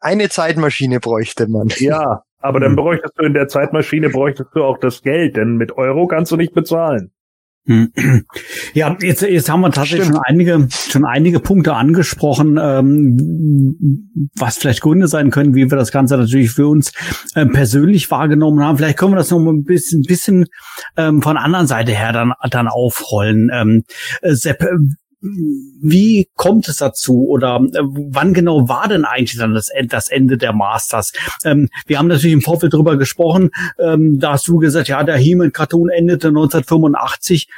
[0.00, 1.68] eine Zeitmaschine bräuchte man.
[1.78, 2.76] Ja, aber dann hm.
[2.76, 6.36] bräuchtest du in der Zeitmaschine bräuchtest du auch das Geld, denn mit Euro kannst du
[6.36, 7.10] nicht bezahlen.
[7.66, 7.92] Hm.
[8.74, 14.82] Ja, jetzt, jetzt haben wir tatsächlich schon einige, schon einige Punkte angesprochen, ähm, was vielleicht
[14.82, 16.92] Gründe sein können, wie wir das Ganze natürlich für uns
[17.34, 18.76] äh, persönlich wahrgenommen haben.
[18.76, 20.46] Vielleicht können wir das noch ein bisschen, bisschen
[20.96, 23.50] ähm, von anderen Seite her dann, dann aufrollen.
[23.52, 23.84] Ähm,
[24.22, 24.64] äh, Sepp,
[25.20, 30.36] wie kommt es dazu oder äh, wann genau war denn eigentlich dann das, das Ende
[30.36, 31.12] der Masters?
[31.44, 35.16] Ähm, wir haben natürlich im Vorfeld drüber gesprochen, ähm, da hast du gesagt, ja, der
[35.16, 37.48] He-Man-Cartoon endete 1985.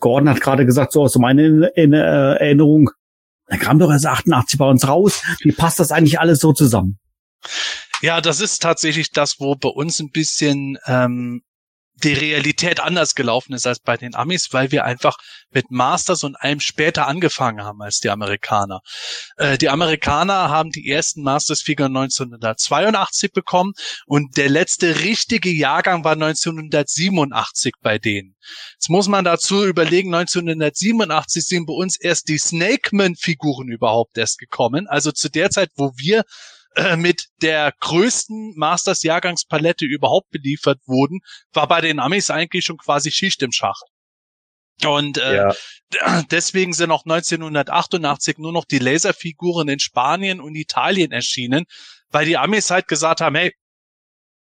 [0.00, 2.90] Gordon hat gerade gesagt, so aus meiner äh, Erinnerung,
[3.46, 5.22] da kam doch erst 88 bei uns raus.
[5.40, 6.98] Wie passt das eigentlich alles so zusammen?
[8.02, 11.42] Ja, das ist tatsächlich das, wo bei uns ein bisschen ähm,
[12.04, 15.16] die Realität anders gelaufen ist als bei den Amis, weil wir einfach
[15.50, 18.80] mit Masters und allem später angefangen haben als die Amerikaner.
[19.36, 23.72] Äh, die Amerikaner haben die ersten Masters-Figuren 1982 bekommen
[24.06, 28.36] und der letzte richtige Jahrgang war 1987 bei denen.
[28.74, 34.86] Jetzt muss man dazu überlegen, 1987 sind bei uns erst die Snakeman-Figuren überhaupt erst gekommen.
[34.86, 36.24] Also zu der Zeit, wo wir
[36.74, 41.20] äh, mit der größten Masters-Jahrgangspalette überhaupt beliefert wurden,
[41.52, 43.84] war bei den Amis eigentlich schon quasi Schicht im Schacht.
[44.84, 45.54] Und äh, ja.
[46.30, 51.64] deswegen sind auch 1988 nur noch die Laserfiguren in Spanien und Italien erschienen,
[52.10, 53.52] weil die Amis halt gesagt haben, hey,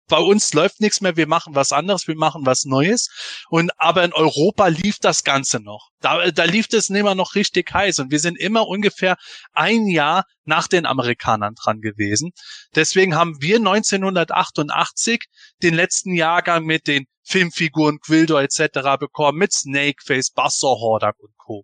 [0.07, 3.09] bei uns läuft nichts mehr, wir machen was anderes, wir machen was Neues.
[3.49, 5.89] Und aber in Europa lief das Ganze noch.
[6.01, 9.15] Da, da lief es immer noch richtig heiß und wir sind immer ungefähr
[9.53, 12.31] ein Jahr nach den Amerikanern dran gewesen.
[12.75, 15.25] Deswegen haben wir 1988
[15.61, 18.97] den letzten Jahrgang mit den Filmfiguren Quildo etc.
[18.99, 21.63] bekommen, mit Snakeface, Buster Hordak und Co.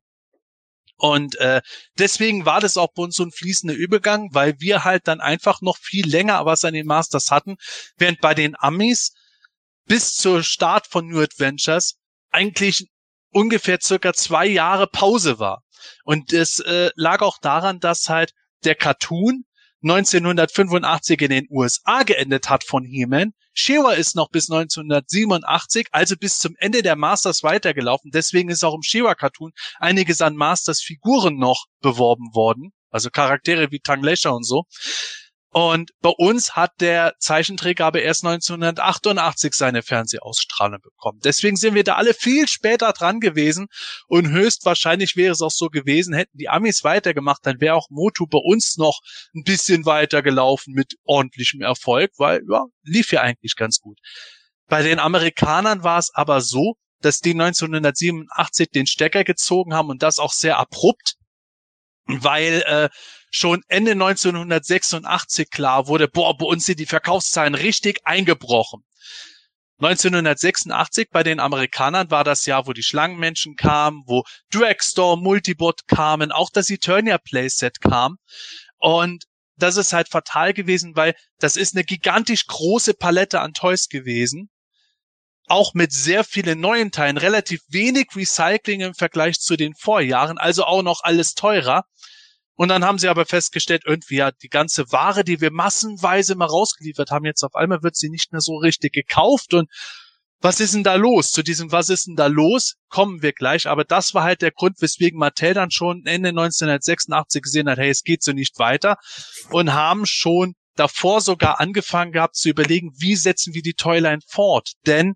[1.00, 1.62] Und äh,
[1.98, 5.62] deswegen war das auch bei uns so ein fließender Übergang, weil wir halt dann einfach
[5.62, 7.56] noch viel länger was an den Masters hatten,
[7.98, 9.14] während bei den Amis
[9.86, 11.96] bis zur Start von New Adventures
[12.32, 12.90] eigentlich
[13.32, 15.64] ungefähr circa zwei Jahre Pause war.
[16.04, 18.34] Und es äh, lag auch daran, dass halt
[18.66, 19.46] der Cartoon
[19.82, 23.34] 1985 in den USA geendet hat von He-Man.
[23.54, 28.12] Shewa ist noch bis 1987, also bis zum Ende der Masters weitergelaufen.
[28.12, 32.72] Deswegen ist auch im Shewa-Cartoon einiges an Masters-Figuren noch beworben worden.
[32.90, 34.64] Also Charaktere wie Tang Lesher und so.
[35.52, 41.20] Und bei uns hat der Zeichentrick aber erst 1988 seine Fernsehausstrahlung bekommen.
[41.24, 43.68] Deswegen sind wir da alle viel später dran gewesen
[44.08, 48.28] und höchstwahrscheinlich wäre es auch so gewesen, hätten die Amis weitergemacht, dann wäre auch Motu
[48.28, 49.00] bei uns noch
[49.34, 53.98] ein bisschen weitergelaufen mit ordentlichem Erfolg, weil ja, lief ja eigentlich ganz gut.
[54.68, 60.04] Bei den Amerikanern war es aber so, dass die 1987 den Stecker gezogen haben und
[60.04, 61.16] das auch sehr abrupt,
[62.06, 62.90] weil äh,
[63.30, 68.84] schon Ende 1986 klar wurde, boah, bei uns sind die Verkaufszahlen richtig eingebrochen.
[69.82, 76.34] 1986 bei den Amerikanern war das Jahr, wo die Schlangenmenschen kamen, wo Dragstore, Multibot kamen,
[76.34, 78.18] auch das Eternia Playset kam.
[78.78, 79.24] Und
[79.56, 84.50] das ist halt fatal gewesen, weil das ist eine gigantisch große Palette an Toys gewesen.
[85.48, 90.66] Auch mit sehr vielen neuen Teilen, relativ wenig Recycling im Vergleich zu den Vorjahren, also
[90.66, 91.86] auch noch alles teurer.
[92.60, 96.48] Und dann haben sie aber festgestellt, irgendwie ja, die ganze Ware, die wir massenweise mal
[96.48, 99.70] rausgeliefert haben, jetzt auf einmal wird sie nicht mehr so richtig gekauft und
[100.42, 101.32] was ist denn da los?
[101.32, 102.76] Zu diesem Was ist denn da los?
[102.90, 103.68] kommen wir gleich.
[103.68, 107.90] Aber das war halt der Grund, weswegen Mattel dann schon Ende 1986 gesehen hat, hey,
[107.90, 108.98] es geht so nicht weiter
[109.52, 114.74] und haben schon davor sogar angefangen gehabt zu überlegen, wie setzen wir die Toyline fort?
[114.86, 115.16] Denn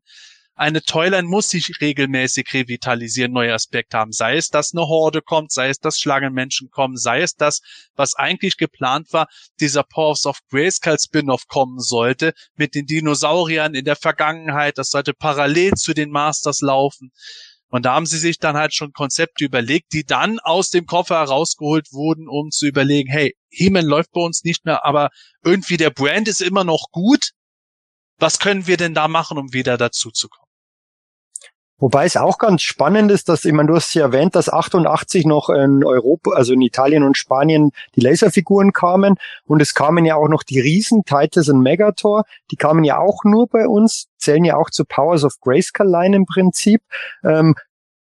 [0.56, 4.12] eine Toyline muss sich regelmäßig revitalisieren, neue Aspekte haben.
[4.12, 7.62] Sei es, dass eine Horde kommt, sei es, dass Schlangenmenschen kommen, sei es das,
[7.96, 9.28] was eigentlich geplant war,
[9.60, 15.14] dieser Powers of Grayskull Spin-off kommen sollte, mit den Dinosauriern in der Vergangenheit, das sollte
[15.14, 17.12] parallel zu den Masters laufen.
[17.70, 21.16] Und da haben sie sich dann halt schon Konzepte überlegt, die dann aus dem Koffer
[21.16, 25.10] herausgeholt wurden, um zu überlegen, hey, He-Man läuft bei uns nicht mehr, aber
[25.44, 27.32] irgendwie der Brand ist immer noch gut.
[28.20, 30.43] Was können wir denn da machen, um wieder dazu zu kommen?
[31.80, 35.26] Wobei es auch ganz spannend ist, dass, ich meine, du hast ja erwähnt, dass 88
[35.26, 40.16] noch in Europa, also in Italien und Spanien die Laserfiguren kamen und es kamen ja
[40.16, 44.46] auch noch die Riesen, Titus und Megator, die kamen ja auch nur bei uns, zählen
[44.46, 46.82] ja auch zu Powers of Grayskull Line im Prinzip.
[47.24, 47.56] Ähm,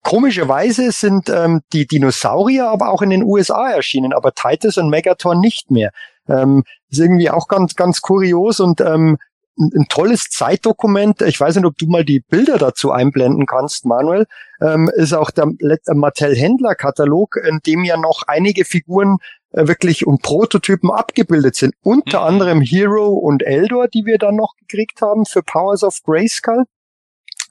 [0.04, 5.34] Komischerweise sind ähm, die Dinosaurier aber auch in den USA erschienen, aber Titus und Megator
[5.34, 5.92] nicht mehr.
[6.28, 9.18] Ähm, ist irgendwie auch ganz, ganz kurios und ähm,
[9.58, 11.22] ein, tolles Zeitdokument.
[11.22, 14.26] Ich weiß nicht, ob du mal die Bilder dazu einblenden kannst, Manuel.
[14.62, 15.48] Ähm, ist auch der
[15.94, 19.18] Mattel Händler Katalog, in dem ja noch einige Figuren
[19.52, 21.76] äh, wirklich und Prototypen abgebildet sind.
[21.82, 22.28] Unter mhm.
[22.28, 26.64] anderem Hero und Eldor, die wir dann noch gekriegt haben für Powers of Grayskull.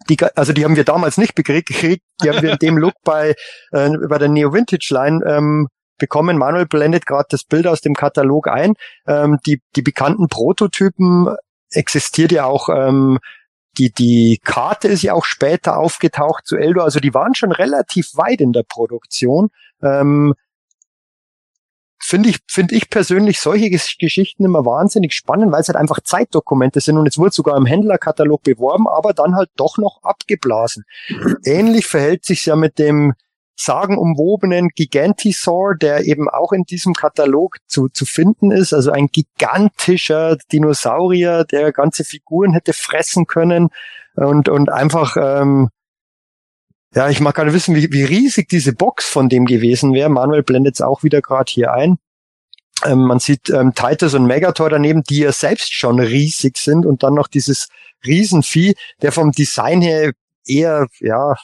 [0.08, 1.70] Die, also die haben wir damals nicht gekriegt,
[2.22, 3.34] die haben wir in dem Look bei,
[3.70, 5.68] äh, bei der Neo Vintage Line ähm,
[5.98, 6.38] bekommen.
[6.38, 8.74] Manuel blendet gerade das Bild aus dem Katalog ein.
[9.06, 11.28] Ähm, die, die bekannten Prototypen
[11.72, 13.18] existiert ja auch ähm,
[13.78, 18.14] die, die Karte ist ja auch später aufgetaucht zu Eldor, also die waren schon relativ
[18.14, 19.48] weit in der Produktion.
[19.82, 20.34] Ähm,
[21.98, 26.80] finde ich, finde ich persönlich solche Geschichten immer wahnsinnig spannend, weil es halt einfach Zeitdokumente
[26.80, 30.84] sind und es wurde sogar im Händlerkatalog beworben, aber dann halt doch noch abgeblasen.
[31.44, 33.14] Ähnlich verhält sich ja mit dem
[33.56, 38.72] sagenumwobenen Gigantisaur, der eben auch in diesem Katalog zu, zu finden ist.
[38.72, 43.68] Also ein gigantischer Dinosaurier, der ganze Figuren hätte fressen können
[44.14, 45.68] und, und einfach, ähm,
[46.94, 50.10] ja, ich mag gerade wissen, wie, wie riesig diese Box von dem gewesen wäre.
[50.10, 51.98] Manuel blendet es auch wieder gerade hier ein.
[52.84, 57.02] Ähm, man sieht ähm, Titus und Megator daneben, die ja selbst schon riesig sind und
[57.02, 57.68] dann noch dieses
[58.04, 60.12] Riesenvieh, der vom Design her
[60.44, 61.36] eher, ja,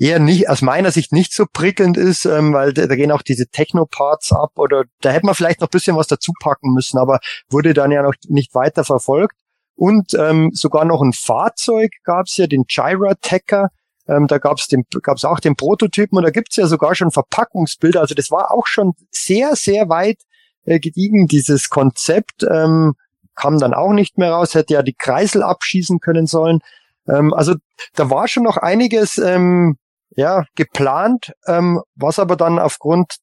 [0.00, 3.22] eher nicht, aus meiner Sicht nicht so prickelnd ist, ähm, weil da, da gehen auch
[3.22, 6.98] diese Techno-Parts ab oder da hätte man vielleicht noch ein bisschen was dazu packen müssen,
[6.98, 7.20] aber
[7.50, 9.36] wurde dann ja noch nicht weiter verfolgt.
[9.76, 13.68] Und ähm, sogar noch ein Fahrzeug gab's ja, den Gyra-Tecker.
[14.08, 18.00] Ähm, da gab's den, gab's auch den Prototypen und da gibt's ja sogar schon Verpackungsbilder.
[18.00, 20.22] Also das war auch schon sehr, sehr weit
[20.64, 22.42] äh, gediegen, dieses Konzept.
[22.42, 22.94] Ähm,
[23.34, 26.60] kam dann auch nicht mehr raus, hätte ja die Kreisel abschießen können sollen.
[27.08, 27.54] Ähm, also
[27.94, 29.76] da war schon noch einiges ähm,
[30.16, 33.16] ja, geplant, ähm, was aber dann aufgrund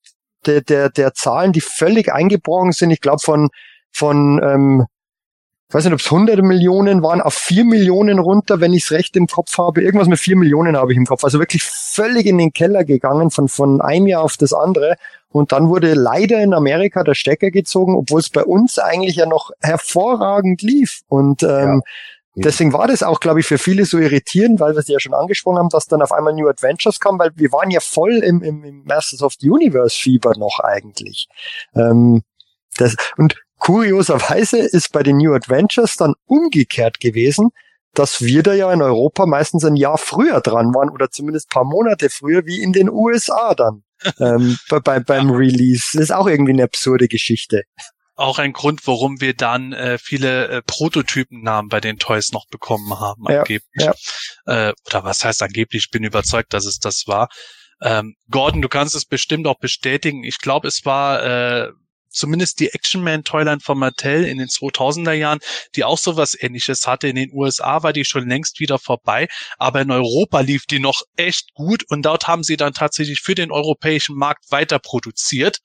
[0.45, 3.49] der, der, der Zahlen, die völlig eingebrochen sind, ich glaube von,
[3.91, 4.85] von ähm,
[5.69, 8.91] ich weiß nicht, ob es hunderte Millionen waren, auf vier Millionen runter, wenn ich es
[8.91, 9.81] recht im Kopf habe.
[9.81, 11.25] Irgendwas mit vier Millionen habe ich im Kopf.
[11.25, 14.95] Also wirklich völlig in den Keller gegangen, von, von einem Jahr auf das andere.
[15.27, 19.25] Und dann wurde leider in Amerika der Stecker gezogen, obwohl es bei uns eigentlich ja
[19.25, 21.01] noch hervorragend lief.
[21.09, 21.79] Und ähm, ja
[22.43, 25.13] deswegen war das auch, glaube ich, für viele so irritierend, weil wir es ja schon
[25.13, 28.41] angesprochen haben, dass dann auf einmal New Adventures kam, weil wir waren ja voll im,
[28.41, 31.27] im, im Masters of the Universe Fieber noch eigentlich.
[31.75, 32.21] Ähm,
[32.77, 37.49] das, und kurioserweise ist bei den New Adventures dann umgekehrt gewesen,
[37.93, 41.65] dass wir da ja in Europa meistens ein Jahr früher dran waren oder zumindest paar
[41.65, 43.83] Monate früher wie in den USA dann
[44.19, 45.89] ähm, bei, beim Release.
[45.93, 47.63] Das ist auch irgendwie eine absurde Geschichte
[48.17, 52.99] auch ein Grund, warum wir dann äh, viele äh, Prototypennamen bei den Toys noch bekommen
[52.99, 53.61] haben, ja, angeblich.
[53.75, 53.93] Ja.
[54.45, 55.85] Äh, oder was heißt angeblich?
[55.85, 57.29] Ich bin überzeugt, dass es das war.
[57.81, 60.23] Ähm, Gordon, du kannst es bestimmt auch bestätigen.
[60.23, 61.71] Ich glaube, es war äh,
[62.09, 65.39] zumindest die Action Man Toyline von Mattel in den 2000er Jahren,
[65.75, 67.07] die auch sowas ähnliches hatte.
[67.07, 69.27] In den USA war die schon längst wieder vorbei,
[69.57, 73.35] aber in Europa lief die noch echt gut und dort haben sie dann tatsächlich für
[73.35, 75.59] den europäischen Markt weiter produziert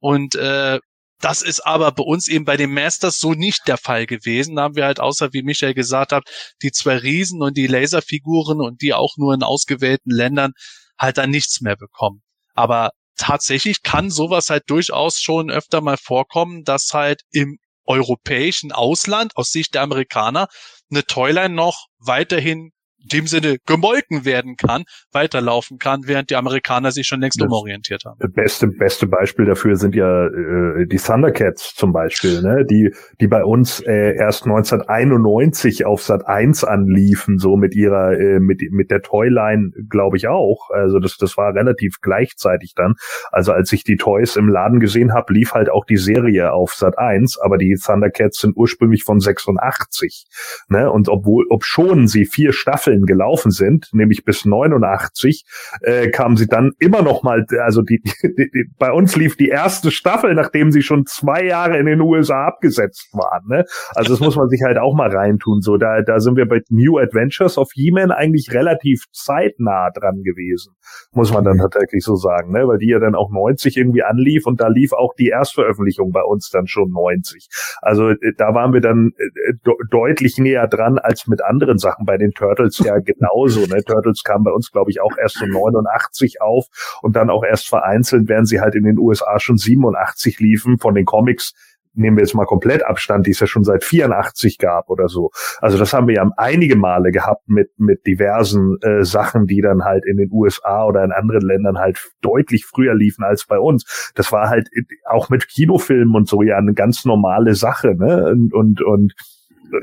[0.00, 0.78] und äh,
[1.20, 4.56] das ist aber bei uns eben bei den Masters so nicht der Fall gewesen.
[4.56, 6.24] Da haben wir halt außer, wie Michael gesagt hat,
[6.62, 10.52] die zwei Riesen und die Laserfiguren und die auch nur in ausgewählten Ländern
[10.98, 12.22] halt dann nichts mehr bekommen.
[12.54, 19.36] Aber tatsächlich kann sowas halt durchaus schon öfter mal vorkommen, dass halt im europäischen Ausland
[19.36, 20.48] aus Sicht der Amerikaner
[20.90, 22.72] eine Toyline noch weiterhin
[23.12, 28.04] dem Sinne gemolken werden kann, weiterlaufen kann, während die Amerikaner sich schon längst das umorientiert
[28.04, 28.18] haben.
[28.32, 32.64] Beste, beste Beispiel dafür sind ja äh, die Thundercats zum Beispiel, ne?
[32.68, 38.40] die, die bei uns äh, erst 1991 auf Sat 1 anliefen, so mit ihrer, äh,
[38.40, 40.70] mit, mit der Toyline, glaube ich auch.
[40.70, 42.94] Also das, das war relativ gleichzeitig dann.
[43.30, 46.74] Also als ich die Toys im Laden gesehen habe, lief halt auch die Serie auf
[46.74, 50.26] Sat 1, aber die Thundercats sind ursprünglich von 86.
[50.68, 50.90] Ne?
[50.90, 55.44] Und obwohl, ob schon sie vier Staffeln Staffeln gelaufen sind, nämlich bis 89,
[55.82, 59.48] äh, kamen sie dann immer noch mal, also die, die, die, bei uns lief die
[59.48, 63.46] erste Staffel, nachdem sie schon zwei Jahre in den USA abgesetzt waren.
[63.48, 63.64] Ne?
[63.94, 65.60] Also das muss man sich halt auch mal reintun.
[65.62, 70.74] So, da, da sind wir bei New Adventures of He-Man eigentlich relativ zeitnah dran gewesen,
[71.12, 72.68] muss man dann tatsächlich so sagen, ne?
[72.68, 76.22] weil die ja dann auch 90 irgendwie anlief und da lief auch die Erstveröffentlichung bei
[76.22, 77.48] uns dann schon 90.
[77.80, 79.52] Also äh, da waren wir dann äh,
[79.90, 83.60] deutlich näher dran als mit anderen Sachen bei den Turtles ja genauso.
[83.66, 83.82] Ne?
[83.84, 86.66] Turtles kam bei uns, glaube ich, auch erst so 89 auf
[87.02, 90.94] und dann auch erst vereinzelt, während sie halt in den USA schon 87 liefen von
[90.94, 91.54] den Comics
[91.96, 95.30] nehmen wir jetzt mal komplett Abstand, die es ja schon seit 84 gab oder so.
[95.60, 99.84] Also das haben wir ja einige Male gehabt mit mit diversen äh, Sachen, die dann
[99.84, 104.12] halt in den USA oder in anderen Ländern halt deutlich früher liefen als bei uns.
[104.14, 104.68] Das war halt
[105.08, 108.30] auch mit Kinofilmen und so ja eine ganz normale Sache, ne?
[108.30, 109.14] Und und, und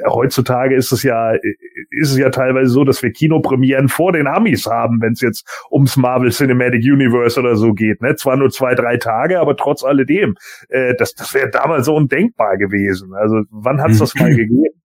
[0.07, 4.65] heutzutage ist es ja, ist es ja teilweise so, dass wir Kinopremieren vor den Amis
[4.65, 8.01] haben, wenn es jetzt ums Marvel Cinematic Universe oder so geht.
[8.01, 8.15] Ne?
[8.15, 10.35] Zwar nur zwei, drei Tage, aber trotz alledem.
[10.69, 13.13] Äh, das das wäre damals so undenkbar gewesen.
[13.13, 14.82] Also wann hat es das mal gegeben?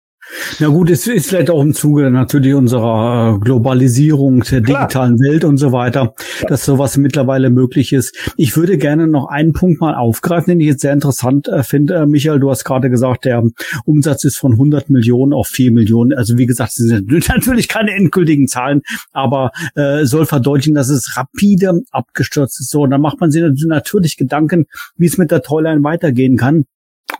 [0.60, 4.86] Na gut, es ist vielleicht auch im Zuge natürlich unserer äh, Globalisierung der Klar.
[4.86, 6.48] digitalen Welt und so weiter, ja.
[6.48, 8.16] dass sowas mittlerweile möglich ist.
[8.36, 11.94] Ich würde gerne noch einen Punkt mal aufgreifen, den ich jetzt sehr interessant äh, finde.
[11.96, 13.42] Äh, Michael, du hast gerade gesagt, der
[13.84, 16.12] Umsatz ist von 100 Millionen auf 4 Millionen.
[16.12, 18.82] Also wie gesagt, das sind natürlich keine endgültigen Zahlen,
[19.12, 22.70] aber äh, soll verdeutlichen, dass es rapide abgestürzt ist.
[22.70, 26.64] So, und dann macht man sich natürlich Gedanken, wie es mit der Toyline weitergehen kann.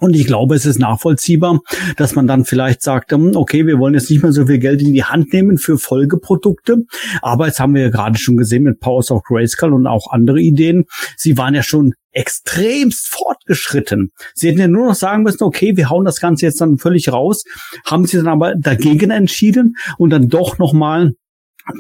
[0.03, 1.61] Und ich glaube, es ist nachvollziehbar,
[1.97, 4.83] dass man dann vielleicht sagt, hm, okay, wir wollen jetzt nicht mehr so viel Geld
[4.83, 6.79] in die Hand nehmen für Folgeprodukte.
[7.20, 10.41] Aber jetzt haben wir ja gerade schon gesehen mit Powers of Grayskull und auch andere
[10.41, 10.87] Ideen.
[11.16, 14.11] Sie waren ja schon extremst fortgeschritten.
[14.35, 17.12] Sie hätten ja nur noch sagen müssen, okay, wir hauen das Ganze jetzt dann völlig
[17.12, 17.45] raus,
[17.87, 21.12] haben sie dann aber dagegen entschieden und dann doch nochmal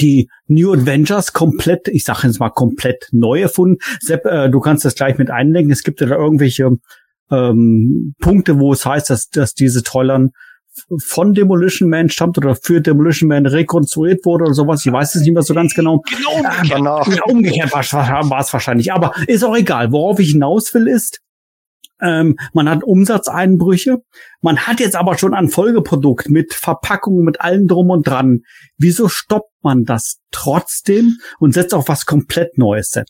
[0.00, 3.78] die New Adventures komplett, ich sage jetzt mal komplett neu erfunden.
[4.00, 5.72] Sepp, äh, du kannst das gleich mit einlenken.
[5.72, 6.70] Es gibt ja da irgendwelche
[7.32, 10.30] ähm, Punkte, wo es heißt, dass, dass diese Tollern
[10.98, 14.84] von Demolition Man stammt oder für Demolition Man rekonstruiert wurde oder sowas.
[14.86, 16.02] Ich weiß es nicht mehr so ganz genau.
[16.08, 18.92] Genau umgekehrt, ja, umgekehrt war, war es wahrscheinlich.
[18.92, 19.92] Aber ist auch egal.
[19.92, 21.20] Worauf ich hinaus will ist,
[22.00, 23.98] ähm, man hat Umsatzeinbrüche.
[24.40, 28.40] Man hat jetzt aber schon ein Folgeprodukt mit Verpackung, mit allem drum und dran.
[28.76, 33.06] Wieso stoppt man das trotzdem und setzt auf was komplett Neues, Sepp?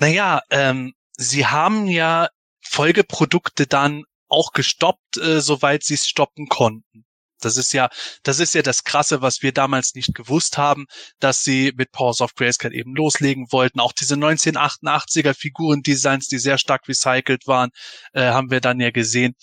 [0.00, 2.28] Naja, ähm, sie haben ja
[2.68, 7.04] Folgeprodukte dann auch gestoppt, äh, soweit sie es stoppen konnten.
[7.40, 7.88] Das ist ja,
[8.24, 10.86] das ist ja das Krasse, was wir damals nicht gewusst haben,
[11.20, 13.80] dass sie mit Powers of Grayskull eben loslegen wollten.
[13.80, 17.70] Auch diese 1988er Figurendesigns, die sehr stark recycelt waren,
[18.12, 19.34] äh, haben wir dann ja gesehen.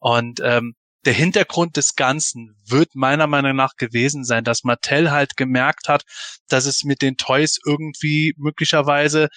[0.00, 0.74] Und ähm,
[1.04, 6.02] der Hintergrund des Ganzen wird meiner Meinung nach gewesen sein, dass Mattel halt gemerkt hat,
[6.48, 9.28] dass es mit den Toys irgendwie möglicherweise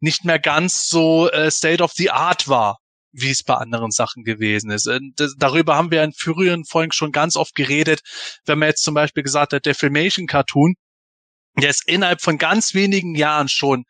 [0.00, 2.81] nicht mehr ganz so äh, State of the Art war,
[3.12, 4.90] wie es bei anderen Sachen gewesen ist.
[5.16, 8.00] Das, darüber haben wir in früheren Folgen schon ganz oft geredet,
[8.46, 10.74] wenn man jetzt zum Beispiel gesagt hat, der Filmation Cartoon,
[11.56, 13.84] der ist innerhalb von ganz wenigen Jahren schon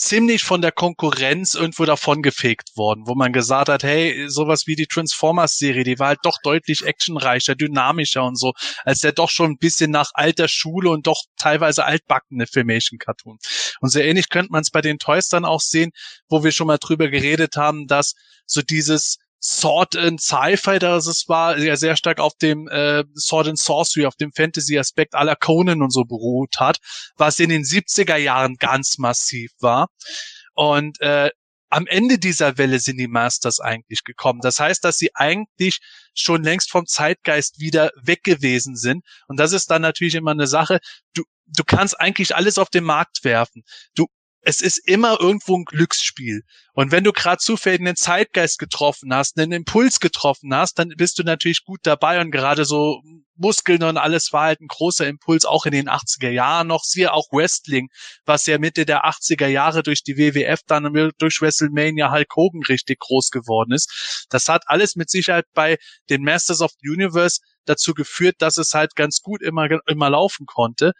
[0.00, 4.86] ziemlich von der Konkurrenz irgendwo davongefegt worden, wo man gesagt hat, hey, sowas wie die
[4.86, 8.52] Transformers-Serie, die war halt doch deutlich actionreicher, dynamischer und so,
[8.84, 13.38] als der doch schon ein bisschen nach alter Schule und doch teilweise altbackene Filmation-Cartoon.
[13.80, 15.90] Und sehr ähnlich könnte man es bei den Toys dann auch sehen,
[16.30, 18.14] wo wir schon mal drüber geredet haben, dass
[18.46, 23.48] so dieses Sword and Sci-Fi, das es war, ja sehr stark auf dem äh, Sword
[23.48, 26.78] and Sorcery, auf dem Fantasy-Aspekt aller Conan und so beruht hat,
[27.16, 29.88] was in den 70er Jahren ganz massiv war.
[30.54, 31.30] Und äh,
[31.70, 34.40] am Ende dieser Welle sind die Masters eigentlich gekommen.
[34.42, 35.78] Das heißt, dass sie eigentlich
[36.14, 39.04] schon längst vom Zeitgeist wieder weg gewesen sind.
[39.28, 40.80] Und das ist dann natürlich immer eine Sache.
[41.14, 43.62] Du, du kannst eigentlich alles auf den Markt werfen.
[43.94, 44.08] Du
[44.42, 46.42] es ist immer irgendwo ein Glücksspiel.
[46.72, 51.18] Und wenn du gerade zufällig einen Zeitgeist getroffen hast, einen Impuls getroffen hast, dann bist
[51.18, 53.02] du natürlich gut dabei und gerade so
[53.36, 56.84] Muskeln und alles war halt ein großer Impuls, auch in den 80er Jahren noch.
[56.84, 57.88] Siehe auch Wrestling,
[58.24, 62.98] was ja Mitte der 80er Jahre durch die WWF dann durch WrestleMania Hulk Hogan richtig
[63.00, 64.26] groß geworden ist.
[64.30, 68.74] Das hat alles mit Sicherheit bei den Masters of the Universe dazu geführt, dass es
[68.74, 70.92] halt ganz gut immer, immer laufen konnte.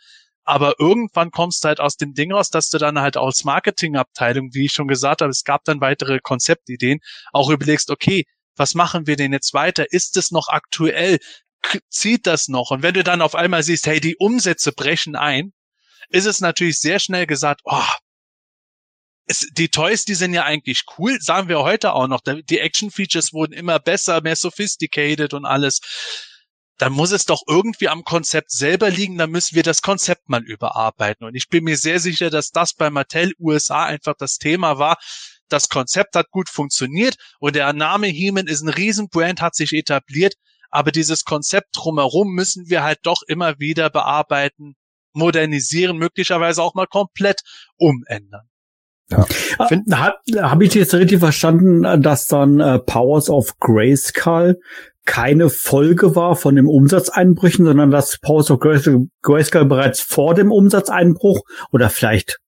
[0.51, 4.53] Aber irgendwann kommst du halt aus dem Ding raus, dass du dann halt als Marketingabteilung,
[4.53, 6.99] wie ich schon gesagt habe, es gab dann weitere Konzeptideen,
[7.33, 8.25] auch überlegst, okay,
[8.57, 9.93] was machen wir denn jetzt weiter?
[9.93, 11.21] Ist es noch aktuell?
[11.89, 12.73] Zieht das noch?
[12.73, 15.53] Und wenn du dann auf einmal siehst, hey, die Umsätze brechen ein,
[16.09, 17.85] ist es natürlich sehr schnell gesagt, oh,
[19.27, 22.23] es, die Toys, die sind ja eigentlich cool, sagen wir heute auch noch.
[22.23, 25.81] Die Action-Features wurden immer besser, mehr sophisticated und alles
[26.81, 30.43] dann muss es doch irgendwie am Konzept selber liegen, dann müssen wir das Konzept mal
[30.43, 31.27] überarbeiten.
[31.27, 34.97] Und ich bin mir sehr sicher, dass das bei Mattel USA einfach das Thema war.
[35.51, 40.37] Das Konzept hat gut funktioniert und der Name Heeman ist ein Riesenbrand, hat sich etabliert,
[40.71, 44.75] aber dieses Konzept drumherum müssen wir halt doch immer wieder bearbeiten,
[45.13, 47.43] modernisieren, möglicherweise auch mal komplett
[47.77, 48.49] umändern.
[49.11, 49.27] Ja.
[49.59, 50.21] Habe
[50.51, 54.61] hab ich jetzt richtig verstanden, dass dann äh, Powers of Grayskull
[55.11, 61.41] keine Folge war von dem Umsatzeinbrüchen, sondern dass Powers of Grayskull bereits vor dem Umsatzeinbruch
[61.73, 62.39] oder vielleicht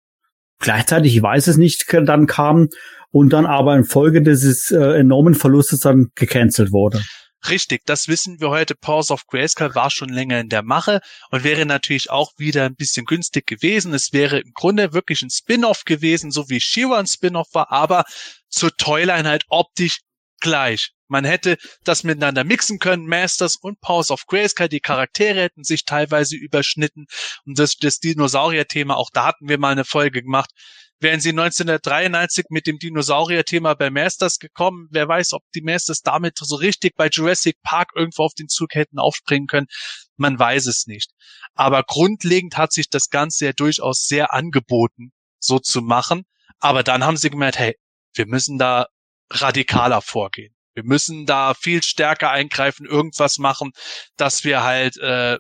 [0.61, 2.69] gleichzeitig, ich weiß es nicht, dann kam
[3.11, 7.03] und dann aber in Folge dieses äh, enormen Verlustes dann gecancelt wurde.
[7.49, 8.77] Richtig, das wissen wir heute.
[8.77, 11.01] Pause of Grayskull war schon länger in der Mache
[11.33, 13.93] und wäre natürlich auch wieder ein bisschen günstig gewesen.
[13.93, 18.05] Es wäre im Grunde wirklich ein Spin-off gewesen, so wie Shiva ein Spin-off war, aber
[18.49, 19.99] zur Toyline halt optisch
[20.39, 20.93] gleich.
[21.13, 24.69] Man hätte das miteinander mixen können, Masters und Pause of Grayskull.
[24.69, 27.07] Die Charaktere hätten sich teilweise überschnitten.
[27.45, 30.51] Und das, das Dinosaurier-Thema, auch da hatten wir mal eine Folge gemacht
[31.03, 34.87] wären sie 1993 mit dem Dinosaurier-Thema bei Masters gekommen.
[34.91, 38.75] Wer weiß, ob die Masters damit so richtig bei Jurassic Park irgendwo auf den Zug
[38.75, 39.67] hätten aufspringen können.
[40.17, 41.11] Man weiß es nicht.
[41.55, 46.23] Aber grundlegend hat sich das Ganze ja durchaus sehr angeboten, so zu machen.
[46.59, 47.77] Aber dann haben sie gemerkt, hey,
[48.15, 48.87] wir müssen da
[49.31, 50.55] radikaler vorgehen.
[50.75, 53.73] Wir müssen da viel stärker eingreifen, irgendwas machen,
[54.17, 55.39] dass wir halt äh,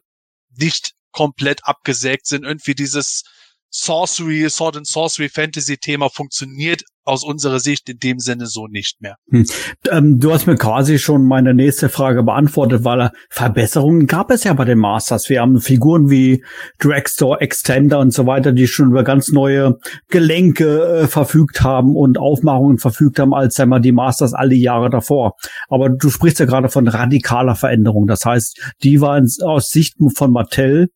[0.50, 2.44] nicht komplett abgesägt sind.
[2.44, 3.24] Irgendwie dieses
[3.74, 9.00] Sorcery, Sword and Sorcery Fantasy Thema funktioniert aus unserer Sicht in dem Sinne so nicht
[9.00, 9.16] mehr.
[9.30, 9.46] Hm.
[9.90, 14.52] Ähm, du hast mir quasi schon meine nächste Frage beantwortet, weil Verbesserungen gab es ja
[14.52, 15.28] bei den Masters.
[15.28, 16.44] Wir haben Figuren wie
[16.78, 19.78] Dragstore, Extender und so weiter, die schon über ganz neue
[20.08, 25.36] Gelenke äh, verfügt haben und Aufmachungen verfügt haben, als einmal die Masters alle Jahre davor.
[25.68, 28.06] Aber du sprichst ja gerade von radikaler Veränderung.
[28.06, 30.90] Das heißt, die waren aus Sicht von Mattel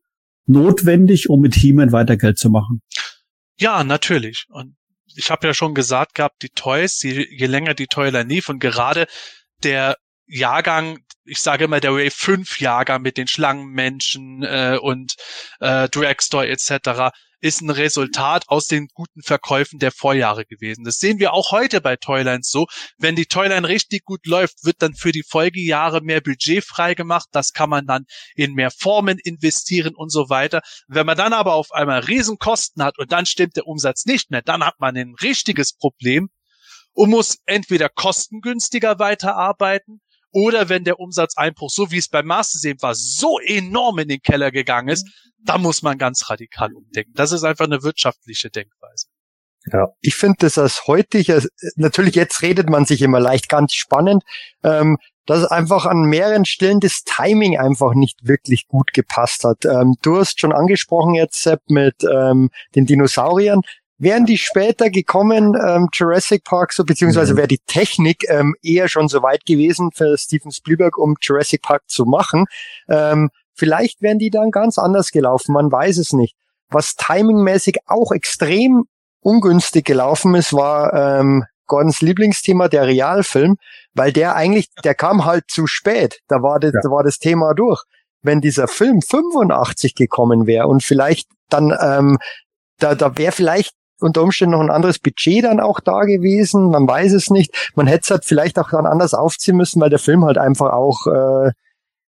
[0.47, 2.83] notwendig, um mit He-Man weiter Geld zu machen.
[3.59, 4.47] Ja, natürlich.
[4.49, 4.77] Und
[5.15, 8.59] ich habe ja schon gesagt gehabt, die Toys, je, je länger die Toyline lief und
[8.59, 9.07] gerade
[9.63, 9.97] der
[10.27, 15.15] Jahrgang, ich sage immer der Wave 5 Jahrgang mit den Schlangenmenschen äh, und
[15.61, 17.13] äh, Dragstore etc
[17.47, 20.85] ist ein Resultat aus den guten Verkäufen der Vorjahre gewesen.
[20.85, 22.67] Das sehen wir auch heute bei Toylines so.
[22.99, 27.29] Wenn die Toyline richtig gut läuft, wird dann für die Folgejahre mehr Budget freigemacht.
[27.33, 28.05] Das kann man dann
[28.35, 30.61] in mehr Formen investieren und so weiter.
[30.89, 34.43] Wenn man dann aber auf einmal Riesenkosten hat und dann stimmt der Umsatz nicht mehr,
[34.43, 36.29] dann hat man ein richtiges Problem
[36.93, 40.01] und muss entweder kostengünstiger weiterarbeiten
[40.37, 44.51] oder wenn der Umsatzeinbruch, so wie es beim Mastersehen war, so enorm in den Keller
[44.51, 45.09] gegangen ist,
[45.43, 47.13] da muss man ganz radikal umdenken.
[47.15, 49.07] Das ist einfach eine wirtschaftliche Denkweise.
[49.73, 49.89] Ja.
[50.03, 51.43] Ich finde das als heutiger,
[51.77, 54.25] natürlich jetzt redet man sich immer leicht, ganz spannend,
[54.63, 59.65] ähm, dass einfach an mehreren Stellen das Timing einfach nicht wirklich gut gepasst hat.
[59.65, 63.63] Ähm, du hast schon angesprochen jetzt, Sepp, mit ähm, den Dinosauriern.
[63.99, 67.39] Wären die später gekommen, ähm, Jurassic Park, so beziehungsweise mhm.
[67.39, 71.83] wäre die Technik ähm, eher schon so weit gewesen für Steven Spielberg, um Jurassic Park
[71.87, 72.45] zu machen.
[72.89, 76.37] Ähm, vielleicht wären die dann ganz anders gelaufen, man weiß es nicht.
[76.69, 78.85] Was timingmäßig auch extrem
[79.21, 83.57] ungünstig gelaufen ist, war ähm, Gordons Lieblingsthema, der Realfilm,
[83.95, 86.21] weil der eigentlich, der kam halt zu spät.
[86.29, 86.81] Da war das, ja.
[86.83, 87.83] da war das Thema durch.
[88.23, 92.19] Wenn dieser Film 85 gekommen wäre und vielleicht dann, ähm,
[92.79, 96.71] da, da wäre vielleicht unter Umständen noch ein anderes Budget dann auch da gewesen.
[96.71, 97.73] Man weiß es nicht.
[97.75, 100.73] Man hätte es halt vielleicht auch dann anders aufziehen müssen, weil der Film halt einfach
[100.73, 101.53] auch, äh,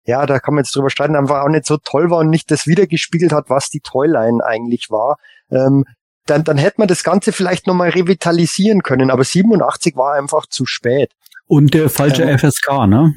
[0.06, 2.52] ja, da kann man jetzt drüber streiten, einfach auch nicht so toll war und nicht
[2.52, 5.18] das wiedergespiegelt hat, was die Toyline eigentlich war.
[5.52, 5.86] Ähm,
[6.26, 10.66] dann, dann hätte man das Ganze vielleicht nochmal revitalisieren können, aber 87 war einfach zu
[10.66, 11.12] spät.
[11.48, 13.16] Und der falsche ähm, FSK, ne?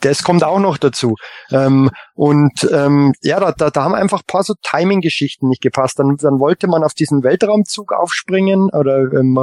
[0.00, 1.14] Das kommt auch noch dazu.
[1.50, 5.98] Ähm, und ähm, ja, da, da, da haben einfach paar so Timing-Geschichten nicht gepasst.
[5.98, 9.38] Dann, dann wollte man auf diesen Weltraumzug aufspringen oder ähm,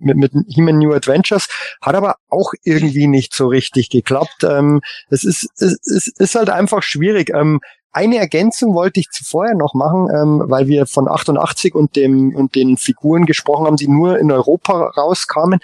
[0.00, 1.48] mit, mit He-Man New Adventures,
[1.82, 4.44] hat aber auch irgendwie nicht so richtig geklappt.
[4.44, 7.30] Ähm, es, ist, es, es ist halt einfach schwierig.
[7.34, 7.60] Ähm,
[7.92, 12.54] eine Ergänzung wollte ich vorher noch machen, ähm, weil wir von 88 und dem und
[12.54, 15.58] den Figuren gesprochen haben, die nur in Europa rauskamen.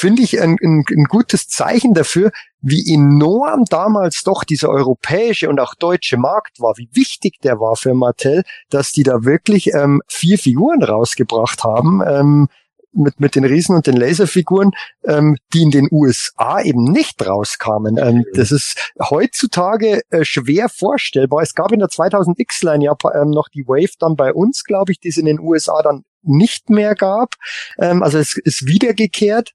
[0.00, 2.30] Finde ich ein, ein, ein gutes Zeichen dafür,
[2.62, 7.76] wie enorm damals doch dieser europäische und auch deutsche Markt war, wie wichtig der war
[7.76, 12.00] für Mattel, dass die da wirklich ähm, vier Figuren rausgebracht haben.
[12.06, 12.48] Ähm,
[12.92, 14.70] mit, mit den Riesen und den Laserfiguren,
[15.04, 17.98] ähm, die in den USA eben nicht rauskamen.
[17.98, 18.24] Ähm, mhm.
[18.32, 21.42] Das ist heutzutage äh, schwer vorstellbar.
[21.42, 24.92] Es gab in der 2000 X-Line ja ähm, noch die Wave dann bei uns, glaube
[24.92, 27.34] ich, die es in den USA dann nicht mehr gab.
[27.78, 29.52] Ähm, also es ist wiedergekehrt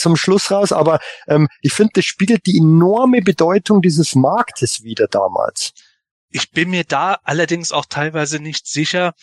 [0.00, 0.98] zum Schluss raus, aber
[1.28, 5.72] ähm, ich finde, das spiegelt die enorme Bedeutung dieses Marktes wieder damals.
[6.30, 9.14] Ich bin mir da allerdings auch teilweise nicht sicher,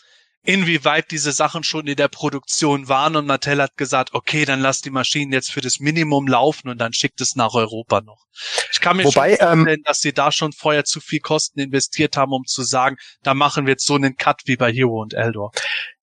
[0.44, 4.82] inwieweit diese Sachen schon in der Produktion waren und Mattel hat gesagt, okay, dann lass
[4.82, 8.26] die Maschinen jetzt für das Minimum laufen und dann schickt es nach Europa noch.
[8.72, 11.20] Ich kann mir Wobei, schon ähm, vorstellen, ähm, dass sie da schon vorher zu viel
[11.20, 14.72] Kosten investiert haben, um zu sagen, da machen wir jetzt so einen Cut wie bei
[14.72, 15.52] Hero und Eldor.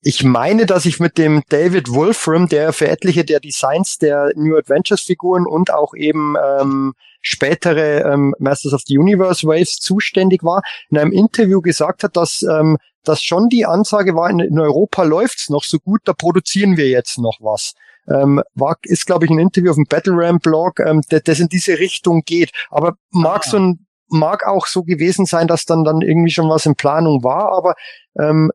[0.02, 4.56] Ich meine, dass ich mit dem David Wolfram, der für etliche der Designs der New
[4.56, 6.92] Adventures Figuren und auch eben ähm,
[7.22, 12.42] spätere ähm, Masters of the Universe Waves zuständig war, in einem Interview gesagt hat, dass
[12.42, 16.76] ähm, dass schon die Ansage war, in, in Europa läuft's noch so gut, da produzieren
[16.76, 17.74] wir jetzt noch was.
[18.08, 21.48] Ähm, war, ist, glaube ich, ein Interview auf dem Battle Ram Blog, ähm, das in
[21.48, 22.50] diese Richtung geht.
[22.70, 23.50] Aber mag ah.
[23.50, 27.22] so ein, mag auch so gewesen sein, dass dann dann irgendwie schon was in Planung
[27.22, 27.74] war, aber
[28.18, 28.50] ähm,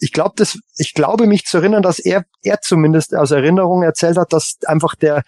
[0.00, 4.16] ich glaube, das, ich glaube mich zu erinnern, dass er, er zumindest aus Erinnerung erzählt
[4.16, 5.22] hat, dass einfach der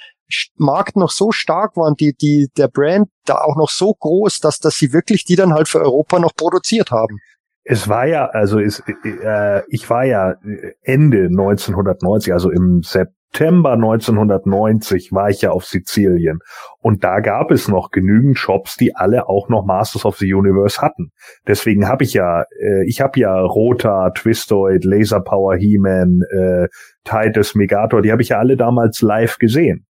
[0.56, 4.38] Markt noch so stark war und die, die, der Brand da auch noch so groß,
[4.38, 7.18] dass, dass sie wirklich die dann halt für Europa noch produziert haben
[7.64, 10.34] es war ja, also ist, äh, ich war ja
[10.82, 16.38] Ende 1990, also im September 1990 war ich ja auf Sizilien
[16.80, 20.80] und da gab es noch genügend Shops, die alle auch noch Masters of the Universe
[20.80, 21.10] hatten.
[21.46, 26.68] Deswegen habe ich ja, äh, ich habe ja Rota, Twistoid, Laser Power, He-Man, äh,
[27.04, 29.86] Titus, Megator, die habe ich ja alle damals live gesehen.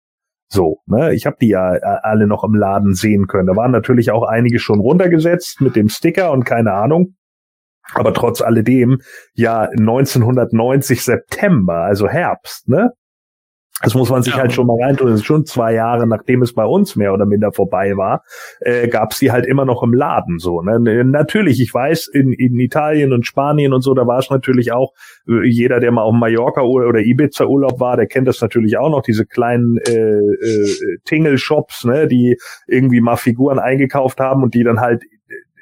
[0.51, 3.47] So, ne, ich habe die ja äh, alle noch im Laden sehen können.
[3.47, 7.18] Da waren natürlich auch einige schon runtergesetzt mit dem Sticker und keine Ahnung.
[7.95, 9.01] Aber trotz alledem,
[9.35, 12.93] ja, 1990 September, also Herbst, ne?
[13.81, 14.41] Das muss man sich ja.
[14.41, 15.07] halt schon mal reintun.
[15.07, 18.25] Das ist schon zwei Jahre, nachdem es bei uns mehr oder minder vorbei war,
[18.61, 20.41] äh, gab es die halt immer noch im Laden.
[20.41, 20.81] So, ne?
[21.05, 24.95] Natürlich, ich weiß, in, in Italien und Spanien und so, da war es natürlich auch,
[25.29, 28.91] äh, jeder, der mal auf Mallorca oder Ibiza Urlaub war, der kennt das natürlich auch
[28.91, 32.37] noch, diese kleinen äh, äh, Tingle-Shops, ne, die
[32.67, 35.05] irgendwie mal Figuren eingekauft haben und die dann halt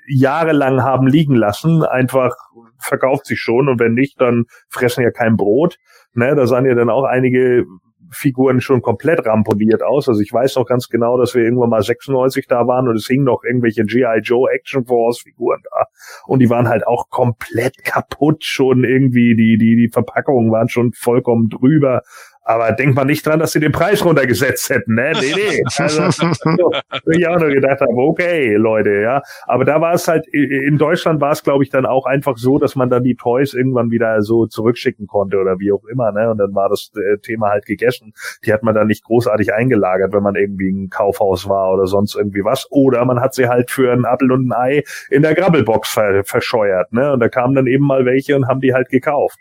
[0.08, 2.34] jahrelang haben liegen lassen, einfach
[2.78, 5.76] verkauft sich schon und wenn nicht, dann fressen ja kein Brot.
[6.14, 7.66] Ne, da sahen ja dann auch einige
[8.10, 10.08] Figuren schon komplett ramponiert aus.
[10.08, 13.06] Also ich weiß noch ganz genau, dass wir irgendwann mal 96 da waren und es
[13.06, 14.20] hingen noch irgendwelche G.I.
[14.22, 15.86] Joe Action Force Figuren da.
[16.26, 19.34] Und die waren halt auch komplett kaputt schon irgendwie.
[19.34, 22.02] Die, die, die Verpackungen waren schon vollkommen drüber.
[22.48, 25.12] Aber denkt man nicht dran, dass sie den Preis runtergesetzt hätten, ne?
[25.20, 25.62] Nee, nee.
[25.78, 26.70] Also, so,
[27.10, 29.20] ich auch nur gedacht habe, okay, Leute, ja.
[29.46, 32.58] Aber da war es halt, in Deutschland war es, glaube ich, dann auch einfach so,
[32.58, 36.30] dass man dann die Toys irgendwann wieder so zurückschicken konnte oder wie auch immer, ne?
[36.30, 38.12] Und dann war das äh, Thema halt gegessen.
[38.44, 42.14] Die hat man dann nicht großartig eingelagert, wenn man irgendwie ein Kaufhaus war oder sonst
[42.14, 42.68] irgendwie was.
[42.70, 46.22] Oder man hat sie halt für ein Apfel und ein Ei in der Grabbelbox ver
[46.22, 47.12] verscheuert, ne?
[47.12, 49.40] Und da kamen dann eben mal welche und haben die halt gekauft.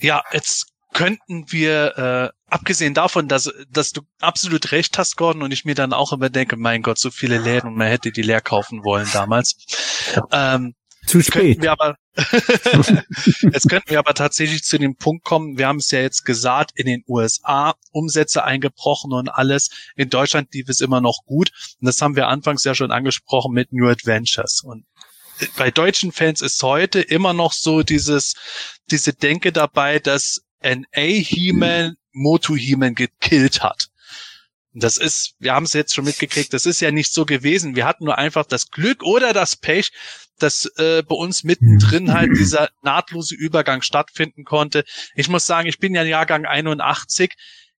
[0.00, 5.52] Ja, jetzt könnten wir, äh, abgesehen davon, dass, dass du absolut recht hast, Gordon, und
[5.52, 8.22] ich mir dann auch immer denke, mein Gott, so viele Läden und man hätte die
[8.22, 9.56] leer kaufen wollen damals.
[10.30, 10.74] Ähm,
[11.06, 11.60] Zu spät.
[11.60, 16.00] Wir aber, jetzt könnten wir aber tatsächlich zu dem Punkt kommen, wir haben es ja
[16.00, 19.70] jetzt gesagt, in den USA Umsätze eingebrochen und alles.
[19.96, 21.50] In Deutschland lief es immer noch gut.
[21.80, 24.62] Und das haben wir anfangs ja schon angesprochen mit New Adventures.
[24.64, 24.86] Und
[25.56, 28.34] bei deutschen Fans ist heute immer noch so dieses,
[28.90, 33.90] diese Denke dabei, dass NA He-Man Motu He-Man gekillt hat.
[34.72, 37.76] Das ist, wir haben es jetzt schon mitgekriegt, das ist ja nicht so gewesen.
[37.76, 39.92] Wir hatten nur einfach das Glück oder das Pech,
[40.38, 44.84] dass äh, bei uns mittendrin halt dieser nahtlose Übergang stattfinden konnte.
[45.14, 47.34] Ich muss sagen, ich bin ja Jahrgang 81.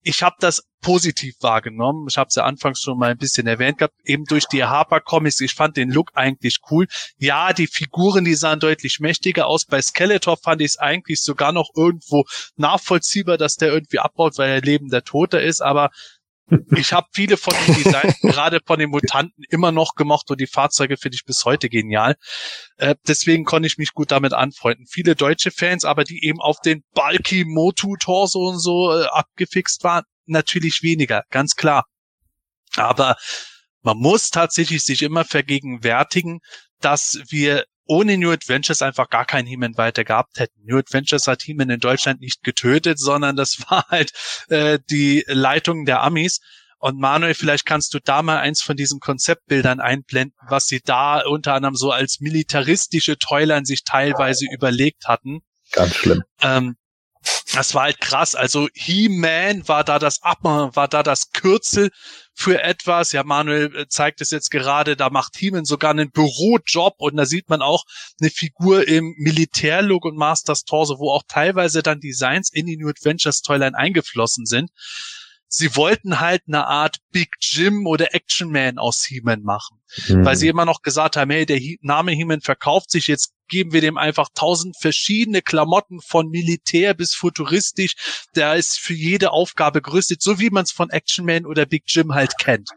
[0.08, 2.06] Ich habe das positiv wahrgenommen.
[2.08, 5.00] Ich habe es ja anfangs schon mal ein bisschen erwähnt gehabt, eben durch die Harper
[5.00, 5.42] Comics.
[5.42, 6.86] Ich fand den Look eigentlich cool.
[7.18, 9.66] Ja, die Figuren, die sahen deutlich mächtiger aus.
[9.66, 12.26] Bei Skeletor fand ich es eigentlich sogar noch irgendwo
[12.56, 15.62] nachvollziehbar, dass der irgendwie abbaut, weil er lebender Toter ist.
[15.62, 15.90] Aber
[16.76, 20.48] ich habe viele von den Designs, gerade von den Mutanten, immer noch gemocht und die
[20.48, 22.16] Fahrzeuge finde ich bis heute genial.
[22.78, 24.86] Äh, deswegen konnte ich mich gut damit anfreunden.
[24.88, 29.84] Viele deutsche Fans, aber die eben auf den Bulky Motu Torso und so äh, abgefixt
[29.84, 31.86] waren, natürlich weniger, ganz klar.
[32.76, 33.16] Aber
[33.82, 36.40] man muss tatsächlich sich immer vergegenwärtigen,
[36.80, 40.64] dass wir ohne New Adventures einfach gar kein He-Man weiter gehabt hätten.
[40.64, 44.12] New Adventures hat He-Man in Deutschland nicht getötet, sondern das war halt
[44.50, 46.40] äh, die Leitung der Amis.
[46.78, 51.26] Und Manuel, vielleicht kannst du da mal eins von diesen Konzeptbildern einblenden, was sie da
[51.26, 55.40] unter anderem so als militaristische Toilern sich teilweise überlegt hatten.
[55.72, 56.24] Ganz schlimm.
[56.42, 56.76] Ähm,
[57.54, 58.36] das war halt krass.
[58.36, 61.90] Also He-Man war da das Ab war da das Kürzel
[62.36, 63.14] für etwas.
[63.14, 67.26] Ja, Manuel äh, zeigt es jetzt gerade, da macht He-Man sogar einen Bürojob und da
[67.26, 67.86] sieht man auch
[68.20, 72.90] eine Figur im Militärlook und Masters Torso, wo auch teilweise dann Designs in die New
[72.90, 74.70] Adventures Toyline eingeflossen sind
[75.48, 79.80] sie wollten halt eine Art Big Jim oder Action Man aus He-Man machen.
[80.08, 80.26] Mhm.
[80.26, 83.82] Weil sie immer noch gesagt haben, hey, der Name He-Man verkauft sich, jetzt geben wir
[83.82, 87.96] dem einfach tausend verschiedene Klamotten von Militär bis futuristisch.
[88.36, 91.84] Der ist für jede Aufgabe gerüstet, so wie man es von Action Man oder Big
[91.88, 92.70] Jim halt kennt.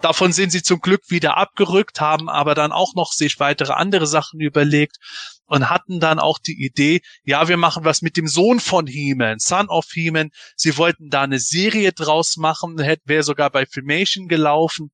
[0.00, 4.06] Davon sind sie zum Glück wieder abgerückt, haben aber dann auch noch sich weitere andere
[4.06, 4.98] Sachen überlegt
[5.46, 9.38] und hatten dann auch die Idee, ja, wir machen was mit dem Sohn von He-Man,
[9.38, 10.30] Son of He-Man.
[10.56, 14.90] Sie wollten da eine Serie draus machen, wäre sogar bei Filmation gelaufen.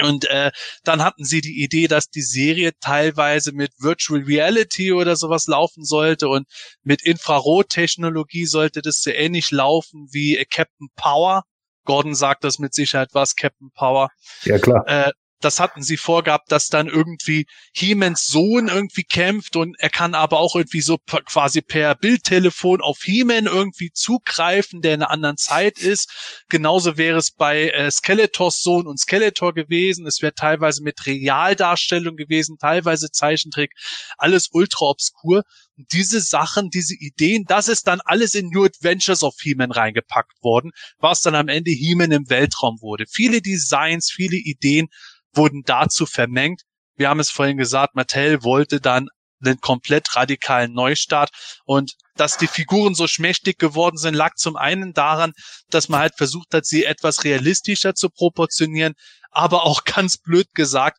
[0.00, 0.50] Und äh,
[0.84, 5.84] dann hatten sie die Idee, dass die Serie teilweise mit Virtual Reality oder sowas laufen
[5.84, 6.46] sollte und
[6.82, 11.44] mit Infrarottechnologie sollte das so ähnlich laufen wie Captain Power.
[11.84, 14.08] Gordon sagt das mit Sicherheit was, Captain Power.
[14.44, 14.86] Ja, klar.
[14.86, 15.12] Äh,
[15.44, 20.38] das hatten sie vorgehabt, dass dann irgendwie Hemans Sohn irgendwie kämpft und er kann aber
[20.38, 25.78] auch irgendwie so quasi per Bildtelefon auf Heman irgendwie zugreifen, der in einer anderen Zeit
[25.78, 26.44] ist.
[26.48, 30.06] Genauso wäre es bei äh, Skeletors Sohn und Skeletor gewesen.
[30.06, 33.72] Es wäre teilweise mit Realdarstellung gewesen, teilweise Zeichentrick,
[34.18, 35.42] alles ultra obskur.
[35.78, 40.42] Und diese Sachen, diese Ideen, das ist dann alles in New Adventures of He-Man reingepackt
[40.42, 43.04] worden, was dann am Ende He-Man im Weltraum wurde.
[43.08, 44.88] Viele Designs, viele Ideen
[45.34, 46.62] wurden dazu vermengt.
[46.96, 49.08] Wir haben es vorhin gesagt, Mattel wollte dann
[49.44, 51.30] einen komplett radikalen Neustart.
[51.64, 55.32] Und dass die Figuren so schmächtig geworden sind, lag zum einen daran,
[55.70, 58.94] dass man halt versucht hat, sie etwas realistischer zu proportionieren,
[59.30, 60.98] aber auch ganz blöd gesagt,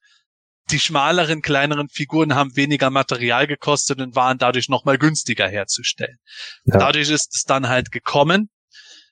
[0.72, 6.18] die schmaleren, kleineren Figuren haben weniger Material gekostet und waren dadurch nochmal günstiger herzustellen.
[6.64, 6.78] Ja.
[6.78, 8.50] Dadurch ist es dann halt gekommen,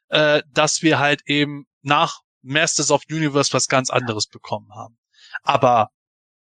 [0.08, 4.98] äh, dass wir halt eben nach Masters of Universe was ganz anderes bekommen haben.
[5.44, 5.90] Aber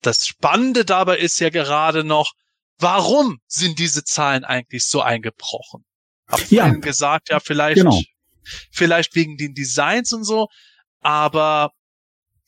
[0.02, 2.34] das Spannende dabei ist ja gerade noch,
[2.78, 5.86] warum sind diese Zahlen eigentlich so eingebrochen?
[6.28, 6.70] Hab ja.
[6.70, 8.00] gesagt, ja, vielleicht, genau.
[8.72, 10.48] vielleicht wegen den Designs und so,
[11.02, 11.72] aber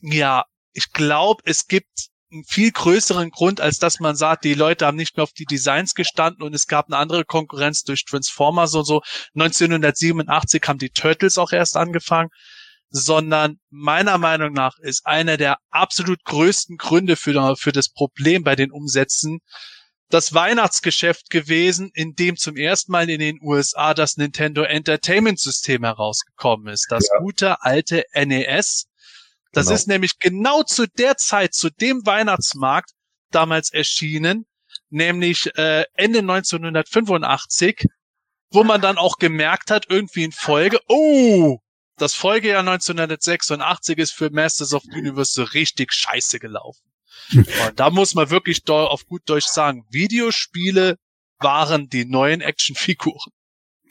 [0.01, 4.85] ja, ich glaube, es gibt einen viel größeren Grund, als dass man sagt, die Leute
[4.85, 8.73] haben nicht mehr auf die Designs gestanden und es gab eine andere Konkurrenz durch Transformers
[8.73, 9.01] und so.
[9.35, 12.29] 1987 haben die Turtles auch erst angefangen
[12.91, 18.55] sondern meiner Meinung nach ist einer der absolut größten Gründe für, für das Problem bei
[18.55, 19.39] den Umsätzen
[20.09, 25.85] das Weihnachtsgeschäft gewesen, in dem zum ersten Mal in den USA das Nintendo Entertainment System
[25.85, 26.87] herausgekommen ist.
[26.89, 27.19] Das ja.
[27.19, 28.87] gute alte NES.
[29.53, 29.75] Das genau.
[29.75, 32.91] ist nämlich genau zu der Zeit, zu dem Weihnachtsmarkt
[33.31, 34.45] damals erschienen,
[34.89, 37.85] nämlich äh, Ende 1985,
[38.51, 41.59] wo man dann auch gemerkt hat, irgendwie in Folge, oh,
[42.01, 46.81] das Folgejahr 1986 ist für Masters of the Universe so richtig scheiße gelaufen.
[47.33, 47.45] Und
[47.75, 50.97] da muss man wirklich auf gut Deutsch sagen, Videospiele
[51.39, 53.31] waren die neuen Actionfiguren.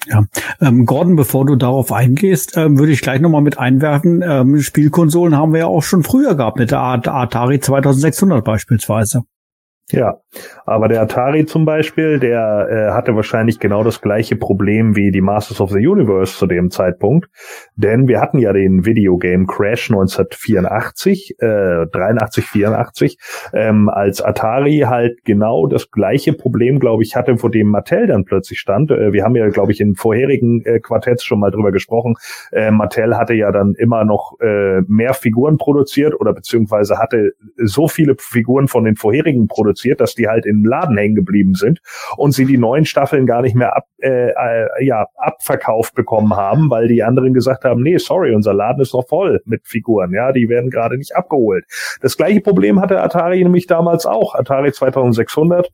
[0.06, 0.24] Ja,
[0.60, 4.22] ähm, Gordon, bevor du darauf eingehst, ähm, würde ich gleich nochmal mit einwerfen.
[4.22, 9.24] Ähm, Spielkonsolen haben wir ja auch schon früher gehabt, mit der Atari 2600 beispielsweise.
[9.92, 10.18] Ja,
[10.66, 15.20] aber der Atari zum Beispiel, der äh, hatte wahrscheinlich genau das gleiche Problem wie die
[15.20, 17.28] Masters of the Universe zu dem Zeitpunkt,
[17.74, 23.18] denn wir hatten ja den Videogame Crash 1984, äh, 83, 84,
[23.52, 28.24] ähm, als Atari halt genau das gleiche Problem, glaube ich, hatte, vor dem Mattel dann
[28.24, 28.92] plötzlich stand.
[28.92, 32.14] Äh, wir haben ja, glaube ich, in vorherigen äh, Quartetts schon mal drüber gesprochen.
[32.52, 37.88] Äh, Mattel hatte ja dann immer noch äh, mehr Figuren produziert oder beziehungsweise hatte so
[37.88, 41.80] viele Figuren von den vorherigen produziert produziert, dass die halt im Laden hängen geblieben sind
[42.16, 46.70] und sie die neuen Staffeln gar nicht mehr ab, äh, äh, ja, abverkauft bekommen haben,
[46.70, 50.32] weil die anderen gesagt haben, nee, sorry, unser Laden ist noch voll mit Figuren, ja,
[50.32, 51.64] die werden gerade nicht abgeholt.
[52.00, 55.70] Das gleiche Problem hatte Atari nämlich damals auch, Atari 2600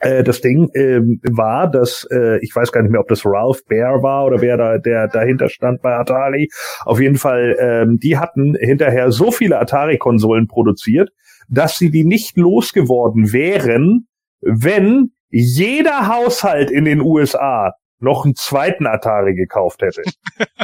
[0.00, 1.00] äh, das Ding äh,
[1.30, 4.56] war, dass äh, ich weiß gar nicht mehr, ob das Ralph Bear war oder wer
[4.56, 6.48] da der dahinter stand bei Atari.
[6.86, 11.10] Auf jeden Fall, ähm, die hatten hinterher so viele Atari-Konsolen produziert,
[11.50, 14.06] dass sie die nicht losgeworden wären,
[14.40, 20.02] wenn jeder Haushalt in den USA noch einen zweiten Atari gekauft hätte.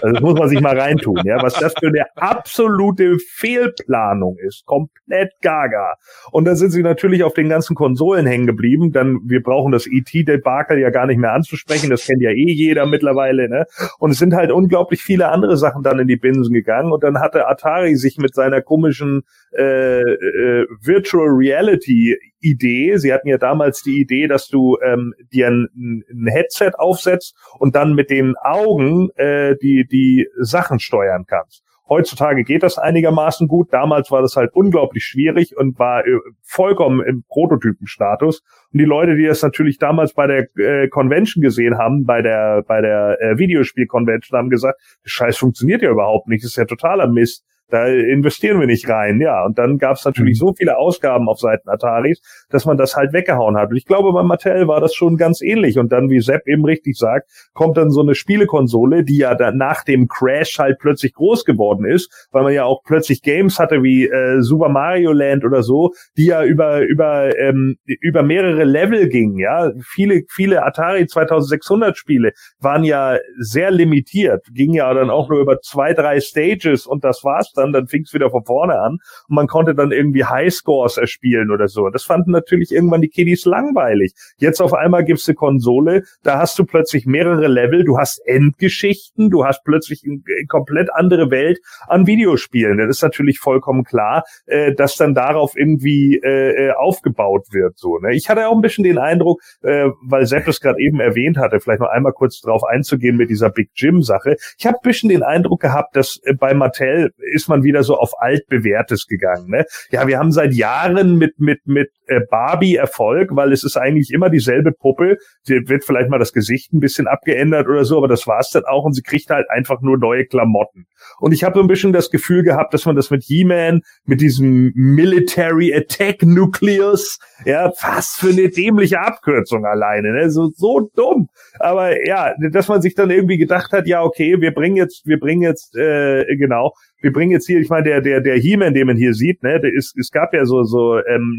[0.00, 4.64] Also das muss man sich mal reintun, ja, was das für eine absolute Fehlplanung ist,
[4.64, 5.94] komplett gaga.
[6.32, 9.86] Und da sind sie natürlich auf den ganzen Konsolen hängen geblieben, dann wir brauchen das
[9.86, 13.66] ET-Debakel ja gar nicht mehr anzusprechen, das kennt ja eh jeder mittlerweile, ne?
[13.98, 17.20] Und es sind halt unglaublich viele andere Sachen dann in die Binsen gegangen und dann
[17.20, 19.22] hatte Atari sich mit seiner komischen
[19.56, 22.96] äh, äh, Virtual Reality Idee.
[22.96, 25.68] Sie hatten ja damals die Idee, dass du ähm, dir ein,
[26.10, 31.66] ein Headset aufsetzt und dann mit den Augen äh, die die Sachen steuern kannst.
[31.88, 33.72] Heutzutage geht das einigermaßen gut.
[33.72, 38.42] Damals war das halt unglaublich schwierig und war äh, vollkommen im Prototypenstatus.
[38.72, 42.64] Und die Leute, die das natürlich damals bei der äh, Convention gesehen haben, bei der
[42.66, 46.42] bei der äh, Videospiel-Convention, haben gesagt, das Scheiß funktioniert ja überhaupt nicht.
[46.42, 47.44] Das ist ja totaler Mist.
[47.68, 49.44] Da investieren wir nicht rein, ja.
[49.44, 50.46] Und dann gab es natürlich mhm.
[50.46, 53.70] so viele Ausgaben auf Seiten Ataris, dass man das halt weggehauen hat.
[53.70, 55.78] Und ich glaube, bei Mattel war das schon ganz ähnlich.
[55.78, 59.56] Und dann, wie Sepp eben richtig sagt, kommt dann so eine Spielekonsole, die ja dann
[59.56, 63.82] nach dem Crash halt plötzlich groß geworden ist, weil man ja auch plötzlich Games hatte
[63.82, 69.08] wie äh, Super Mario Land oder so, die ja über über ähm, über mehrere Level
[69.08, 69.38] gingen.
[69.38, 75.40] Ja, viele viele Atari 2600 Spiele waren ja sehr limitiert, gingen ja dann auch nur
[75.40, 78.98] über zwei drei Stages und das war's dann, dann fing es wieder von vorne an
[79.28, 81.88] und man konnte dann irgendwie Highscores erspielen oder so.
[81.90, 84.12] Das fanden natürlich irgendwann die Kiddies langweilig.
[84.38, 89.30] Jetzt auf einmal gibt's eine Konsole, da hast du plötzlich mehrere Level, du hast Endgeschichten,
[89.30, 92.78] du hast plötzlich eine komplett andere Welt an Videospielen.
[92.78, 97.78] Das ist natürlich vollkommen klar, äh, dass dann darauf irgendwie äh, äh aufgebaut wird.
[97.78, 98.14] So, ne?
[98.14, 101.60] Ich hatte auch ein bisschen den Eindruck, äh, weil Sepp es gerade eben erwähnt hatte,
[101.60, 104.36] vielleicht noch einmal kurz drauf einzugehen mit dieser Big Jim Sache.
[104.58, 107.84] Ich habe ein bisschen den Eindruck gehabt, dass äh, bei Mattel ist ist man wieder
[107.84, 109.48] so auf altbewährtes gegangen.
[109.48, 109.64] Ne?
[109.90, 114.10] Ja, wir haben seit Jahren mit mit mit äh, Barbie Erfolg, weil es ist eigentlich
[114.12, 115.18] immer dieselbe Puppe.
[115.42, 118.64] Sie wird vielleicht mal das Gesicht ein bisschen abgeändert oder so, aber das war's dann
[118.64, 120.86] auch und sie kriegt halt einfach nur neue Klamotten.
[121.18, 124.20] Und ich habe so ein bisschen das Gefühl gehabt, dass man das mit He-Man, mit
[124.20, 130.30] diesem Military Attack Nucleus, ja, was für eine dämliche Abkürzung alleine, ne?
[130.30, 131.28] So, so dumm.
[131.58, 135.18] Aber ja, dass man sich dann irgendwie gedacht hat, ja, okay, wir bringen jetzt, wir
[135.18, 138.86] bringen jetzt, äh, genau, wir bringen jetzt hier, ich meine, der, der, der He-Man, den
[138.86, 141.36] man hier sieht, ne, der ist, es gab ja so, so ähm,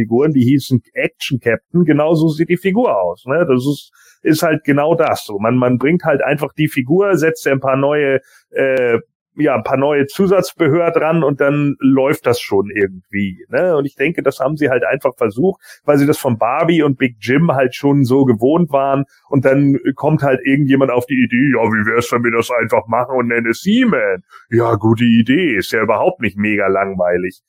[0.00, 3.24] Knock-Off-Figuren, die hießen Action Captain, genauso sieht die Figur aus.
[3.26, 3.46] Ne?
[3.48, 5.24] Das ist, ist halt genau das.
[5.24, 8.20] So, man, man bringt halt einfach die Figur, setzt ein paar neue
[8.50, 8.98] äh,
[9.36, 13.44] ja, ein paar neue Zusatzbehör dran und dann läuft das schon irgendwie.
[13.48, 13.76] Ne?
[13.76, 16.98] Und ich denke, das haben sie halt einfach versucht, weil sie das von Barbie und
[16.98, 19.04] Big Jim halt schon so gewohnt waren.
[19.28, 22.86] Und dann kommt halt irgendjemand auf die Idee, ja, wie wär's, wenn wir das einfach
[22.88, 24.22] machen und nennen es He-Man?
[24.50, 27.40] Ja, gute Idee, ist ja überhaupt nicht mega langweilig,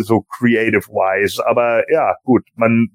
[0.00, 1.44] so creative-wise.
[1.46, 2.88] Aber ja, gut, man,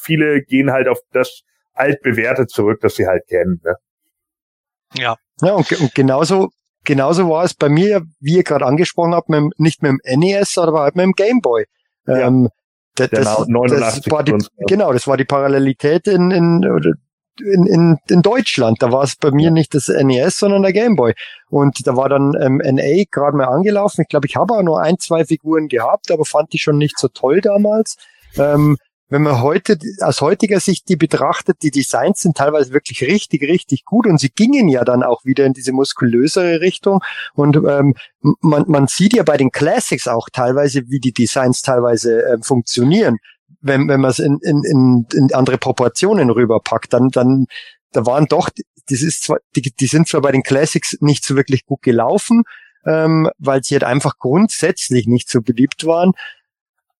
[0.00, 1.42] viele gehen halt auf das
[1.74, 3.60] altbewährte zurück, das sie halt kennen.
[3.64, 3.74] Ne?
[4.94, 5.16] Ja.
[5.40, 6.50] Ja, und, und genauso
[6.84, 10.58] genauso war es bei mir, wie ihr gerade angesprochen habt, mit, nicht mit dem NES,
[10.58, 11.64] aber halt mit dem Game Boy.
[12.06, 12.28] Ja.
[12.28, 12.48] Ähm,
[12.94, 14.36] das, das, 89 das war die,
[14.66, 16.62] genau, das war die Parallelität in, in,
[17.40, 18.82] in, in, in Deutschland.
[18.82, 21.14] Da war es bei mir nicht das NES, sondern der Game Boy.
[21.48, 24.02] Und da war dann ähm, NA gerade mal angelaufen.
[24.02, 26.98] Ich glaube, ich habe auch nur ein, zwei Figuren gehabt, aber fand die schon nicht
[26.98, 27.96] so toll damals.
[28.36, 28.76] Ähm,
[29.12, 33.84] wenn man heute aus heutiger Sicht die betrachtet, die Designs sind teilweise wirklich richtig, richtig
[33.84, 37.00] gut und sie gingen ja dann auch wieder in diese muskulösere Richtung.
[37.34, 37.94] Und ähm,
[38.40, 43.18] man, man sieht ja bei den Classics auch teilweise, wie die Designs teilweise äh, funktionieren.
[43.62, 47.46] Wenn, wenn man es in, in, in, in andere Proportionen rüberpackt, dann, dann
[47.92, 48.48] da waren doch,
[48.88, 52.42] das ist zwar, die, die sind zwar bei den Classics nicht so wirklich gut gelaufen,
[52.84, 56.12] ähm, weil sie halt einfach grundsätzlich nicht so beliebt waren.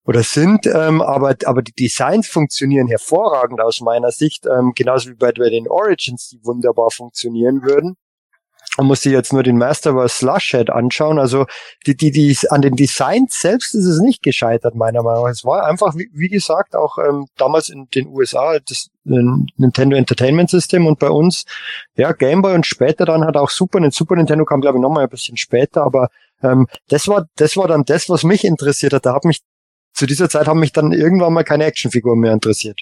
[0.05, 5.15] oder sind, ähm, aber, aber die Designs funktionieren hervorragend aus meiner Sicht, ähm, genauso wie
[5.15, 7.95] bei, bei den Origins, die wunderbar funktionieren würden.
[8.77, 11.19] Man muss sich jetzt nur den Masterverse Slushhead anschauen.
[11.19, 11.45] Also
[11.85, 15.31] die, die, die, an den Designs selbst ist es nicht gescheitert, meiner Meinung nach.
[15.31, 20.49] Es war einfach, wie, wie gesagt, auch ähm, damals in den USA das Nintendo Entertainment
[20.49, 21.43] System und bei uns,
[21.95, 23.95] ja, Game Boy und später dann hat auch Super, Nintendo.
[23.95, 26.09] Super Nintendo kam, glaube ich, nochmal ein bisschen später, aber
[26.41, 29.05] ähm, das war, das war dann das, was mich interessiert hat.
[29.05, 29.41] Da hat mich,
[29.93, 32.79] zu dieser Zeit haben mich dann irgendwann mal keine Actionfiguren mehr interessiert.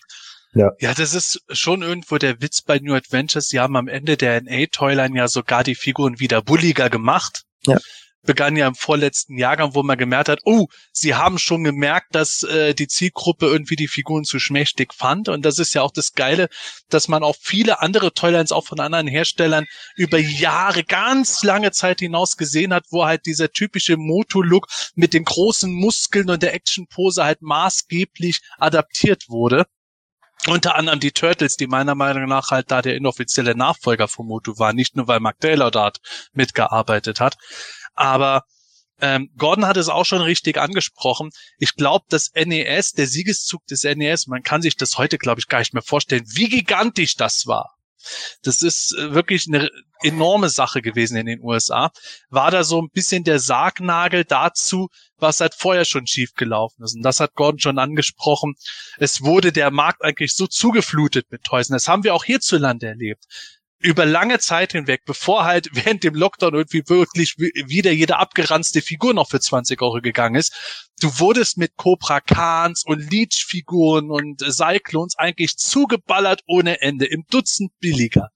[0.53, 0.71] Ja.
[0.79, 3.47] ja, das ist schon irgendwo der Witz bei New Adventures.
[3.47, 7.43] Sie haben am Ende der NA-Toyline ja sogar die Figuren wieder bulliger gemacht.
[7.65, 7.77] Ja.
[8.23, 12.43] Begann ja im vorletzten Jahrgang, wo man gemerkt hat, oh, sie haben schon gemerkt, dass
[12.43, 15.27] äh, die Zielgruppe irgendwie die Figuren zu schmächtig fand.
[15.27, 16.47] Und das ist ja auch das Geile,
[16.89, 19.65] dass man auch viele andere Toylines auch von anderen Herstellern
[19.95, 25.23] über Jahre, ganz lange Zeit hinaus gesehen hat, wo halt dieser typische Moto-Look mit den
[25.23, 29.65] großen Muskeln und der Action-Pose halt maßgeblich adaptiert wurde.
[30.47, 34.57] Unter anderem die Turtles, die meiner Meinung nach halt da der inoffizielle Nachfolger von Motu
[34.57, 35.99] waren, nicht nur weil Mark Taylor dort
[36.33, 37.37] mitgearbeitet hat.
[37.93, 38.43] Aber
[38.99, 41.29] ähm, Gordon hat es auch schon richtig angesprochen.
[41.57, 45.47] Ich glaube, das NES, der Siegeszug des NES, man kann sich das heute, glaube ich,
[45.47, 47.75] gar nicht mehr vorstellen, wie gigantisch das war.
[48.43, 49.69] Das ist äh, wirklich eine
[50.03, 51.91] enorme Sache gewesen in den USA.
[52.29, 56.95] War da so ein bisschen der Sargnagel dazu, was halt vorher schon schief gelaufen ist.
[56.95, 58.55] Und das hat Gordon schon angesprochen.
[58.97, 61.69] Es wurde der Markt eigentlich so zugeflutet mit Toys.
[61.69, 63.25] Und das haben wir auch hierzulande erlebt
[63.81, 69.13] über lange Zeit hinweg, bevor halt während dem Lockdown irgendwie wirklich wieder jede abgeranzte Figur
[69.13, 75.17] noch für 20 Euro gegangen ist, du wurdest mit Cobra Khans und Leech-Figuren und Cyclones
[75.17, 78.29] eigentlich zugeballert ohne Ende, im Dutzend billiger.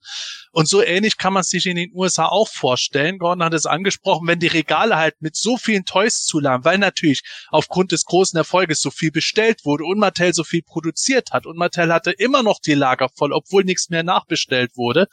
[0.51, 3.19] Und so ähnlich kann man sich in den USA auch vorstellen.
[3.19, 7.21] Gordon hat es angesprochen, wenn die Regale halt mit so vielen Toys zuladen, weil natürlich
[7.49, 11.57] aufgrund des großen Erfolges so viel bestellt wurde und Mattel so viel produziert hat und
[11.57, 15.07] Mattel hatte immer noch die Lager voll, obwohl nichts mehr nachbestellt wurde,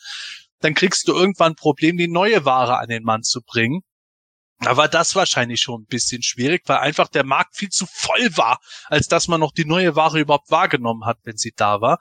[0.61, 3.83] dann kriegst du irgendwann ein Problem, die neue Ware an den Mann zu bringen.
[4.65, 8.37] Da war das wahrscheinlich schon ein bisschen schwierig, weil einfach der Markt viel zu voll
[8.37, 11.99] war, als dass man noch die neue Ware überhaupt wahrgenommen hat, wenn sie da war.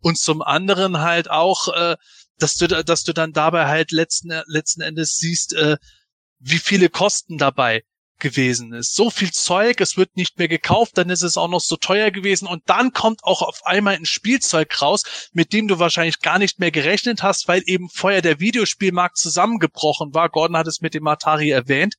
[0.00, 1.96] Und zum anderen halt auch, äh,
[2.38, 5.76] dass du, dass du dann dabei halt letzten, letzten Endes siehst, äh,
[6.40, 7.84] wie viele Kosten dabei
[8.20, 8.94] gewesen ist.
[8.94, 12.10] So viel Zeug, es wird nicht mehr gekauft, dann ist es auch noch so teuer
[12.10, 15.02] gewesen und dann kommt auch auf einmal ein Spielzeug raus,
[15.32, 20.14] mit dem du wahrscheinlich gar nicht mehr gerechnet hast, weil eben vorher der Videospielmarkt zusammengebrochen
[20.14, 20.28] war.
[20.28, 21.94] Gordon hat es mit dem Atari erwähnt.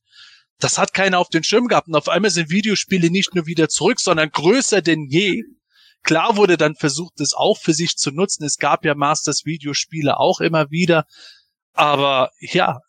[0.58, 3.68] Das hat keiner auf den Schirm gehabt und auf einmal sind Videospiele nicht nur wieder
[3.68, 5.42] zurück, sondern größer denn je.
[6.04, 8.44] Klar wurde dann versucht, es auch für sich zu nutzen.
[8.44, 11.04] Es gab ja Masters Videospiele auch immer wieder.
[11.74, 12.80] Aber ja,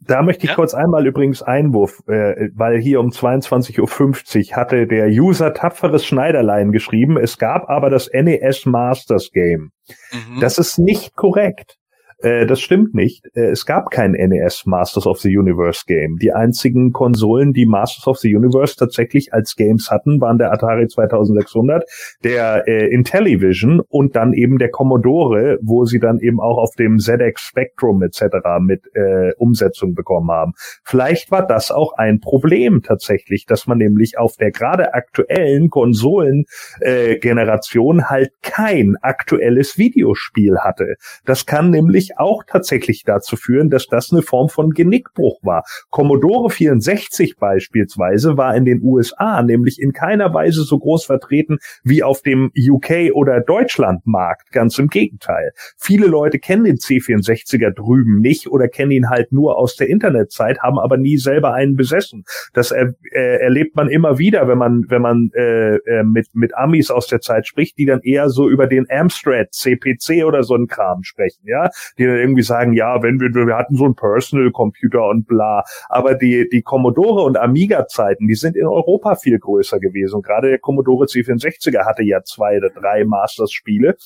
[0.00, 0.54] da möchte ich ja?
[0.54, 6.72] kurz einmal übrigens Einwurf, äh, weil hier um 22.50 Uhr hatte der User Tapferes Schneiderlein
[6.72, 9.70] geschrieben, es gab aber das NES Masters Game.
[10.12, 10.40] Mhm.
[10.40, 11.77] Das ist nicht korrekt.
[12.20, 13.24] Äh, das stimmt nicht.
[13.34, 16.16] Äh, es gab kein NES Masters of the Universe Game.
[16.20, 20.88] Die einzigen Konsolen, die Masters of the Universe tatsächlich als Games hatten, waren der Atari
[20.88, 21.84] 2600,
[22.24, 26.98] der äh, Intellivision und dann eben der Commodore, wo sie dann eben auch auf dem
[26.98, 28.24] ZX Spectrum etc.
[28.60, 30.54] mit äh, Umsetzung bekommen haben.
[30.84, 38.00] Vielleicht war das auch ein Problem tatsächlich, dass man nämlich auf der gerade aktuellen Konsolengeneration
[38.00, 40.96] äh, halt kein aktuelles Videospiel hatte.
[41.24, 45.64] Das kann nämlich nämlich auch tatsächlich dazu führen, dass das eine Form von Genickbruch war.
[45.90, 52.02] Commodore 64 beispielsweise war in den USA nämlich in keiner Weise so groß vertreten wie
[52.02, 54.52] auf dem UK oder Deutschlandmarkt.
[54.52, 55.52] Ganz im Gegenteil.
[55.76, 60.60] Viele Leute kennen den C64er drüben nicht oder kennen ihn halt nur aus der Internetzeit,
[60.60, 62.24] haben aber nie selber einen besessen.
[62.52, 66.56] Das er, äh, erlebt man immer wieder, wenn man wenn man äh, äh, mit mit
[66.56, 70.54] Amis aus der Zeit spricht, die dann eher so über den Amstrad CPC oder so
[70.54, 71.42] einen Kram sprechen.
[71.44, 75.26] Ja, die dann irgendwie sagen, ja, wenn wir, wir hatten so einen Personal Computer und
[75.26, 75.64] bla.
[75.88, 80.22] Aber die, die Commodore und Amiga-Zeiten, die sind in Europa viel größer gewesen.
[80.22, 83.96] Gerade der Commodore C64er hatte ja zwei oder drei Masters-Spiele.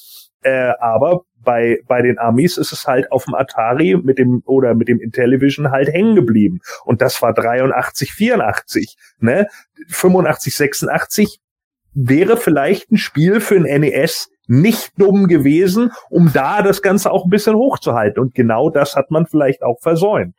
[0.43, 4.75] Äh, aber bei, bei den Amis ist es halt auf dem Atari mit dem oder
[4.75, 6.61] mit dem Intellivision halt hängen geblieben.
[6.85, 9.47] Und das war 83, 84, ne?
[9.89, 11.41] 85, 86
[11.95, 17.25] wäre vielleicht ein Spiel für ein NES nicht dumm gewesen, um da das Ganze auch
[17.25, 18.23] ein bisschen hochzuhalten.
[18.23, 20.35] Und genau das hat man vielleicht auch versäumt.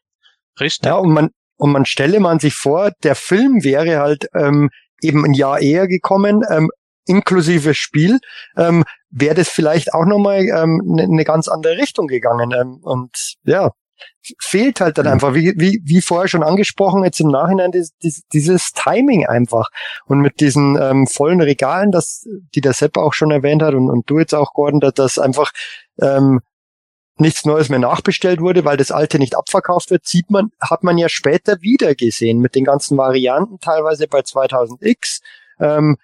[0.60, 0.86] Richtig.
[0.88, 4.70] Ja, und man, und man stelle man sich vor, der Film wäre halt ähm,
[5.02, 6.70] eben ein Jahr eher gekommen, ähm,
[7.06, 8.20] inklusive Spiel,
[8.58, 12.52] ähm, wäre das vielleicht auch nochmal ähm, eine ne ganz andere Richtung gegangen.
[12.54, 13.72] Ähm, und ja,
[14.40, 15.12] fehlt halt dann mhm.
[15.14, 19.70] einfach, wie, wie, wie vorher schon angesprochen, jetzt im Nachhinein dieses, dieses Timing einfach.
[20.06, 22.26] Und mit diesen ähm, vollen Regalen, das,
[22.56, 25.20] die der Sepp auch schon erwähnt hat und, und du jetzt auch, Gordon, dass das
[25.20, 25.52] einfach
[26.02, 26.42] ähm,
[27.18, 30.98] nichts Neues mehr nachbestellt wurde, weil das alte nicht abverkauft wird, sieht man, hat man
[30.98, 35.22] ja später wieder gesehen mit den ganzen Varianten, teilweise bei 2000X.
[35.60, 35.98] Ähm,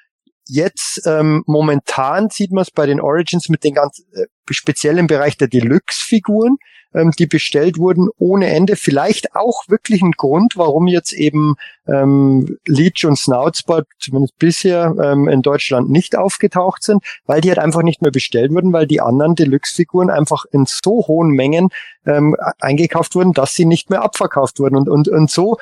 [0.45, 5.07] jetzt ähm, momentan sieht man es bei den Origins mit den ganz äh, speziell im
[5.07, 6.57] Bereich der Deluxe-Figuren,
[6.93, 8.75] ähm, die bestellt wurden ohne Ende.
[8.75, 11.55] Vielleicht auch wirklich ein Grund, warum jetzt eben
[11.87, 17.59] ähm, Leech und Snoutspot zumindest bisher ähm, in Deutschland nicht aufgetaucht sind, weil die halt
[17.59, 21.69] einfach nicht mehr bestellt wurden, weil die anderen Deluxe-Figuren einfach in so hohen Mengen
[22.05, 24.75] ähm, eingekauft wurden, dass sie nicht mehr abverkauft wurden.
[24.75, 25.57] Und, und, und so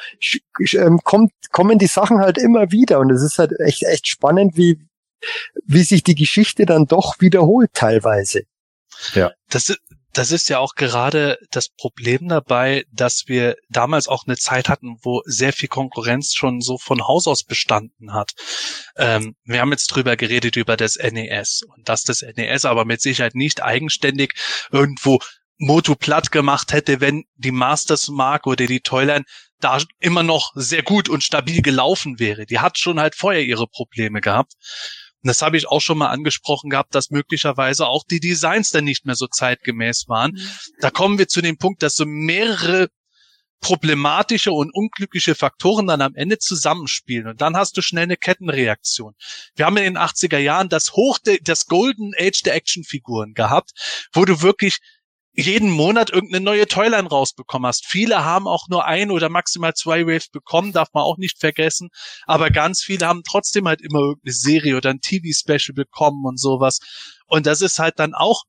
[0.74, 3.00] ähm, kommt, kommen die Sachen halt immer wieder.
[3.00, 4.80] Und es ist halt echt, echt spannend, wie,
[5.66, 8.44] wie sich die Geschichte dann doch wiederholt teilweise.
[9.14, 9.32] Ja.
[9.50, 9.76] Das,
[10.18, 14.98] das ist ja auch gerade das Problem dabei, dass wir damals auch eine Zeit hatten,
[15.04, 18.32] wo sehr viel Konkurrenz schon so von Haus aus bestanden hat.
[18.96, 23.00] Ähm, wir haben jetzt drüber geredet über das NES und dass das NES aber mit
[23.00, 24.34] Sicherheit nicht eigenständig
[24.72, 25.20] irgendwo
[25.60, 29.26] Motu platt gemacht hätte, wenn die Masters Mark oder die Toyline
[29.60, 32.46] da immer noch sehr gut und stabil gelaufen wäre.
[32.46, 34.54] Die hat schon halt vorher ihre Probleme gehabt.
[35.24, 38.84] Und das habe ich auch schon mal angesprochen gehabt, dass möglicherweise auch die Designs dann
[38.84, 40.32] nicht mehr so zeitgemäß waren.
[40.32, 40.50] Mhm.
[40.80, 42.90] Da kommen wir zu dem Punkt, dass so mehrere
[43.60, 49.16] problematische und unglückliche Faktoren dann am Ende zusammenspielen und dann hast du schnell eine Kettenreaktion.
[49.56, 53.72] Wir haben in den 80er Jahren das Hoch, das Golden Age der Actionfiguren gehabt,
[54.14, 54.78] wo du wirklich
[55.38, 57.86] jeden Monat irgendeine neue Toyline rausbekommen hast.
[57.86, 61.90] Viele haben auch nur ein oder maximal zwei Waves bekommen, darf man auch nicht vergessen.
[62.26, 66.80] Aber ganz viele haben trotzdem halt immer irgendeine Serie oder ein TV-Special bekommen und sowas.
[67.28, 68.44] Und das ist halt dann auch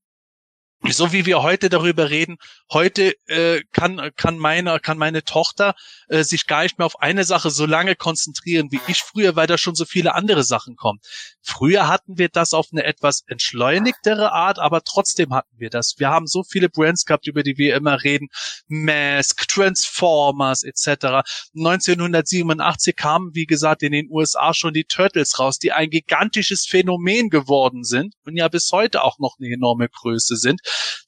[0.86, 2.36] so wie wir heute darüber reden,
[2.72, 5.74] heute äh, kann kann meine kann meine Tochter
[6.08, 9.48] äh, sich gar nicht mehr auf eine Sache so lange konzentrieren wie ich früher, weil
[9.48, 11.00] da schon so viele andere Sachen kommen.
[11.42, 15.96] Früher hatten wir das auf eine etwas entschleunigtere Art, aber trotzdem hatten wir das.
[15.98, 18.28] Wir haben so viele Brands gehabt, über die wir immer reden,
[18.68, 21.24] Mask, Transformers etc.
[21.56, 27.30] 1987 kamen, wie gesagt, in den USA schon die Turtles raus, die ein gigantisches Phänomen
[27.30, 30.60] geworden sind und ja bis heute auch noch eine enorme Größe sind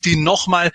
[0.04, 0.72] die nochmal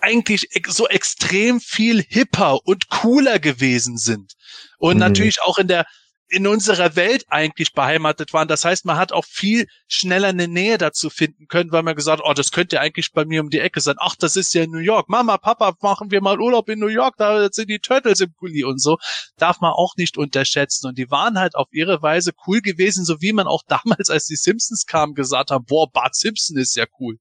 [0.00, 4.34] eigentlich so extrem viel hipper und cooler gewesen sind.
[4.78, 5.00] Und mhm.
[5.00, 5.86] natürlich auch in der,
[6.28, 8.48] in unserer Welt eigentlich beheimatet waren.
[8.48, 12.22] Das heißt, man hat auch viel schneller eine Nähe dazu finden können, weil man gesagt,
[12.24, 13.96] oh, das könnte eigentlich bei mir um die Ecke sein.
[13.98, 15.08] Ach, das ist ja New York.
[15.08, 18.64] Mama, Papa, machen wir mal Urlaub in New York, da sind die Turtles im Kuli
[18.64, 18.98] und so.
[19.36, 20.88] Darf man auch nicht unterschätzen.
[20.88, 24.26] Und die waren halt auf ihre Weise cool gewesen, so wie man auch damals, als
[24.26, 27.18] die Simpsons kamen, gesagt haben, boah, Bart Simpson ist ja cool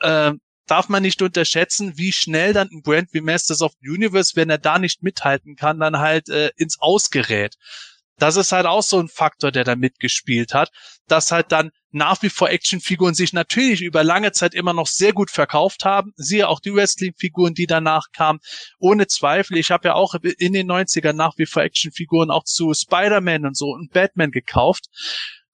[0.00, 0.32] äh,
[0.66, 4.50] darf man nicht unterschätzen, wie schnell dann ein Brand wie Masters of the Universe, wenn
[4.50, 7.56] er da nicht mithalten kann, dann halt äh, ins Ausgerät.
[8.18, 10.70] Das ist halt auch so ein Faktor, der da mitgespielt hat,
[11.06, 15.12] dass halt dann nach wie vor Actionfiguren sich natürlich über lange Zeit immer noch sehr
[15.12, 16.12] gut verkauft haben.
[16.16, 18.40] Siehe auch die Wrestling-Figuren, die danach kamen.
[18.78, 22.74] Ohne Zweifel, ich habe ja auch in den 90ern nach wie vor Actionfiguren auch zu
[22.74, 24.86] Spider-Man und so und Batman gekauft.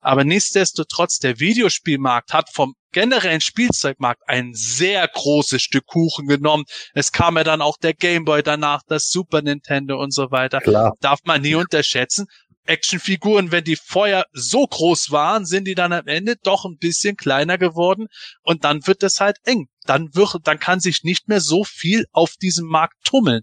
[0.01, 6.63] Aber nichtsdestotrotz, der Videospielmarkt hat vom generellen Spielzeugmarkt ein sehr großes Stück Kuchen genommen.
[6.93, 10.61] Es kam ja dann auch der Gameboy danach, das Super Nintendo und so weiter.
[10.61, 10.93] Klar.
[11.01, 12.27] Darf man nie unterschätzen.
[12.65, 17.15] Actionfiguren, wenn die vorher so groß waren, sind die dann am Ende doch ein bisschen
[17.15, 18.07] kleiner geworden
[18.41, 19.67] und dann wird es halt eng.
[19.85, 23.41] Dann wird, dann kann sich nicht mehr so viel auf diesem Markt tummeln.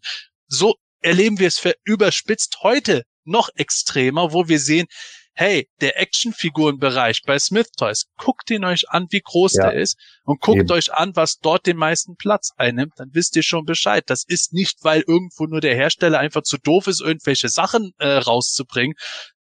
[0.48, 4.86] So erleben wir es überspitzt heute noch extremer, wo wir sehen,
[5.34, 9.70] hey, der Actionfigurenbereich bei Smith Toys, guckt ihn euch an, wie groß ja.
[9.70, 10.72] der ist und guckt Eben.
[10.72, 14.04] euch an, was dort den meisten Platz einnimmt, dann wisst ihr schon Bescheid.
[14.06, 18.08] Das ist nicht, weil irgendwo nur der Hersteller einfach zu doof ist, irgendwelche Sachen äh,
[18.08, 18.94] rauszubringen,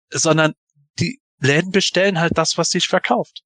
[0.09, 0.53] sondern
[0.99, 3.41] die Läden bestellen halt das, was sich verkauft.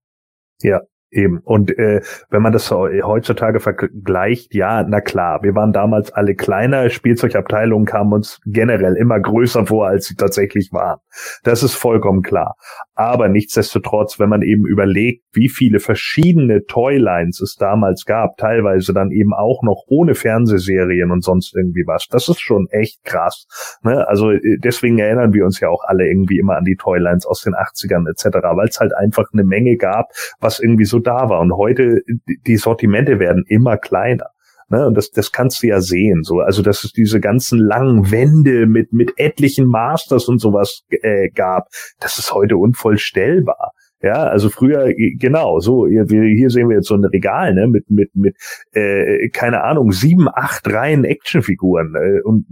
[0.62, 1.40] Ja, Eben.
[1.44, 6.90] Und äh, wenn man das heutzutage vergleicht, ja, na klar, wir waren damals alle kleiner,
[6.90, 11.00] Spielzeugabteilungen kamen uns generell immer größer vor, als sie tatsächlich waren.
[11.44, 12.56] Das ist vollkommen klar.
[12.94, 19.12] Aber nichtsdestotrotz, wenn man eben überlegt, wie viele verschiedene Toylines es damals gab, teilweise dann
[19.12, 23.46] eben auch noch ohne Fernsehserien und sonst irgendwie was, das ist schon echt krass.
[23.82, 24.06] Ne?
[24.10, 27.44] Also äh, deswegen erinnern wir uns ja auch alle irgendwie immer an die Toylines aus
[27.44, 30.08] den 80ern etc., weil es halt einfach eine Menge gab,
[30.42, 31.40] was irgendwie so da war.
[31.42, 32.02] Und heute,
[32.46, 34.28] die Sortimente werden immer kleiner.
[34.70, 36.24] Ne, und das, das kannst du ja sehen.
[36.24, 41.30] So, also dass es diese ganzen langen Wände mit mit etlichen Masters und sowas äh,
[41.30, 41.68] gab,
[42.02, 43.72] das ist heute unvollstellbar.
[44.02, 47.90] Ja, also früher, genau, so, hier, hier sehen wir jetzt so ein Regal, ne, mit,
[47.90, 48.36] mit, mit,
[48.74, 51.96] äh, keine Ahnung, sieben, acht Reihen Actionfiguren.
[51.96, 52.46] Äh, und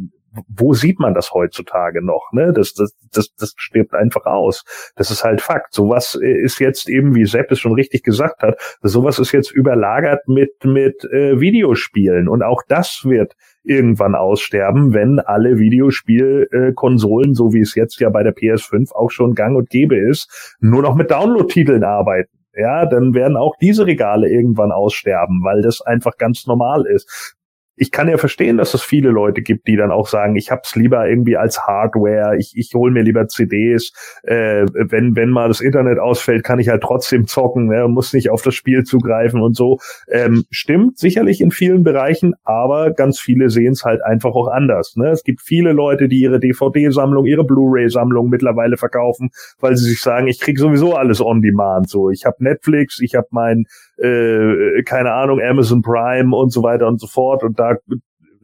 [0.48, 2.32] wo sieht man das heutzutage noch?
[2.32, 2.54] Ne?
[2.54, 4.64] Das, das, das, das stirbt einfach aus.
[4.96, 5.74] Das ist halt Fakt.
[5.74, 10.28] Sowas ist jetzt eben, wie Sepp es schon richtig gesagt hat, sowas ist jetzt überlagert
[10.28, 12.28] mit, mit äh, Videospielen.
[12.28, 13.34] Und auch das wird
[13.64, 19.34] irgendwann aussterben, wenn alle Videospielkonsolen, so wie es jetzt ja bei der PS5 auch schon
[19.34, 24.30] gang und gäbe ist, nur noch mit Download-Titeln arbeiten ja, dann werden auch diese Regale
[24.30, 27.36] irgendwann aussterben, weil das einfach ganz normal ist
[27.76, 30.76] ich kann ja verstehen, dass es viele Leute gibt, die dann auch sagen, ich hab's
[30.76, 33.92] lieber irgendwie als Hardware, ich, ich hole mir lieber CDs,
[34.24, 38.30] äh, wenn, wenn mal das Internet ausfällt, kann ich halt trotzdem zocken, ne, muss nicht
[38.30, 39.80] auf das Spiel zugreifen und so.
[40.10, 44.96] Ähm, stimmt sicherlich in vielen Bereichen, aber ganz viele sehen es halt einfach auch anders.
[44.96, 45.10] Ne?
[45.10, 50.28] Es gibt viele Leute, die ihre DVD-Sammlung, ihre Blu-ray-Sammlung mittlerweile verkaufen, weil sie sich sagen,
[50.28, 51.90] ich krieg sowieso alles on demand.
[51.90, 53.66] So, ich habe Netflix, ich habe mein
[53.98, 57.44] äh, keine Ahnung, Amazon Prime und so weiter und so fort.
[57.44, 57.76] Und da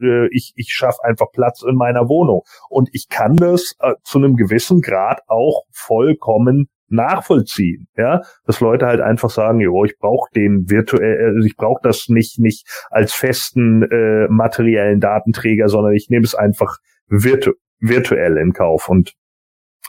[0.02, 2.42] äh, ich, ich schaffe einfach Platz in meiner Wohnung.
[2.68, 8.86] Und ich kann das äh, zu einem gewissen Grad auch vollkommen nachvollziehen, ja, dass Leute
[8.86, 13.14] halt einfach sagen, jo, ich brauche den virtuell, also ich brauche das nicht nicht als
[13.14, 16.76] festen äh, materiellen Datenträger, sondern ich nehme es einfach
[17.08, 19.14] virtu virtuell in Kauf und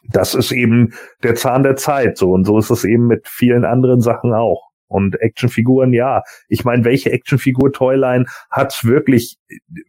[0.09, 3.65] das ist eben der Zahn der Zeit so und so ist es eben mit vielen
[3.65, 4.72] anderen Sachen auch.
[4.93, 6.21] Und Actionfiguren, ja.
[6.47, 9.37] Ich meine, welche Actionfigur Toyline hat's wirklich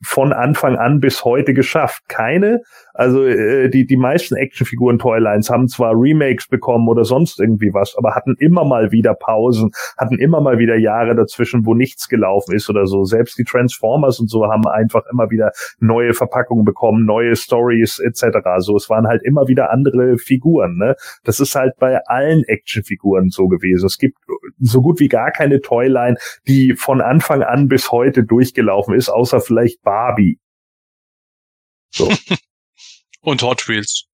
[0.02, 2.02] von Anfang an bis heute geschafft?
[2.08, 2.60] Keine.
[2.94, 7.96] Also äh, die, die meisten Actionfiguren Toylines haben zwar Remakes bekommen oder sonst irgendwie was,
[7.96, 12.54] aber hatten immer mal wieder Pausen, hatten immer mal wieder Jahre dazwischen, wo nichts gelaufen
[12.54, 13.04] ist oder so.
[13.04, 15.50] Selbst die Transformers und so haben einfach immer wieder
[15.80, 18.38] neue Verpackungen bekommen, neue Stories etc.
[18.58, 20.76] So, es waren halt immer wieder andere Figuren.
[20.76, 20.94] Ne?
[21.24, 23.86] Das ist halt bei allen Actionfiguren so gewesen.
[23.86, 24.18] Es gibt
[24.60, 26.16] so gut wie gar keine Toyline,
[26.46, 30.38] die von Anfang an bis heute durchgelaufen ist, außer vielleicht Barbie.
[31.94, 32.10] So.
[33.20, 34.08] Und Hot Wheels.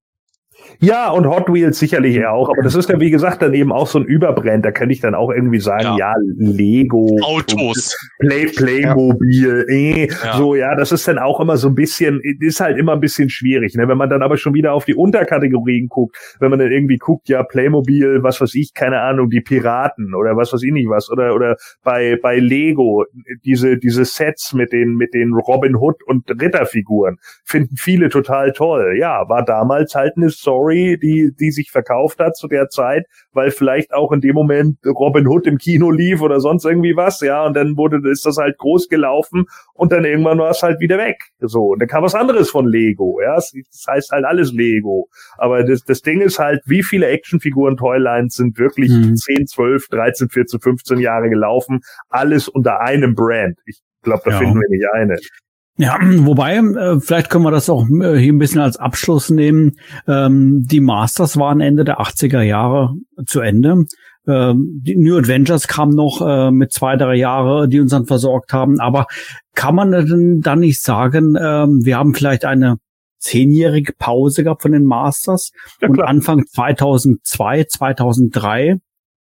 [0.83, 3.71] Ja, und Hot Wheels sicherlich ja auch, aber das ist ja wie gesagt dann eben
[3.71, 4.65] auch so ein Überbrand.
[4.65, 9.75] Da könnte ich dann auch irgendwie sagen, ja, ja Lego, Autos, Play, Playmobil, ja.
[9.75, 10.37] eh, ja.
[10.39, 13.29] so ja, das ist dann auch immer so ein bisschen, ist halt immer ein bisschen
[13.29, 13.89] schwierig, ne?
[13.89, 17.29] Wenn man dann aber schon wieder auf die Unterkategorien guckt, wenn man dann irgendwie guckt,
[17.29, 21.11] ja Playmobil, was weiß ich, keine Ahnung, die Piraten oder was weiß ich nicht was
[21.11, 23.05] oder oder bei bei Lego
[23.45, 28.97] diese diese Sets mit den mit den Robin Hood und Ritterfiguren finden viele total toll.
[28.99, 33.51] Ja, war damals halt eine Story die, die sich verkauft hat zu der Zeit, weil
[33.51, 37.45] vielleicht auch in dem Moment Robin Hood im Kino lief oder sonst irgendwie was, ja,
[37.47, 39.45] und dann wurde, ist das halt groß gelaufen
[39.75, 41.19] und dann irgendwann war es halt wieder weg.
[41.41, 43.53] So, und dann kam was anderes von Lego, ja, das
[43.89, 45.09] heißt halt alles Lego.
[45.39, 49.17] Aber das, das Ding ist halt, wie viele Actionfiguren Toylines sind wirklich mhm.
[49.17, 53.59] 10, 12, 13, 14, 15 Jahre gelaufen, alles unter einem Brand.
[53.67, 54.39] Ich glaube, da ja.
[54.39, 55.17] finden wir nicht eine.
[55.77, 59.77] Ja, wobei, äh, vielleicht können wir das auch äh, hier ein bisschen als Abschluss nehmen.
[60.07, 62.95] Ähm, die Masters waren Ende der 80er Jahre
[63.27, 63.85] zu Ende.
[64.27, 68.53] Ähm, die New Adventures kamen noch äh, mit zwei, drei Jahre, die uns dann versorgt
[68.53, 68.79] haben.
[68.79, 69.07] Aber
[69.55, 72.77] kann man denn dann nicht sagen, ähm, wir haben vielleicht eine
[73.19, 78.79] zehnjährige Pause gehabt von den Masters ja, und Anfang 2002, 2003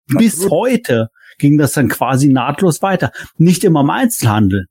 [0.09, 0.17] Absolut.
[0.17, 3.11] bis heute ging das dann quasi nahtlos weiter.
[3.37, 4.65] Nicht immer im Einzelhandel,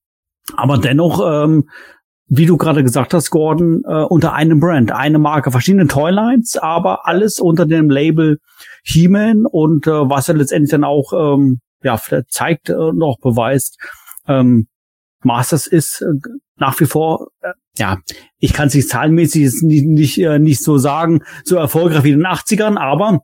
[0.56, 1.68] aber dennoch, ähm,
[2.28, 7.06] wie du gerade gesagt hast, Gordon, äh, unter einem Brand, eine Marke, verschiedene Toylines, aber
[7.06, 8.38] alles unter dem Label
[8.84, 11.98] He-Man und äh, was er letztendlich dann auch ähm, ja
[12.28, 13.78] zeigt äh, noch beweist,
[14.26, 14.68] ähm,
[15.22, 17.98] Masters ist äh, nach wie vor äh, ja,
[18.38, 22.18] ich kann es nicht zahlenmäßig nicht, nicht, äh, nicht so sagen, so erfolgreich wie in
[22.18, 23.20] den 80ern, aber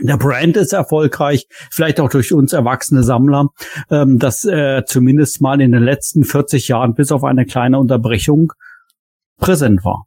[0.00, 3.48] der Brand ist erfolgreich, vielleicht auch durch uns erwachsene Sammler,
[3.90, 8.52] ähm, dass äh, zumindest mal in den letzten 40 Jahren bis auf eine kleine Unterbrechung
[9.38, 10.06] präsent war.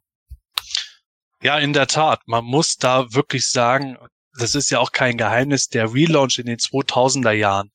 [1.42, 2.20] Ja, in der Tat.
[2.26, 3.98] Man muss da wirklich sagen,
[4.38, 7.70] das ist ja auch kein Geheimnis, der Relaunch in den 2000er Jahren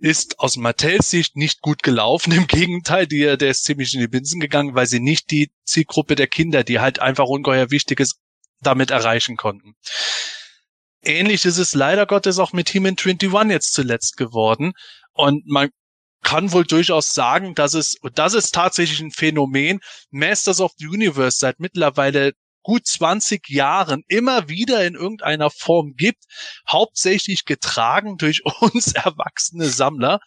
[0.00, 2.32] ist aus Mattels Sicht nicht gut gelaufen.
[2.32, 6.14] Im Gegenteil, die, der ist ziemlich in die Binsen gegangen, weil sie nicht die Zielgruppe
[6.14, 8.16] der Kinder, die halt einfach ungeheuer wichtig ist,
[8.60, 9.74] damit erreichen konnten.
[11.06, 14.72] Ähnlich ist es leider Gottes auch mit Human 21 jetzt zuletzt geworden.
[15.12, 15.70] Und man
[16.22, 19.78] kann wohl durchaus sagen, dass es, und das ist tatsächlich ein Phänomen,
[20.10, 26.24] Masters of the Universe seit mittlerweile gut 20 Jahren immer wieder in irgendeiner Form gibt,
[26.68, 30.18] hauptsächlich getragen durch uns erwachsene Sammler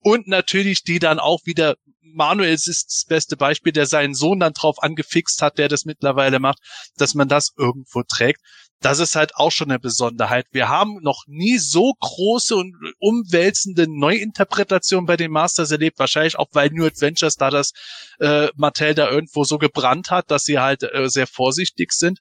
[0.00, 1.74] und natürlich die dann auch wieder
[2.14, 6.40] Manuel ist das beste Beispiel, der seinen Sohn dann drauf angefixt hat, der das mittlerweile
[6.40, 6.58] macht,
[6.96, 8.40] dass man das irgendwo trägt.
[8.80, 10.46] Das ist halt auch schon eine Besonderheit.
[10.52, 15.98] Wir haben noch nie so große und umwälzende Neuinterpretationen bei den Masters erlebt.
[15.98, 17.72] Wahrscheinlich auch, weil New Adventures da das
[18.20, 22.20] äh, Mattel da irgendwo so gebrannt hat, dass sie halt äh, sehr vorsichtig sind.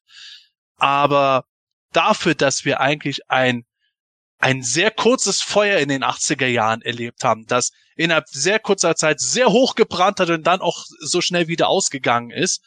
[0.77, 1.43] Aber
[1.93, 3.63] dafür, dass wir eigentlich ein
[4.39, 9.19] ein sehr kurzes Feuer in den 80er Jahren erlebt haben, das innerhalb sehr kurzer Zeit
[9.19, 12.61] sehr hoch gebrannt hat und dann auch so schnell wieder ausgegangen ist,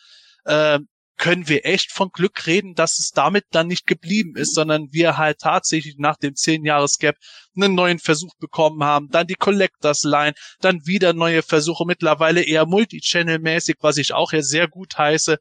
[0.46, 0.80] äh,
[1.20, 5.18] können wir echt von Glück reden, dass es damit dann nicht geblieben ist, sondern wir
[5.18, 7.14] halt tatsächlich nach dem 10 Jahres Gap
[7.54, 12.64] einen neuen Versuch bekommen haben, dann die Collectors Line, dann wieder neue Versuche, mittlerweile eher
[12.64, 15.36] Multichannel-mäßig, was ich auch hier sehr gut heiße.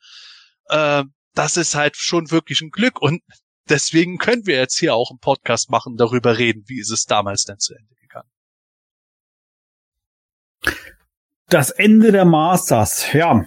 [0.65, 1.03] Äh,
[1.34, 3.22] das ist halt schon wirklich ein Glück und
[3.69, 7.45] deswegen können wir jetzt hier auch einen Podcast machen, darüber reden, wie ist es damals
[7.45, 8.30] denn zu Ende gegangen.
[11.47, 13.45] Das Ende der Masters, ja.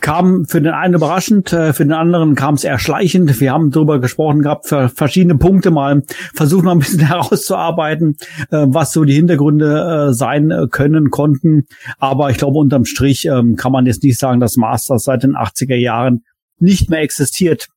[0.00, 3.40] Kam für den einen überraschend, äh, für den anderen kam es eher schleichend.
[3.40, 6.02] Wir haben darüber gesprochen gehabt, für verschiedene Punkte mal
[6.34, 8.16] versucht mal ein bisschen herauszuarbeiten,
[8.50, 11.66] äh, was so die Hintergründe äh, sein können, konnten.
[11.98, 15.36] Aber ich glaube, unterm Strich ähm, kann man jetzt nicht sagen, dass Masters seit den
[15.36, 16.24] 80er Jahren
[16.58, 17.68] nicht mehr existiert.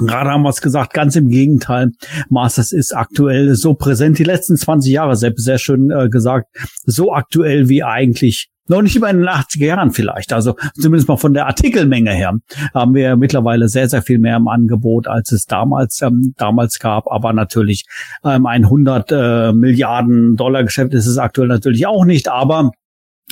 [0.00, 1.92] Gerade haben wir es gesagt, ganz im Gegenteil.
[2.28, 6.48] Masters ist aktuell so präsent, die letzten 20 Jahre, selbst sehr schön äh, gesagt,
[6.84, 10.32] so aktuell wie eigentlich noch nicht über in den 80er Jahren vielleicht.
[10.32, 12.38] Also zumindest mal von der Artikelmenge her
[12.72, 17.10] haben wir mittlerweile sehr, sehr viel mehr im Angebot, als es damals, ähm, damals gab.
[17.10, 17.84] Aber natürlich
[18.24, 22.28] ähm, ein 100 äh, Milliarden Dollar Geschäft ist es aktuell natürlich auch nicht.
[22.28, 22.70] Aber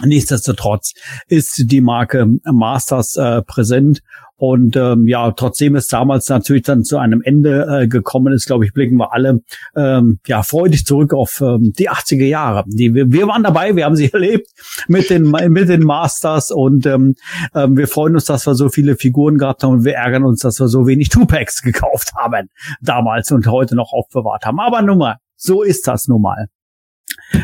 [0.04, 0.94] Nichtsdestotrotz
[1.28, 4.00] ist die Marke Masters äh, präsent
[4.42, 8.64] und ähm, ja, trotzdem ist damals natürlich dann zu einem Ende äh, gekommen ist, glaube
[8.64, 9.40] ich, blicken wir alle
[9.76, 12.64] ähm, ja freudig zurück auf ähm, die 80er Jahre.
[12.66, 14.48] Die, wir, wir waren dabei, wir haben sie erlebt
[14.88, 17.14] mit den mit den Masters und ähm,
[17.54, 20.40] äh, wir freuen uns, dass wir so viele Figuren gehabt haben und wir ärgern uns,
[20.40, 22.48] dass wir so wenig Two-Packs gekauft haben
[22.80, 24.58] damals und heute noch aufbewahrt haben.
[24.58, 26.48] Aber nun mal, so ist das nun mal.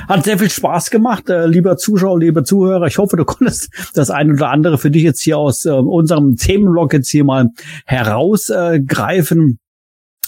[0.09, 2.87] Hat sehr viel Spaß gemacht, äh, lieber Zuschauer, lieber Zuhörer.
[2.87, 6.37] Ich hoffe, du konntest das ein oder andere für dich jetzt hier aus äh, unserem
[6.37, 7.49] Themenblock jetzt hier mal
[7.87, 9.59] herausgreifen.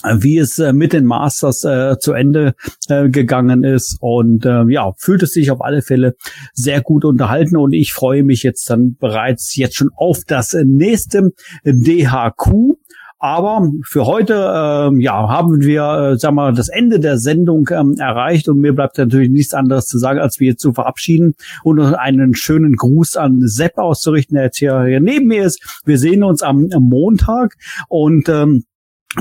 [0.03, 2.55] Äh, wie es äh, mit den Masters äh, zu Ende
[2.89, 6.15] äh, gegangen ist und äh, ja, fühlt es sich auf alle Fälle
[6.53, 11.31] sehr gut unterhalten und ich freue mich jetzt dann bereits jetzt schon auf das nächste
[11.65, 12.77] DHQ
[13.21, 17.95] aber für heute ähm, ja, haben wir, äh, sag mal, das Ende der Sendung ähm,
[17.99, 21.79] erreicht und mir bleibt natürlich nichts anderes zu sagen, als wir jetzt zu verabschieden und
[21.79, 25.81] einen schönen Gruß an Sepp auszurichten, der jetzt hier, hier neben mir ist.
[25.85, 27.57] Wir sehen uns am, am Montag
[27.89, 28.63] und ähm,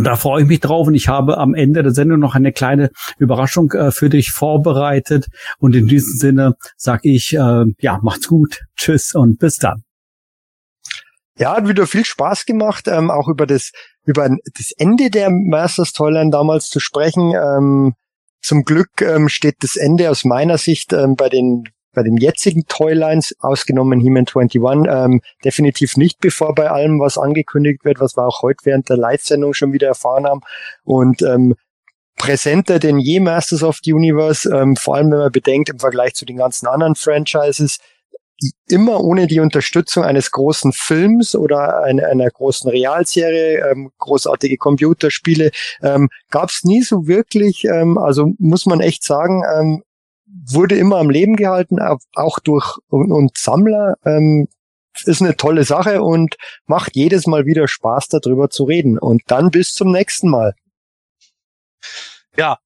[0.02, 2.90] da freue ich mich drauf und ich habe am Ende der Sendung noch eine kleine
[3.18, 5.27] Überraschung äh, für dich vorbereitet.
[5.59, 9.82] Und in diesem Sinne sage ich, äh, ja, macht's gut, tschüss und bis dann.
[11.40, 13.72] Ja, hat wieder viel Spaß gemacht, ähm, auch über das,
[14.05, 17.35] über das Ende der Masters Toyline damals zu sprechen.
[17.35, 17.94] Ähm,
[18.43, 22.66] zum Glück ähm, steht das Ende aus meiner Sicht ähm, bei den bei den jetzigen
[22.66, 28.27] Toylines, ausgenommen He-Man 21, ähm, definitiv nicht bevor bei allem, was angekündigt wird, was wir
[28.27, 30.40] auch heute während der Live-Sendung schon wieder erfahren haben.
[30.85, 31.56] Und ähm,
[32.16, 36.14] präsenter denn je Masters of the Universe, ähm, vor allem wenn man bedenkt, im Vergleich
[36.14, 37.78] zu den ganzen anderen Franchises,
[38.69, 45.51] immer ohne die Unterstützung eines großen Films oder einer, einer großen Realserie, ähm, großartige Computerspiele,
[45.83, 49.83] ähm, gab es nie so wirklich, ähm, also muss man echt sagen, ähm,
[50.27, 51.79] wurde immer am Leben gehalten,
[52.15, 53.97] auch durch und, und Sammler.
[54.05, 54.49] Ähm,
[55.05, 56.37] ist eine tolle Sache und
[56.67, 58.99] macht jedes Mal wieder Spaß, darüber zu reden.
[58.99, 60.55] Und dann bis zum nächsten Mal.
[62.37, 62.59] Ja,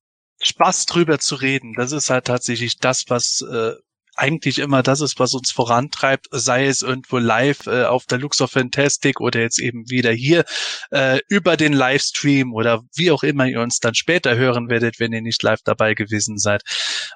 [0.42, 3.72] Spaß drüber zu reden, das ist halt tatsächlich das, was äh,
[4.16, 8.48] eigentlich immer das ist, was uns vorantreibt, sei es irgendwo live äh, auf der Luxor
[8.48, 10.44] Fantastic oder jetzt eben wieder hier
[10.90, 15.12] äh, über den Livestream oder wie auch immer ihr uns dann später hören werdet, wenn
[15.12, 16.62] ihr nicht live dabei gewesen seid.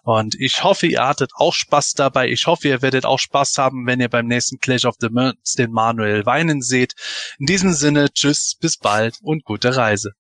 [0.03, 2.29] Und ich hoffe, ihr hattet auch Spaß dabei.
[2.29, 5.55] Ich hoffe, ihr werdet auch Spaß haben, wenn ihr beim nächsten Clash of the Moons
[5.55, 6.95] den Manuel weinen seht.
[7.39, 10.13] In diesem Sinne, tschüss, bis bald und gute Reise.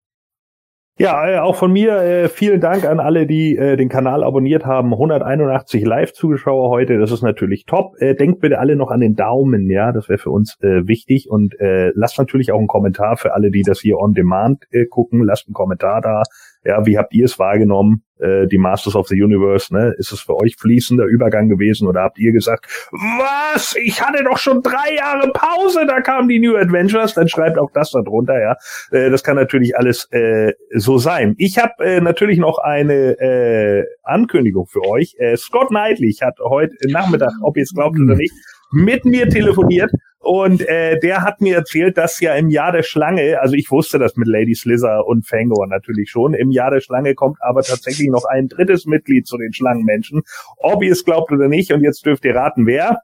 [1.01, 4.67] Ja, äh, auch von mir äh, vielen Dank an alle, die äh, den Kanal abonniert
[4.67, 4.93] haben.
[4.93, 7.95] 181 Live-Zuschauer heute, das ist natürlich top.
[8.01, 11.31] Denkt bitte alle noch an den Daumen, ja, das wäre für uns wichtig.
[11.31, 15.23] Und lasst natürlich auch einen Kommentar für alle, die das hier on demand gucken.
[15.23, 16.23] Lasst einen Kommentar da.
[16.69, 18.03] Ja, wie habt ihr es wahrgenommen?
[18.19, 19.95] Äh, die Masters of the Universe, ne?
[19.97, 23.75] Ist es für euch fließender Übergang gewesen oder habt ihr gesagt, was?
[23.83, 27.71] Ich hatte doch schon drei Jahre Pause, da kamen die New Adventures, dann schreibt auch
[27.73, 28.57] das da drunter, ja.
[28.91, 31.37] Äh, das kann natürlich alles äh, so sein.
[31.39, 35.15] Ich habe äh, natürlich noch eine äh, Ankündigung für euch.
[35.17, 38.35] Äh, Scott Knightley hat heute Nachmittag, ob ihr es glaubt oder nicht,
[38.73, 39.91] mit mir telefoniert
[40.21, 43.99] Und äh, der hat mir erzählt, dass ja im Jahr der Schlange, also ich wusste
[43.99, 48.09] das mit Lady Slither und Fangor natürlich schon, im Jahr der Schlange kommt aber tatsächlich
[48.09, 50.23] noch ein drittes Mitglied zu den Schlangenmenschen.
[50.57, 53.01] Ob ihr es glaubt oder nicht, und jetzt dürft ihr raten, wer?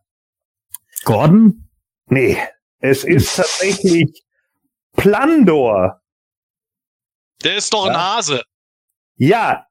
[1.04, 1.68] Gordon?
[2.06, 2.36] Nee,
[2.80, 4.24] es ist tatsächlich
[4.96, 6.00] Plandor.
[7.44, 8.16] Der ist doch ein Ja.
[8.16, 8.42] Hase.
[9.16, 9.66] Ja,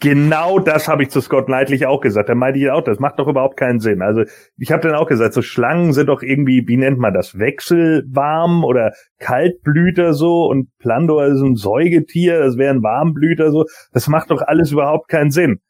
[0.00, 2.28] genau das habe ich zu Scott Knightley auch gesagt.
[2.28, 4.02] Da meinte ich auch, das macht doch überhaupt keinen Sinn.
[4.02, 4.22] Also
[4.56, 8.64] ich habe dann auch gesagt, so Schlangen sind doch irgendwie, wie nennt man das, wechselwarm
[8.64, 13.64] oder Kaltblüter so und Plandor ist ein Säugetier, das wäre ein Warmblüter so.
[13.92, 15.60] Das macht doch alles überhaupt keinen Sinn.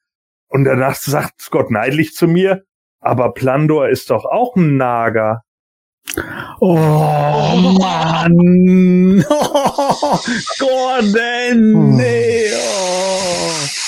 [0.49, 2.63] Und danach sagt Scott Knightley zu mir,
[3.01, 5.43] aber Plandor ist doch auch ein Nager.
[6.61, 6.77] Oh,
[7.79, 9.25] Mann.
[10.59, 11.97] Gordon.
[11.97, 12.47] Nee.
[12.53, 13.84] Oh.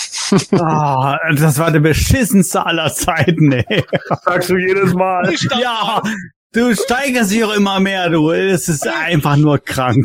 [0.60, 3.84] Ah, das war der beschissenste aller Zeiten, ey.
[4.24, 5.32] Sagst du jedes Mal.
[5.60, 6.00] Ja,
[6.52, 8.30] du steigerst dich auch immer mehr, du.
[8.30, 10.04] Es ist einfach nur krank.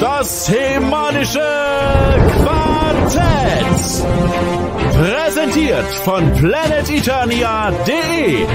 [0.00, 1.40] Das semanische
[2.42, 4.06] Quartett.
[4.92, 8.46] Präsentiert von planeteternia.de.